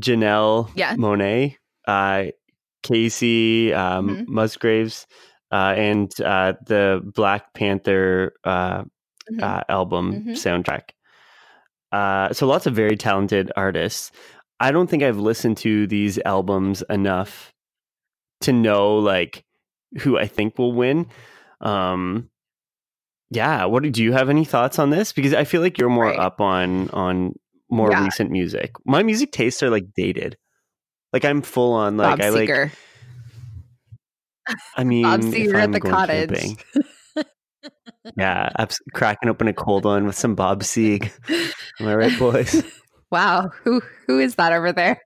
Janelle 0.00 0.70
Yeah. 0.74 0.96
Monáe, 0.96 1.56
uh, 1.86 2.24
Kacey 2.82 3.72
um, 3.74 4.08
Mhm. 4.16 4.28
Musgraves, 4.28 5.06
uh, 5.52 5.74
and 5.76 6.10
uh, 6.20 6.54
the 6.66 7.02
Black 7.14 7.52
Panther 7.54 8.32
Mhm. 9.30 9.42
uh, 9.42 9.62
album 9.68 10.24
Mhm. 10.26 10.30
soundtrack. 10.32 10.90
Uh, 11.92 12.32
so 12.32 12.46
lots 12.46 12.66
of 12.66 12.74
very 12.74 12.96
talented 12.96 13.52
artists. 13.56 14.10
I 14.58 14.70
don't 14.72 14.88
think 14.88 15.02
I've 15.02 15.18
listened 15.18 15.58
to 15.58 15.86
these 15.86 16.18
albums 16.24 16.82
enough 16.88 17.52
to 18.42 18.52
know 18.52 18.96
like 18.96 19.44
who 20.00 20.18
I 20.18 20.26
think 20.26 20.58
will 20.58 20.72
win. 20.72 21.06
Um, 21.60 22.30
yeah, 23.30 23.64
what 23.66 23.82
do 23.82 24.02
you 24.02 24.12
have 24.12 24.28
any 24.30 24.44
thoughts 24.44 24.78
on 24.78 24.90
this? 24.90 25.12
Because 25.12 25.34
I 25.34 25.44
feel 25.44 25.60
like 25.60 25.78
you're 25.78 25.88
more 25.90 26.04
Right. 26.06 26.18
up 26.18 26.40
on 26.40 26.88
on 26.90 27.34
more 27.70 27.90
Yeah. 27.90 28.04
recent 28.04 28.30
music. 28.30 28.72
My 28.84 29.02
music 29.02 29.32
tastes 29.32 29.62
are 29.62 29.70
like 29.70 29.92
dated. 29.96 30.36
Like 31.12 31.24
I'm 31.24 31.42
full 31.42 31.72
on 31.74 31.96
like 31.96 32.18
Bob 32.18 32.26
I 32.26 32.28
like. 32.30 32.72
I 34.76 34.84
mean, 34.84 35.02
Bob 35.04 35.20
Seger 35.20 35.54
at 35.54 35.72
the 35.72 35.80
cottage. 35.80 36.56
Yeah, 38.16 38.50
abs- 38.58 38.80
cracking 38.92 39.28
open 39.28 39.48
a 39.48 39.52
cold 39.52 39.84
one 39.84 40.06
with 40.06 40.16
some 40.16 40.34
Bob 40.34 40.64
Sieg. 40.64 41.12
Am 41.80 41.86
I 41.86 41.94
right, 41.94 42.18
boys? 42.18 42.62
Wow, 43.12 43.50
who 43.62 43.82
who 44.06 44.18
is 44.18 44.36
that 44.36 44.54
over 44.54 44.72
there? 44.72 44.98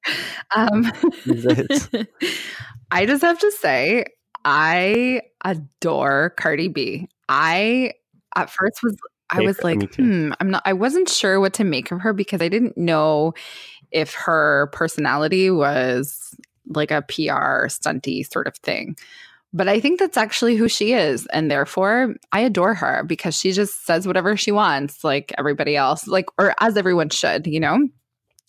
Um, 0.55 0.93
I 2.93 3.05
just 3.05 3.23
have 3.23 3.41
to 3.41 3.51
say, 3.51 4.05
I 4.45 5.23
adore 5.45 6.31
Cardi 6.39 6.69
B. 6.69 7.09
I 7.29 7.95
at 8.37 8.49
first 8.49 8.81
was 8.85 8.97
I 9.31 9.41
was 9.41 9.61
like, 9.65 9.97
hmm, 9.97 10.33
I'm 10.39 10.51
not 10.51 10.63
I 10.65 10.73
wasn't 10.73 11.09
sure 11.09 11.41
what 11.41 11.55
to 11.55 11.65
make 11.65 11.91
of 11.91 12.01
her 12.01 12.13
because 12.13 12.41
I 12.41 12.49
didn't 12.49 12.79
know 12.79 13.35
if 13.91 14.15
her 14.15 14.69
personality 14.73 15.51
was 15.51 16.33
like 16.69 16.93
a 16.93 17.03
PR 17.03 17.67
stunty 17.67 18.31
sort 18.31 18.47
of 18.47 18.57
thing. 18.59 18.97
But 19.53 19.69
I 19.69 19.81
think 19.81 19.99
that's 19.99 20.17
actually 20.17 20.57
who 20.57 20.69
she 20.69 20.93
is. 20.93 21.27
And 21.33 21.51
therefore, 21.51 22.15
I 22.33 22.41
adore 22.41 22.75
her 22.75 23.05
because 23.05 23.35
she 23.35 23.53
just 23.53 23.87
says 23.87 24.07
whatever 24.07 24.37
she 24.37 24.53
wants, 24.53 25.03
like 25.03 25.33
everybody 25.39 25.77
else, 25.77 26.07
like, 26.07 26.27
or 26.39 26.55
as 26.61 26.77
everyone 26.77 27.09
should, 27.11 27.47
you 27.47 27.61
know? 27.61 27.89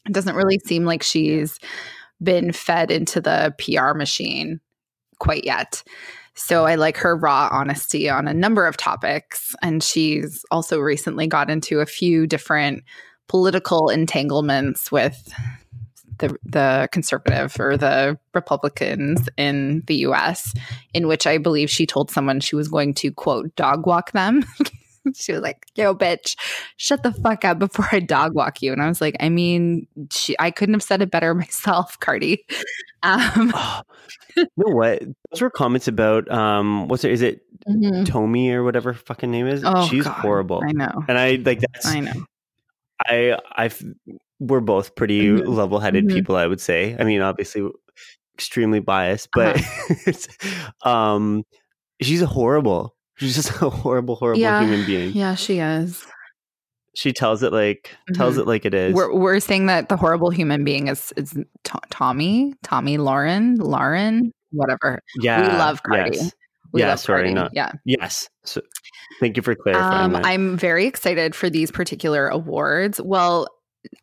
It 0.06 0.14
doesn't 0.14 0.36
really 0.36 0.60
seem 0.66 0.86
like 0.86 1.04
she's 1.04 1.60
been 2.22 2.52
fed 2.52 2.92
into 2.92 3.22
the 3.22 3.54
PR 3.60 3.98
machine 3.98 4.60
quite 5.20 5.46
yet. 5.46 5.84
So 6.36 6.66
I 6.66 6.76
like 6.76 6.98
her 6.98 7.16
raw 7.16 7.50
honesty 7.52 8.10
on 8.10 8.28
a 8.28 8.34
number 8.34 8.68
of 8.68 8.78
topics. 8.78 9.56
And 9.62 9.84
she's 9.84 10.46
also 10.52 10.80
recently 10.80 11.28
got 11.28 11.50
into 11.50 11.80
a 11.80 11.86
few 11.86 12.28
different 12.28 12.84
political 13.28 13.90
entanglements 13.90 14.92
with 14.92 15.34
the 16.20 16.36
the 16.44 16.90
conservative 16.92 17.56
or 17.60 17.78
the 17.78 18.18
Republicans 18.34 19.30
in 19.38 19.84
the 19.88 19.96
US, 20.08 20.54
in 20.94 21.08
which 21.08 21.28
I 21.28 21.38
believe 21.38 21.70
she 21.70 21.86
told 21.86 22.12
someone 22.12 22.40
she 22.40 22.56
was 22.56 22.68
going 22.68 22.94
to 22.96 23.12
quote 23.12 23.56
dog 23.56 23.86
walk 23.86 24.12
them. 24.12 24.44
she 25.16 25.32
was 25.32 25.42
like, 25.42 25.66
"Yo, 25.76 25.96
bitch, 25.96 26.36
shut 26.78 27.04
the 27.04 27.12
fuck 27.12 27.46
up 27.46 27.60
before 27.60 27.88
I 27.92 28.00
dog 28.00 28.34
walk 28.34 28.62
you." 28.62 28.72
And 28.72 28.82
I 28.82 28.88
was 28.88 29.02
like, 29.02 29.16
"I 29.20 29.30
mean, 29.30 29.88
she, 30.12 30.36
I 30.40 30.52
couldn't 30.52 30.76
have 30.76 30.84
said 30.84 31.02
it 31.02 31.12
better 31.12 31.34
myself, 31.36 32.00
Cardi." 32.00 32.46
Um, 33.04 33.52
oh, 33.56 33.82
you 34.36 34.48
know 34.58 34.76
what? 34.76 35.04
Those 35.32 35.42
were 35.42 35.50
comments 35.50 35.88
about 35.88 36.30
um, 36.32 36.88
what's 36.88 37.04
it? 37.04 37.12
Is 37.12 37.22
it 37.22 37.42
mm-hmm. 37.68 38.04
Tomi 38.04 38.52
or 38.52 38.64
whatever 38.64 38.94
fucking 38.94 39.32
name 39.32 39.48
is? 39.48 39.64
Oh, 39.66 39.88
She's 39.88 40.06
God, 40.06 40.14
horrible. 40.14 40.62
I 40.64 40.72
know, 40.72 41.04
and 41.08 41.18
I 41.18 41.36
like 41.36 41.62
that's. 41.62 41.86
I 41.86 42.00
know. 42.00 42.26
I 43.06 43.38
I've 43.56 43.84
we're 44.40 44.60
both 44.60 44.96
pretty 44.96 45.28
mm-hmm. 45.28 45.50
level-headed 45.50 46.06
mm-hmm. 46.06 46.16
people, 46.16 46.36
I 46.36 46.48
would 46.48 46.62
say. 46.62 46.96
I 47.00 47.04
mean, 47.04 47.22
obviously 47.22 47.68
extremely 48.36 48.80
biased, 48.80 49.30
but 49.34 49.58
uh-huh. 49.58 50.90
um 50.90 51.44
she's 52.02 52.22
a 52.22 52.28
horrible. 52.28 52.96
She's 53.16 53.36
just 53.36 53.62
a 53.62 53.70
horrible 53.70 54.16
horrible 54.16 54.40
yeah. 54.40 54.62
human 54.62 54.86
being. 54.86 55.14
Yeah, 55.14 55.36
she 55.36 55.60
is. 55.60 56.06
She 56.96 57.14
tells 57.14 57.44
it 57.44 57.52
like 57.52 57.96
tells 58.14 58.34
mm-hmm. 58.34 58.42
it 58.42 58.48
like 58.48 58.66
it 58.66 58.74
is. 58.74 58.94
We're 58.94 59.14
we're 59.14 59.40
saying 59.40 59.68
that 59.68 59.90
the 59.90 59.98
horrible 59.98 60.30
human 60.30 60.64
being 60.64 60.88
is 60.88 61.12
is 61.18 61.32
T- 61.64 61.80
Tomi, 61.90 62.54
Tomi 62.64 62.98
Lahren, 62.98 63.58
Lahren, 63.58 64.32
whatever. 64.52 65.00
Yeah. 65.20 65.42
We 65.42 65.58
love 65.58 65.84
Cardi. 65.84 66.18
Yes. 66.18 66.32
We 66.74 66.82
yeah, 66.82 66.96
sorry, 66.96 67.22
Cardi. 67.22 67.34
not 67.34 67.52
yeah. 67.54 67.72
Yes. 67.86 68.30
So, 68.44 68.62
thank 69.20 69.38
you 69.38 69.44
for 69.44 69.56
clarifying. 69.56 70.16
Um, 70.16 70.22
I'm 70.24 70.58
very 70.58 70.86
excited 70.86 71.34
for 71.34 71.50
these 71.50 71.72
particular 71.72 72.28
awards. 72.28 73.00
Well, 73.02 73.48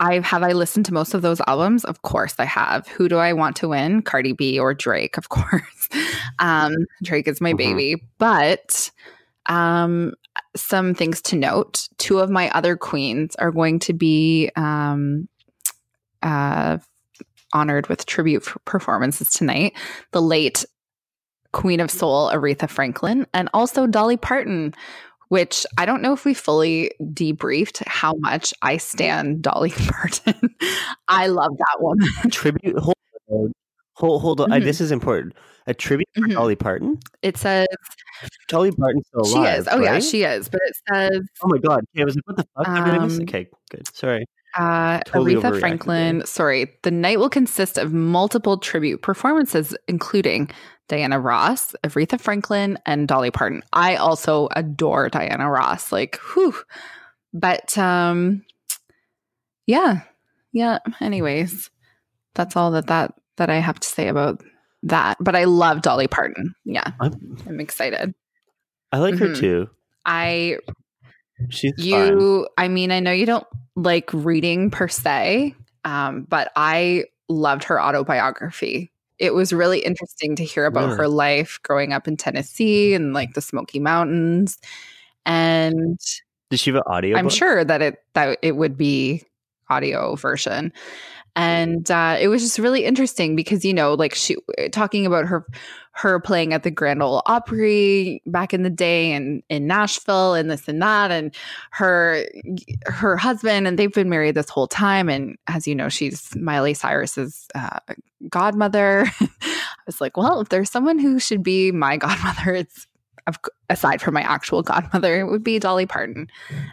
I 0.00 0.20
have 0.20 0.42
I 0.42 0.52
listened 0.52 0.86
to 0.86 0.94
most 0.94 1.14
of 1.14 1.22
those 1.22 1.40
albums? 1.46 1.84
Of 1.84 2.02
course 2.02 2.34
I 2.38 2.44
have. 2.44 2.88
Who 2.88 3.08
do 3.08 3.16
I 3.16 3.32
want 3.32 3.56
to 3.56 3.68
win? 3.68 4.02
Cardi 4.02 4.32
B 4.32 4.58
or 4.58 4.74
Drake, 4.74 5.16
of 5.16 5.28
course. 5.30 5.88
Um, 6.38 6.74
Drake 7.02 7.28
is 7.28 7.40
my 7.40 7.50
mm-hmm. 7.50 7.76
baby. 7.76 8.02
But 8.18 8.90
um, 9.46 10.14
some 10.56 10.94
things 10.94 11.20
to 11.22 11.36
note. 11.36 11.88
Two 11.98 12.18
of 12.18 12.30
my 12.30 12.50
other 12.50 12.76
queens 12.76 13.34
are 13.36 13.50
going 13.50 13.78
to 13.80 13.92
be 13.92 14.50
um, 14.56 15.28
uh, 16.22 16.78
honored 17.52 17.88
with 17.88 18.06
tribute 18.06 18.46
performances 18.64 19.30
tonight. 19.30 19.74
The 20.12 20.22
late 20.22 20.64
Queen 21.52 21.80
of 21.80 21.90
Soul, 21.90 22.30
Aretha 22.30 22.68
Franklin, 22.68 23.26
and 23.32 23.48
also 23.54 23.86
Dolly 23.86 24.16
Parton, 24.16 24.74
which 25.34 25.66
I 25.76 25.84
don't 25.84 26.00
know 26.00 26.12
if 26.12 26.24
we 26.24 26.32
fully 26.32 26.92
debriefed 27.02 27.82
how 27.88 28.14
much 28.18 28.54
I 28.62 28.76
stand 28.76 29.42
Dolly 29.42 29.70
Parton. 29.88 30.54
I 31.08 31.26
love 31.26 31.50
that 31.58 31.76
woman. 31.80 32.06
Tribute. 32.30 32.78
Hold 32.78 32.94
on. 33.28 33.52
Hold, 33.94 34.22
hold 34.22 34.40
on. 34.40 34.50
Mm-hmm. 34.50 34.64
this 34.64 34.80
is 34.80 34.92
important. 34.92 35.34
A 35.66 35.74
tribute 35.74 36.08
for 36.14 36.20
mm-hmm. 36.20 36.34
Dolly 36.34 36.54
Parton. 36.54 37.00
It 37.22 37.36
says 37.36 37.66
Dolly 38.46 38.70
Parton's 38.70 39.08
still 39.08 39.22
alive. 39.22 39.54
She 39.54 39.58
is. 39.58 39.68
Oh 39.72 39.78
right? 39.80 39.84
yeah, 39.84 39.98
she 39.98 40.22
is. 40.22 40.48
But 40.48 40.60
it 40.66 40.76
says. 40.88 41.20
Oh 41.42 41.48
my 41.48 41.58
god! 41.58 41.84
Yeah, 41.94 42.04
was 42.04 42.14
like, 42.14 42.26
what 42.28 42.36
the 42.36 42.46
fuck? 42.56 42.68
Um, 42.68 43.20
okay, 43.22 43.48
good. 43.70 43.88
Sorry. 43.92 44.24
Uh, 44.56 45.00
totally 45.00 45.34
Aretha 45.34 45.58
Franklin. 45.58 46.22
Sorry. 46.26 46.76
The 46.82 46.90
night 46.90 47.18
will 47.18 47.30
consist 47.30 47.76
of 47.76 47.92
multiple 47.92 48.58
tribute 48.58 49.02
performances, 49.02 49.76
including 49.88 50.50
Diana 50.88 51.18
Ross, 51.18 51.74
Aretha 51.82 52.20
Franklin, 52.20 52.78
and 52.86 53.08
Dolly 53.08 53.30
Parton. 53.30 53.62
I 53.72 53.96
also 53.96 54.48
adore 54.54 55.08
Diana 55.08 55.50
Ross. 55.50 55.90
Like, 55.90 56.18
whew. 56.34 56.54
But 57.32 57.76
um, 57.76 58.44
yeah, 59.66 60.02
yeah. 60.52 60.78
Anyways, 61.00 61.70
that's 62.34 62.56
all 62.56 62.70
that 62.72 62.86
that 62.86 63.14
that 63.36 63.50
I 63.50 63.56
have 63.56 63.80
to 63.80 63.88
say 63.88 64.08
about 64.08 64.42
that. 64.84 65.16
But 65.20 65.34
I 65.34 65.44
love 65.44 65.82
Dolly 65.82 66.06
Parton. 66.06 66.54
Yeah, 66.64 66.92
I'm, 67.00 67.36
I'm 67.48 67.60
excited. 67.60 68.14
I 68.92 68.98
like 68.98 69.14
mm-hmm. 69.14 69.26
her 69.26 69.34
too. 69.34 69.70
I 70.06 70.58
She's 71.48 71.72
you. 71.76 72.40
Fun. 72.40 72.46
I 72.58 72.68
mean, 72.68 72.90
I 72.90 73.00
know 73.00 73.12
you 73.12 73.26
don't 73.26 73.46
like 73.76 74.10
reading 74.12 74.70
per 74.70 74.88
se, 74.88 75.54
um, 75.84 76.26
but 76.28 76.52
I 76.56 77.04
loved 77.28 77.64
her 77.64 77.80
autobiography. 77.80 78.90
It 79.18 79.34
was 79.34 79.52
really 79.52 79.78
interesting 79.78 80.36
to 80.36 80.44
hear 80.44 80.66
about 80.66 80.96
her 80.96 81.08
life 81.08 81.60
growing 81.62 81.92
up 81.92 82.08
in 82.08 82.16
Tennessee 82.16 82.94
and 82.94 83.14
like 83.14 83.34
the 83.34 83.40
Smoky 83.40 83.78
Mountains. 83.78 84.58
And 85.24 85.98
did 86.50 86.60
she 86.60 86.70
have 86.70 86.76
an 86.76 86.82
audio? 86.86 87.16
I'm 87.16 87.28
sure 87.28 87.64
that 87.64 87.80
it 87.80 88.02
that 88.14 88.38
it 88.42 88.56
would 88.56 88.76
be 88.76 89.22
audio 89.70 90.16
version 90.16 90.72
and 91.36 91.90
uh, 91.90 92.16
it 92.20 92.28
was 92.28 92.42
just 92.42 92.58
really 92.58 92.84
interesting 92.84 93.34
because 93.34 93.64
you 93.64 93.74
know 93.74 93.94
like 93.94 94.14
she 94.14 94.36
talking 94.70 95.06
about 95.06 95.26
her 95.26 95.46
her 95.94 96.18
playing 96.18 96.52
at 96.52 96.64
the 96.64 96.70
grand 96.70 97.02
ole 97.02 97.22
opry 97.26 98.20
back 98.26 98.52
in 98.52 98.62
the 98.62 98.70
day 98.70 99.12
and 99.12 99.42
in 99.48 99.66
nashville 99.66 100.34
and 100.34 100.50
this 100.50 100.68
and 100.68 100.82
that 100.82 101.10
and 101.10 101.34
her 101.70 102.26
her 102.86 103.16
husband 103.16 103.66
and 103.66 103.78
they've 103.78 103.92
been 103.92 104.10
married 104.10 104.34
this 104.34 104.48
whole 104.48 104.66
time 104.66 105.08
and 105.08 105.36
as 105.46 105.66
you 105.68 105.74
know 105.74 105.88
she's 105.88 106.34
miley 106.36 106.74
cyrus's 106.74 107.46
uh, 107.54 107.78
godmother 108.28 109.06
i 109.20 109.58
was 109.86 110.00
like 110.00 110.16
well 110.16 110.40
if 110.40 110.48
there's 110.48 110.70
someone 110.70 110.98
who 110.98 111.18
should 111.18 111.42
be 111.42 111.70
my 111.70 111.96
godmother 111.98 112.54
it's 112.54 112.86
aside 113.70 114.02
from 114.02 114.14
my 114.14 114.22
actual 114.22 114.62
godmother, 114.62 115.18
it 115.18 115.24
would 115.24 115.42
be 115.42 115.58
Dolly 115.58 115.86
Parton. 115.86 116.28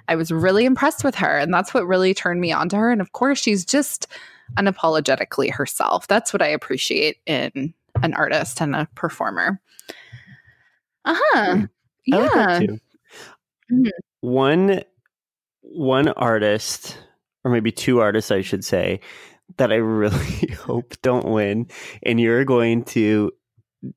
I 0.07 0.15
was 0.15 0.31
really 0.31 0.65
impressed 0.65 1.03
with 1.03 1.15
her, 1.15 1.37
and 1.37 1.53
that's 1.53 1.73
what 1.73 1.87
really 1.87 2.13
turned 2.13 2.41
me 2.41 2.51
on 2.51 2.69
to 2.69 2.75
her. 2.75 2.91
And 2.91 3.01
of 3.01 3.13
course, 3.13 3.39
she's 3.39 3.65
just 3.65 4.07
unapologetically 4.57 5.51
herself. 5.51 6.07
That's 6.07 6.33
what 6.33 6.41
I 6.41 6.47
appreciate 6.47 7.17
in 7.25 7.73
an 8.03 8.13
artist 8.13 8.61
and 8.61 8.75
a 8.75 8.87
performer. 8.95 9.61
Uh 11.05 11.17
huh. 11.17 11.67
Yeah. 12.05 12.17
Like 12.17 12.69
mm-hmm. 13.71 13.87
One 14.21 14.83
one 15.61 16.09
artist, 16.09 16.97
or 17.43 17.51
maybe 17.51 17.71
two 17.71 17.99
artists, 17.99 18.31
I 18.31 18.41
should 18.41 18.65
say, 18.65 18.99
that 19.57 19.71
I 19.71 19.75
really 19.77 20.53
hope 20.59 20.93
don't 21.01 21.25
win, 21.25 21.67
and 22.03 22.19
you're 22.19 22.45
going 22.45 22.83
to 22.85 23.31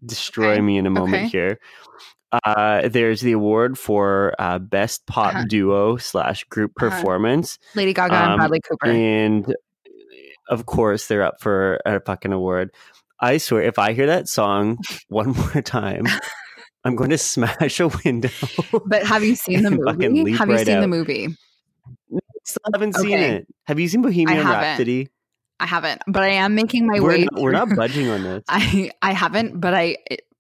destroy 0.05 0.53
okay. 0.53 0.61
me 0.61 0.79
in 0.79 0.87
a 0.87 0.91
moment 0.91 1.15
okay. 1.15 1.29
here. 1.29 1.61
Uh, 2.45 2.89
there's 2.89 3.21
the 3.21 3.33
award 3.33 3.79
for 3.79 4.35
uh, 4.41 4.59
best 4.59 5.07
pop 5.07 5.35
uh-huh. 5.35 5.45
duo 5.49 5.97
slash 5.97 6.45
group 6.45 6.73
uh-huh. 6.77 6.91
performance. 6.91 7.59
Lady 7.75 7.93
Gaga 7.93 8.15
um, 8.17 8.31
and 8.31 8.39
Bradley 8.39 8.61
Cooper. 8.61 8.87
And 8.87 9.55
of 10.49 10.67
course 10.67 11.07
they're 11.07 11.23
up 11.23 11.41
for 11.41 11.81
a 11.87 12.01
fucking 12.01 12.33
award. 12.33 12.71
I 13.21 13.39
swear, 13.39 13.63
if 13.63 13.79
I 13.79 13.93
hear 13.93 14.07
that 14.07 14.29
song 14.29 14.79
one 15.09 15.31
more 15.33 15.63
time, 15.63 16.05
I'm 16.85 16.97
going 16.97 17.11
to 17.11 17.19
smash 17.19 17.81
a 17.81 17.89
window. 18.05 18.31
But 18.87 19.07
have 19.07 19.25
you 19.25 19.35
seen 19.35 19.63
the 19.63 19.71
movie? 20.03 20.33
Have 20.33 20.49
you 20.49 20.55
right 20.55 20.67
seen 20.67 20.77
out. 20.79 20.81
the 20.81 20.89
movie? 20.89 21.29
Still 22.45 22.61
haven't 22.75 22.97
okay. 22.97 23.09
seen 23.09 23.19
it. 23.19 23.47
Have 23.67 23.81
you 23.81 23.89
seen 23.89 24.03
Bohemian 24.03 24.47
Rhapsody? 24.47 25.09
I 25.61 25.67
haven't, 25.67 26.03
but 26.07 26.23
I 26.23 26.31
am 26.31 26.55
making 26.55 26.87
my 26.87 27.01
we're 27.01 27.09
way. 27.09 27.25
Not, 27.31 27.41
we're 27.41 27.53
not 27.53 27.69
budging 27.75 28.09
on 28.09 28.23
this. 28.23 28.45
I 28.49 28.91
I 29.01 29.13
haven't, 29.13 29.61
but 29.61 29.73
I 29.73 29.97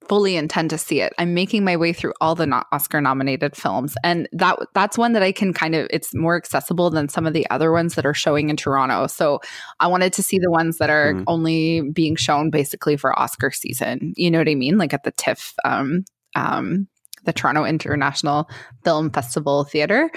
fully 0.08 0.36
intend 0.36 0.70
to 0.70 0.78
see 0.78 1.00
it. 1.00 1.12
I'm 1.18 1.34
making 1.34 1.64
my 1.64 1.76
way 1.76 1.92
through 1.92 2.12
all 2.20 2.34
the 2.34 2.64
Oscar 2.72 3.00
nominated 3.00 3.56
films 3.56 3.94
and 4.02 4.28
that 4.32 4.58
that's 4.74 4.98
one 4.98 5.12
that 5.12 5.22
I 5.22 5.32
can 5.32 5.52
kind 5.52 5.74
of 5.74 5.86
it's 5.90 6.14
more 6.14 6.36
accessible 6.36 6.90
than 6.90 7.08
some 7.08 7.26
of 7.26 7.32
the 7.32 7.48
other 7.50 7.72
ones 7.72 7.94
that 7.94 8.06
are 8.06 8.14
showing 8.14 8.50
in 8.50 8.56
Toronto. 8.56 9.06
So 9.06 9.40
I 9.80 9.86
wanted 9.86 10.12
to 10.14 10.22
see 10.22 10.38
the 10.38 10.50
ones 10.50 10.78
that 10.78 10.90
are 10.90 11.14
mm. 11.14 11.24
only 11.26 11.82
being 11.90 12.16
shown 12.16 12.50
basically 12.50 12.96
for 12.96 13.18
Oscar 13.18 13.50
season. 13.50 14.12
You 14.16 14.30
know 14.30 14.38
what 14.38 14.48
I 14.48 14.54
mean? 14.54 14.78
Like 14.78 14.94
at 14.94 15.04
the 15.04 15.12
TIFF 15.12 15.54
um 15.64 16.04
um 16.34 16.88
the 17.24 17.32
Toronto 17.32 17.64
International 17.64 18.48
Film 18.84 19.10
Festival 19.10 19.64
Theater. 19.64 20.10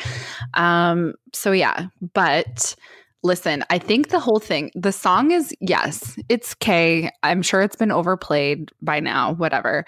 Um 0.53 1.13
so 1.33 1.51
yeah, 1.51 1.87
but 2.13 2.75
Listen, 3.23 3.63
I 3.69 3.79
think 3.79 4.09
the 4.09 4.19
whole 4.19 4.39
thing, 4.39 4.71
the 4.75 4.91
song 4.91 5.31
is, 5.31 5.53
yes, 5.59 6.17
it's 6.29 6.53
K. 6.53 7.09
I'm 7.23 7.41
sure 7.41 7.61
it's 7.61 7.75
been 7.75 7.91
overplayed 7.91 8.71
by 8.81 8.99
now, 8.99 9.33
whatever. 9.33 9.85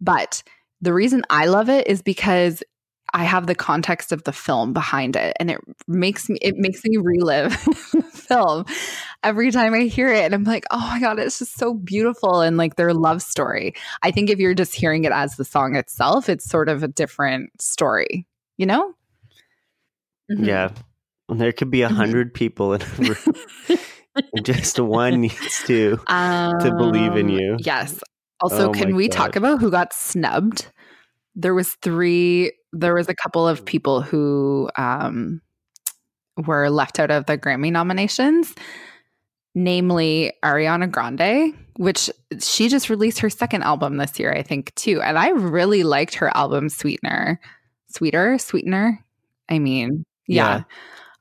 But 0.00 0.42
the 0.80 0.92
reason 0.92 1.22
I 1.30 1.46
love 1.46 1.68
it 1.68 1.86
is 1.86 2.02
because 2.02 2.62
I 3.14 3.24
have 3.24 3.46
the 3.46 3.54
context 3.54 4.10
of 4.10 4.24
the 4.24 4.32
film 4.32 4.72
behind 4.72 5.16
it 5.16 5.36
and 5.38 5.50
it 5.50 5.60
makes 5.86 6.28
me 6.28 6.38
it 6.40 6.56
makes 6.56 6.82
me 6.84 6.96
relive 6.96 7.50
the 7.92 8.02
film 8.02 8.64
every 9.22 9.50
time 9.50 9.74
I 9.74 9.80
hear 9.80 10.08
it 10.08 10.24
and 10.24 10.34
I'm 10.34 10.44
like, 10.44 10.64
"Oh 10.70 10.78
my 10.78 10.98
god, 10.98 11.18
it's 11.18 11.38
just 11.38 11.58
so 11.58 11.74
beautiful 11.74 12.40
and 12.40 12.56
like 12.56 12.76
their 12.76 12.94
love 12.94 13.20
story." 13.20 13.74
I 14.02 14.10
think 14.12 14.30
if 14.30 14.38
you're 14.38 14.54
just 14.54 14.74
hearing 14.74 15.04
it 15.04 15.12
as 15.12 15.36
the 15.36 15.44
song 15.44 15.76
itself, 15.76 16.28
it's 16.28 16.48
sort 16.48 16.68
of 16.70 16.82
a 16.82 16.88
different 16.88 17.60
story, 17.60 18.26
you 18.56 18.66
know? 18.66 18.94
Mm-hmm. 20.30 20.44
Yeah. 20.44 20.70
There 21.34 21.52
could 21.52 21.70
be 21.70 21.82
a 21.82 21.86
100 21.86 22.28
mm-hmm. 22.28 22.32
people 22.34 22.74
in 22.74 22.82
a 22.82 22.86
room. 22.96 23.78
and 24.34 24.44
just 24.44 24.78
one 24.78 25.20
needs 25.20 25.62
to 25.66 25.98
um, 26.06 26.58
to 26.60 26.74
believe 26.74 27.16
in 27.16 27.26
um, 27.26 27.32
you. 27.32 27.56
Yes. 27.60 28.00
Also, 28.40 28.70
oh 28.70 28.72
can 28.72 28.96
we 28.96 29.08
God. 29.08 29.16
talk 29.16 29.36
about 29.36 29.60
who 29.60 29.70
got 29.70 29.92
snubbed? 29.92 30.70
There 31.34 31.54
was 31.54 31.74
three 31.74 32.52
there 32.72 32.94
was 32.94 33.08
a 33.08 33.14
couple 33.14 33.46
of 33.46 33.64
people 33.64 34.00
who 34.00 34.70
um, 34.76 35.40
were 36.46 36.70
left 36.70 36.98
out 36.98 37.10
of 37.10 37.26
the 37.26 37.36
Grammy 37.36 37.70
nominations, 37.70 38.54
namely 39.54 40.32
Ariana 40.42 40.90
Grande, 40.90 41.54
which 41.76 42.10
she 42.40 42.68
just 42.68 42.88
released 42.90 43.18
her 43.20 43.30
second 43.30 43.62
album 43.62 43.98
this 43.98 44.18
year, 44.18 44.32
I 44.32 44.42
think, 44.42 44.74
too. 44.74 45.02
And 45.02 45.18
I 45.18 45.30
really 45.30 45.82
liked 45.82 46.14
her 46.16 46.34
album 46.36 46.68
Sweetener. 46.68 47.40
Sweeter, 47.88 48.38
Sweetener. 48.38 49.04
I 49.48 49.58
mean, 49.58 50.04
yeah. 50.26 50.56
yeah. 50.56 50.62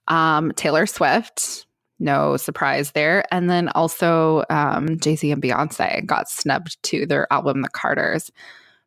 Um, 0.08 0.52
Taylor 0.54 0.86
Swift, 0.86 1.66
no 2.00 2.38
surprise 2.38 2.92
there. 2.92 3.24
And 3.32 3.50
then 3.50 3.70
also 3.70 4.44
um, 4.50 5.00
Jay 5.00 5.16
Z 5.16 5.32
and 5.32 5.42
Beyonce 5.42 6.06
got 6.06 6.30
snubbed 6.30 6.82
to 6.84 7.06
their 7.06 7.32
album 7.32 7.62
The 7.62 7.70
Carters 7.70 8.32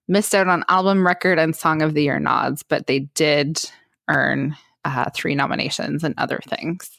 missed 0.09 0.35
out 0.35 0.49
on 0.49 0.65
album 0.69 1.07
record 1.07 1.39
and 1.39 1.57
song 1.57 1.83
of 1.83 1.95
the 1.95 2.03
year 2.03 2.19
nods, 2.19 2.63
but 2.63 2.87
they 2.87 3.01
did 3.01 3.59
earn 4.09 4.57
uh, 4.85 5.11
three 5.15 5.35
nominations 5.35 6.05
and 6.05 6.15
other 6.19 6.41
things. 6.47 6.91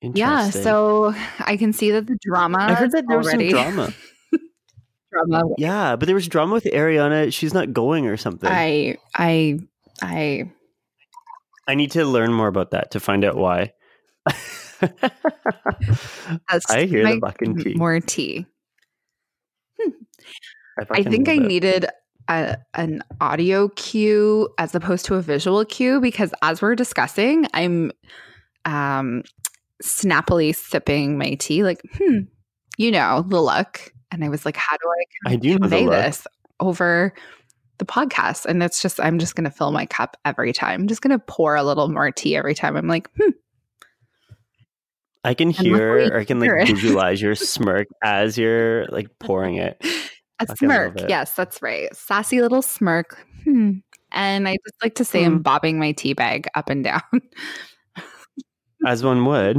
Yeah, 0.00 0.50
so 0.50 1.12
I 1.40 1.56
can 1.56 1.72
see 1.72 1.90
that 1.90 2.06
the 2.06 2.16
drama. 2.20 2.58
I 2.60 2.74
heard 2.74 2.92
that 2.92 3.04
there 3.08 3.20
already. 3.20 3.52
was 3.52 3.62
some 3.62 3.72
drama. 3.74 3.94
drama. 5.12 5.54
Yeah, 5.58 5.96
but 5.96 6.06
there 6.06 6.14
was 6.14 6.28
drama 6.28 6.54
with 6.54 6.64
Ariana. 6.64 7.32
She's 7.32 7.52
not 7.52 7.72
going 7.72 8.06
or 8.06 8.16
something. 8.16 8.48
I, 8.48 8.98
I, 9.16 9.58
I. 10.00 10.52
I 11.68 11.74
need 11.74 11.90
to 11.92 12.04
learn 12.04 12.32
more 12.32 12.48
about 12.48 12.70
that 12.70 12.92
to 12.92 13.00
find 13.00 13.24
out 13.24 13.36
why. 13.36 13.72
I 14.26 14.32
hear 16.88 17.06
the 17.06 17.18
bucking 17.20 17.58
tea. 17.58 17.74
More 17.74 18.00
tea. 18.00 18.46
Hmm. 19.78 19.90
I, 20.80 21.00
I 21.00 21.02
think 21.02 21.28
I 21.28 21.34
it. 21.34 21.42
needed 21.42 21.86
a, 22.28 22.56
an 22.74 23.02
audio 23.20 23.68
cue 23.68 24.48
as 24.58 24.74
opposed 24.74 25.04
to 25.06 25.16
a 25.16 25.22
visual 25.22 25.64
cue 25.66 26.00
because 26.00 26.32
as 26.42 26.62
we're 26.62 26.74
discussing, 26.74 27.46
I'm 27.52 27.92
um, 28.64 29.22
snappily 29.82 30.52
sipping 30.52 31.18
my 31.18 31.34
tea, 31.34 31.64
like, 31.64 31.82
hmm, 31.94 32.20
you 32.78 32.90
know, 32.90 33.24
the 33.26 33.40
look. 33.40 33.92
And 34.10 34.24
I 34.24 34.30
was 34.30 34.46
like, 34.46 34.56
how 34.56 34.76
do 34.76 34.90
I, 35.26 35.34
I 35.34 35.36
do 35.36 35.58
convey 35.58 35.86
this 35.86 36.26
over 36.60 37.12
the 37.78 37.84
podcast? 37.84 38.44
And 38.46 38.62
it's 38.62 38.82
just, 38.82 39.00
I'm 39.00 39.18
just 39.18 39.34
going 39.34 39.44
to 39.44 39.50
fill 39.50 39.72
my 39.72 39.86
cup 39.86 40.16
every 40.24 40.52
time. 40.52 40.82
I'm 40.82 40.88
just 40.88 41.02
going 41.02 41.16
to 41.16 41.24
pour 41.26 41.56
a 41.56 41.62
little 41.62 41.88
more 41.88 42.10
tea 42.10 42.36
every 42.36 42.54
time. 42.54 42.76
I'm 42.76 42.88
like, 42.88 43.10
hmm. 43.16 43.30
I 45.24 45.34
can 45.34 45.50
hear, 45.50 46.12
or 46.12 46.18
I 46.18 46.24
can 46.24 46.38
like 46.38 46.66
visualize 46.66 47.20
your 47.20 47.34
smirk 47.34 47.88
as 48.02 48.38
you're 48.38 48.86
like 48.86 49.08
pouring 49.18 49.56
it. 49.56 49.84
A 50.38 50.56
smirk. 50.56 51.00
Yes, 51.08 51.34
that's 51.34 51.60
right. 51.60 51.94
Sassy 51.94 52.40
little 52.40 52.62
smirk. 52.62 53.26
Hmm. 53.44 53.78
And 54.12 54.48
I 54.48 54.56
just 54.64 54.82
like 54.82 54.94
to 54.96 55.04
say 55.04 55.24
hmm. 55.24 55.26
I'm 55.26 55.42
bobbing 55.42 55.78
my 55.78 55.92
tea 55.92 56.12
bag 56.12 56.48
up 56.54 56.70
and 56.70 56.84
down. 56.84 57.02
As 58.86 59.02
one 59.02 59.24
would. 59.26 59.56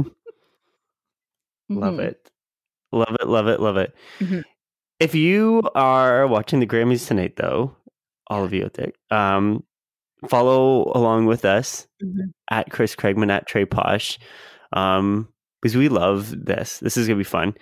Mm-hmm. 1.70 1.78
Love 1.78 2.00
it. 2.00 2.30
Love 2.92 3.16
it. 3.20 3.28
Love 3.28 3.46
it. 3.46 3.60
Love 3.60 3.76
it. 3.76 3.94
Mm-hmm. 4.18 4.40
If 4.98 5.14
you 5.14 5.62
are 5.74 6.26
watching 6.26 6.60
the 6.60 6.66
Grammys 6.66 7.06
tonight, 7.06 7.36
though, 7.36 7.76
all 8.30 8.44
of 8.44 8.54
you 8.54 8.64
out 8.64 8.72
there, 8.74 8.92
um, 9.10 9.62
follow 10.28 10.90
along 10.94 11.26
with 11.26 11.44
us 11.44 11.86
mm-hmm. 12.02 12.30
at 12.50 12.70
Chris 12.70 12.96
Craigman 12.96 13.30
at 13.30 13.46
Trey 13.46 13.66
Posh, 13.66 14.18
um, 14.72 15.28
because 15.60 15.76
we 15.76 15.90
love 15.90 16.30
this. 16.30 16.78
This 16.78 16.96
is 16.96 17.06
gonna 17.06 17.18
be 17.18 17.24
fun 17.24 17.54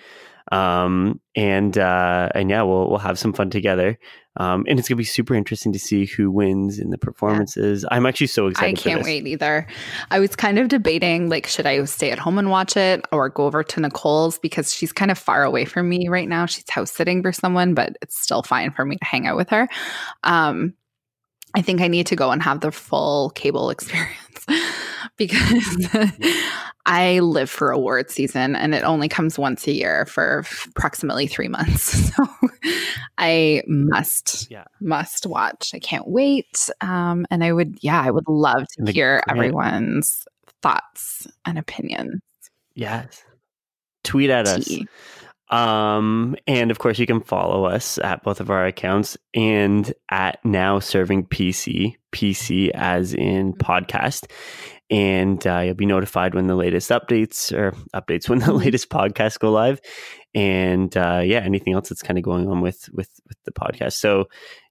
um, 0.53 1.21
and 1.35 1.77
uh, 1.77 2.29
and 2.35 2.51
yeah, 2.51 2.63
we'll 2.63 2.89
we'll 2.89 2.99
have 2.99 3.19
some 3.19 3.33
fun 3.33 3.51
together. 3.51 3.99
Um, 4.39 4.65
and 4.69 4.79
it's 4.79 4.89
gonna 4.89 4.97
be 4.97 5.05
super 5.05 5.35
interesting 5.35 5.73
to 5.73 5.79
see 5.79 6.07
who 6.07 6.31
wins 6.31 6.79
in 6.79 6.91
the 6.91 6.99
performances. 6.99 7.83
Yeah. 7.83 7.97
I'm 7.97 8.07
actually 8.07 8.29
so 8.29 8.47
excited. 8.47 8.79
I 8.79 8.81
can't 8.81 9.05
wait 9.05 9.27
either. 9.27 9.67
I 10.11 10.21
was 10.21 10.35
kind 10.35 10.59
of 10.59 10.69
debating 10.69 11.29
like, 11.29 11.47
should 11.47 11.67
I 11.67 11.85
stay 11.85 12.11
at 12.11 12.19
home 12.19 12.39
and 12.39 12.51
watch 12.51 12.77
it 12.77 13.05
or 13.13 13.29
go 13.29 13.45
over 13.45 13.63
to 13.63 13.81
Nicole's 13.81 14.39
because 14.39 14.75
she's 14.75 14.93
kind 14.93 15.11
of 15.11 15.19
far 15.19 15.45
away 15.45 15.65
from 15.65 15.89
me 15.89 16.09
right 16.09 16.29
now. 16.29 16.47
She's 16.47 16.69
house 16.71 16.93
sitting 16.93 17.23
for 17.23 17.33
someone, 17.33 17.75
but 17.75 17.97
it's 18.01 18.19
still 18.19 18.43
fine 18.43 18.71
for 18.71 18.85
me 18.85 18.97
to 18.97 19.05
hang 19.05 19.27
out 19.27 19.37
with 19.37 19.51
her. 19.51 19.69
Um, 20.23 20.75
I 21.55 21.63
think 21.63 21.81
I 21.81 21.89
need 21.89 22.07
to 22.09 22.17
go 22.17 22.31
and 22.31 22.43
have 22.43 22.61
the 22.61 22.71
full 22.71 23.31
cable 23.31 23.71
experience 23.79 24.47
because 25.19 25.89
I 26.87 27.19
live 27.19 27.51
for 27.51 27.71
award 27.71 28.11
season 28.11 28.57
and 28.57 28.75
it 28.75 28.83
only 28.85 29.09
comes 29.09 29.39
once 29.39 29.67
a 29.67 29.73
year 29.73 30.07
for 30.07 30.45
approximately 30.69 31.27
three 31.27 31.49
months. 31.49 32.11
So 32.19 32.27
I 33.19 33.63
must, 33.67 34.51
yeah. 34.51 34.65
must 34.81 35.27
watch. 35.27 35.73
I 35.75 35.79
can't 35.79 36.09
wait. 36.09 36.71
Um, 36.81 37.27
and 37.31 37.45
I 37.45 37.53
would, 37.53 37.79
yeah, 37.81 38.01
I 38.01 38.11
would 38.11 38.29
love 38.29 38.65
to 38.77 38.93
hear 38.93 39.23
everyone's 39.29 40.27
thoughts 40.63 41.27
and 41.45 41.59
opinions. 41.59 42.21
Yes. 42.75 43.25
Tweet 44.05 44.31
at 44.31 44.47
Tea. 44.47 44.83
us. 44.83 44.89
Um, 45.51 46.37
and 46.47 46.71
of 46.71 46.79
course, 46.79 46.99
you 46.99 47.07
can 47.07 47.21
follow 47.21 47.65
us 47.65 47.99
at 47.99 48.23
both 48.23 48.41
of 48.41 48.51
our 48.51 48.67
accounts 48.67 49.17
and 49.35 49.93
at 50.11 50.45
now 50.45 50.79
serving 50.79 51.27
PC, 51.27 51.97
PC 52.13 52.71
as 52.75 53.15
in 53.15 53.55
podcast. 53.55 54.31
And 54.91 55.47
uh, 55.47 55.61
you'll 55.61 55.75
be 55.75 55.87
notified 55.87 56.35
when 56.35 56.47
the 56.47 56.55
latest 56.55 56.91
updates 56.91 57.53
or 57.53 57.73
updates 57.95 58.29
when 58.29 58.39
the 58.39 58.47
mm-hmm. 58.47 58.57
latest 58.57 58.89
podcasts 58.89 59.39
go 59.39 59.51
live. 59.51 59.81
And 60.35 60.95
uh, 60.97 61.23
yeah, 61.25 61.41
anything 61.41 61.75
else 61.75 61.89
that's 61.89 62.03
kind 62.03 62.19
of 62.19 62.25
going 62.25 62.49
on 62.49 62.61
with 62.61 62.89
with 62.93 63.11
with 63.27 63.37
the 63.45 63.53
podcast. 63.53 63.95
So 63.95 64.27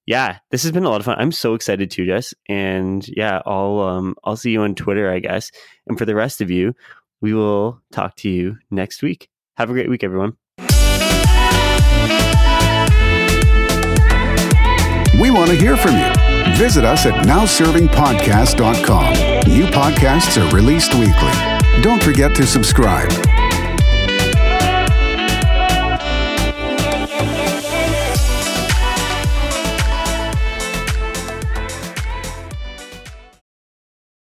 yeah, 0.06 0.38
this 0.52 0.64
has 0.64 0.72
been 0.72 0.86
a 0.86 0.90
lot 0.90 1.02
of 1.02 1.06
fun. 1.06 1.20
I'm 1.20 1.32
so 1.32 1.54
excited 1.54 1.92
too, 1.92 2.06
Jess. 2.06 2.34
And 2.48 3.08
yeah, 3.10 3.42
I'll 3.46 3.80
um 3.80 4.16
I'll 4.24 4.38
see 4.38 4.52
you 4.52 4.62
on 4.62 4.74
Twitter, 4.74 5.12
I 5.12 5.20
guess. 5.20 5.52
And 5.86 5.98
for 5.98 6.06
the 6.06 6.16
rest 6.16 6.42
of 6.42 6.50
you, 6.50 6.74
we 7.22 7.34
will 7.34 7.82
talk 7.92 8.16
to 8.18 8.30
you 8.30 8.58
next 8.72 9.04
week. 9.04 9.30
Have 9.58 9.70
a 9.70 9.74
great 9.74 9.90
week, 9.90 10.04
everyone. 10.04 10.38
We 15.28 15.32
want 15.32 15.50
to 15.50 15.58
hear 15.58 15.76
from 15.76 15.92
you. 15.98 16.08
Visit 16.56 16.86
us 16.86 17.06
at 17.06 17.26
nowservingpodcast.com. 17.26 19.14
New 19.52 19.66
podcasts 19.66 20.42
are 20.42 20.56
released 20.56 20.94
weekly. 20.94 21.34
Don't 21.82 22.02
forget 22.02 22.34
to 22.36 22.48
subscribe. 22.48 23.12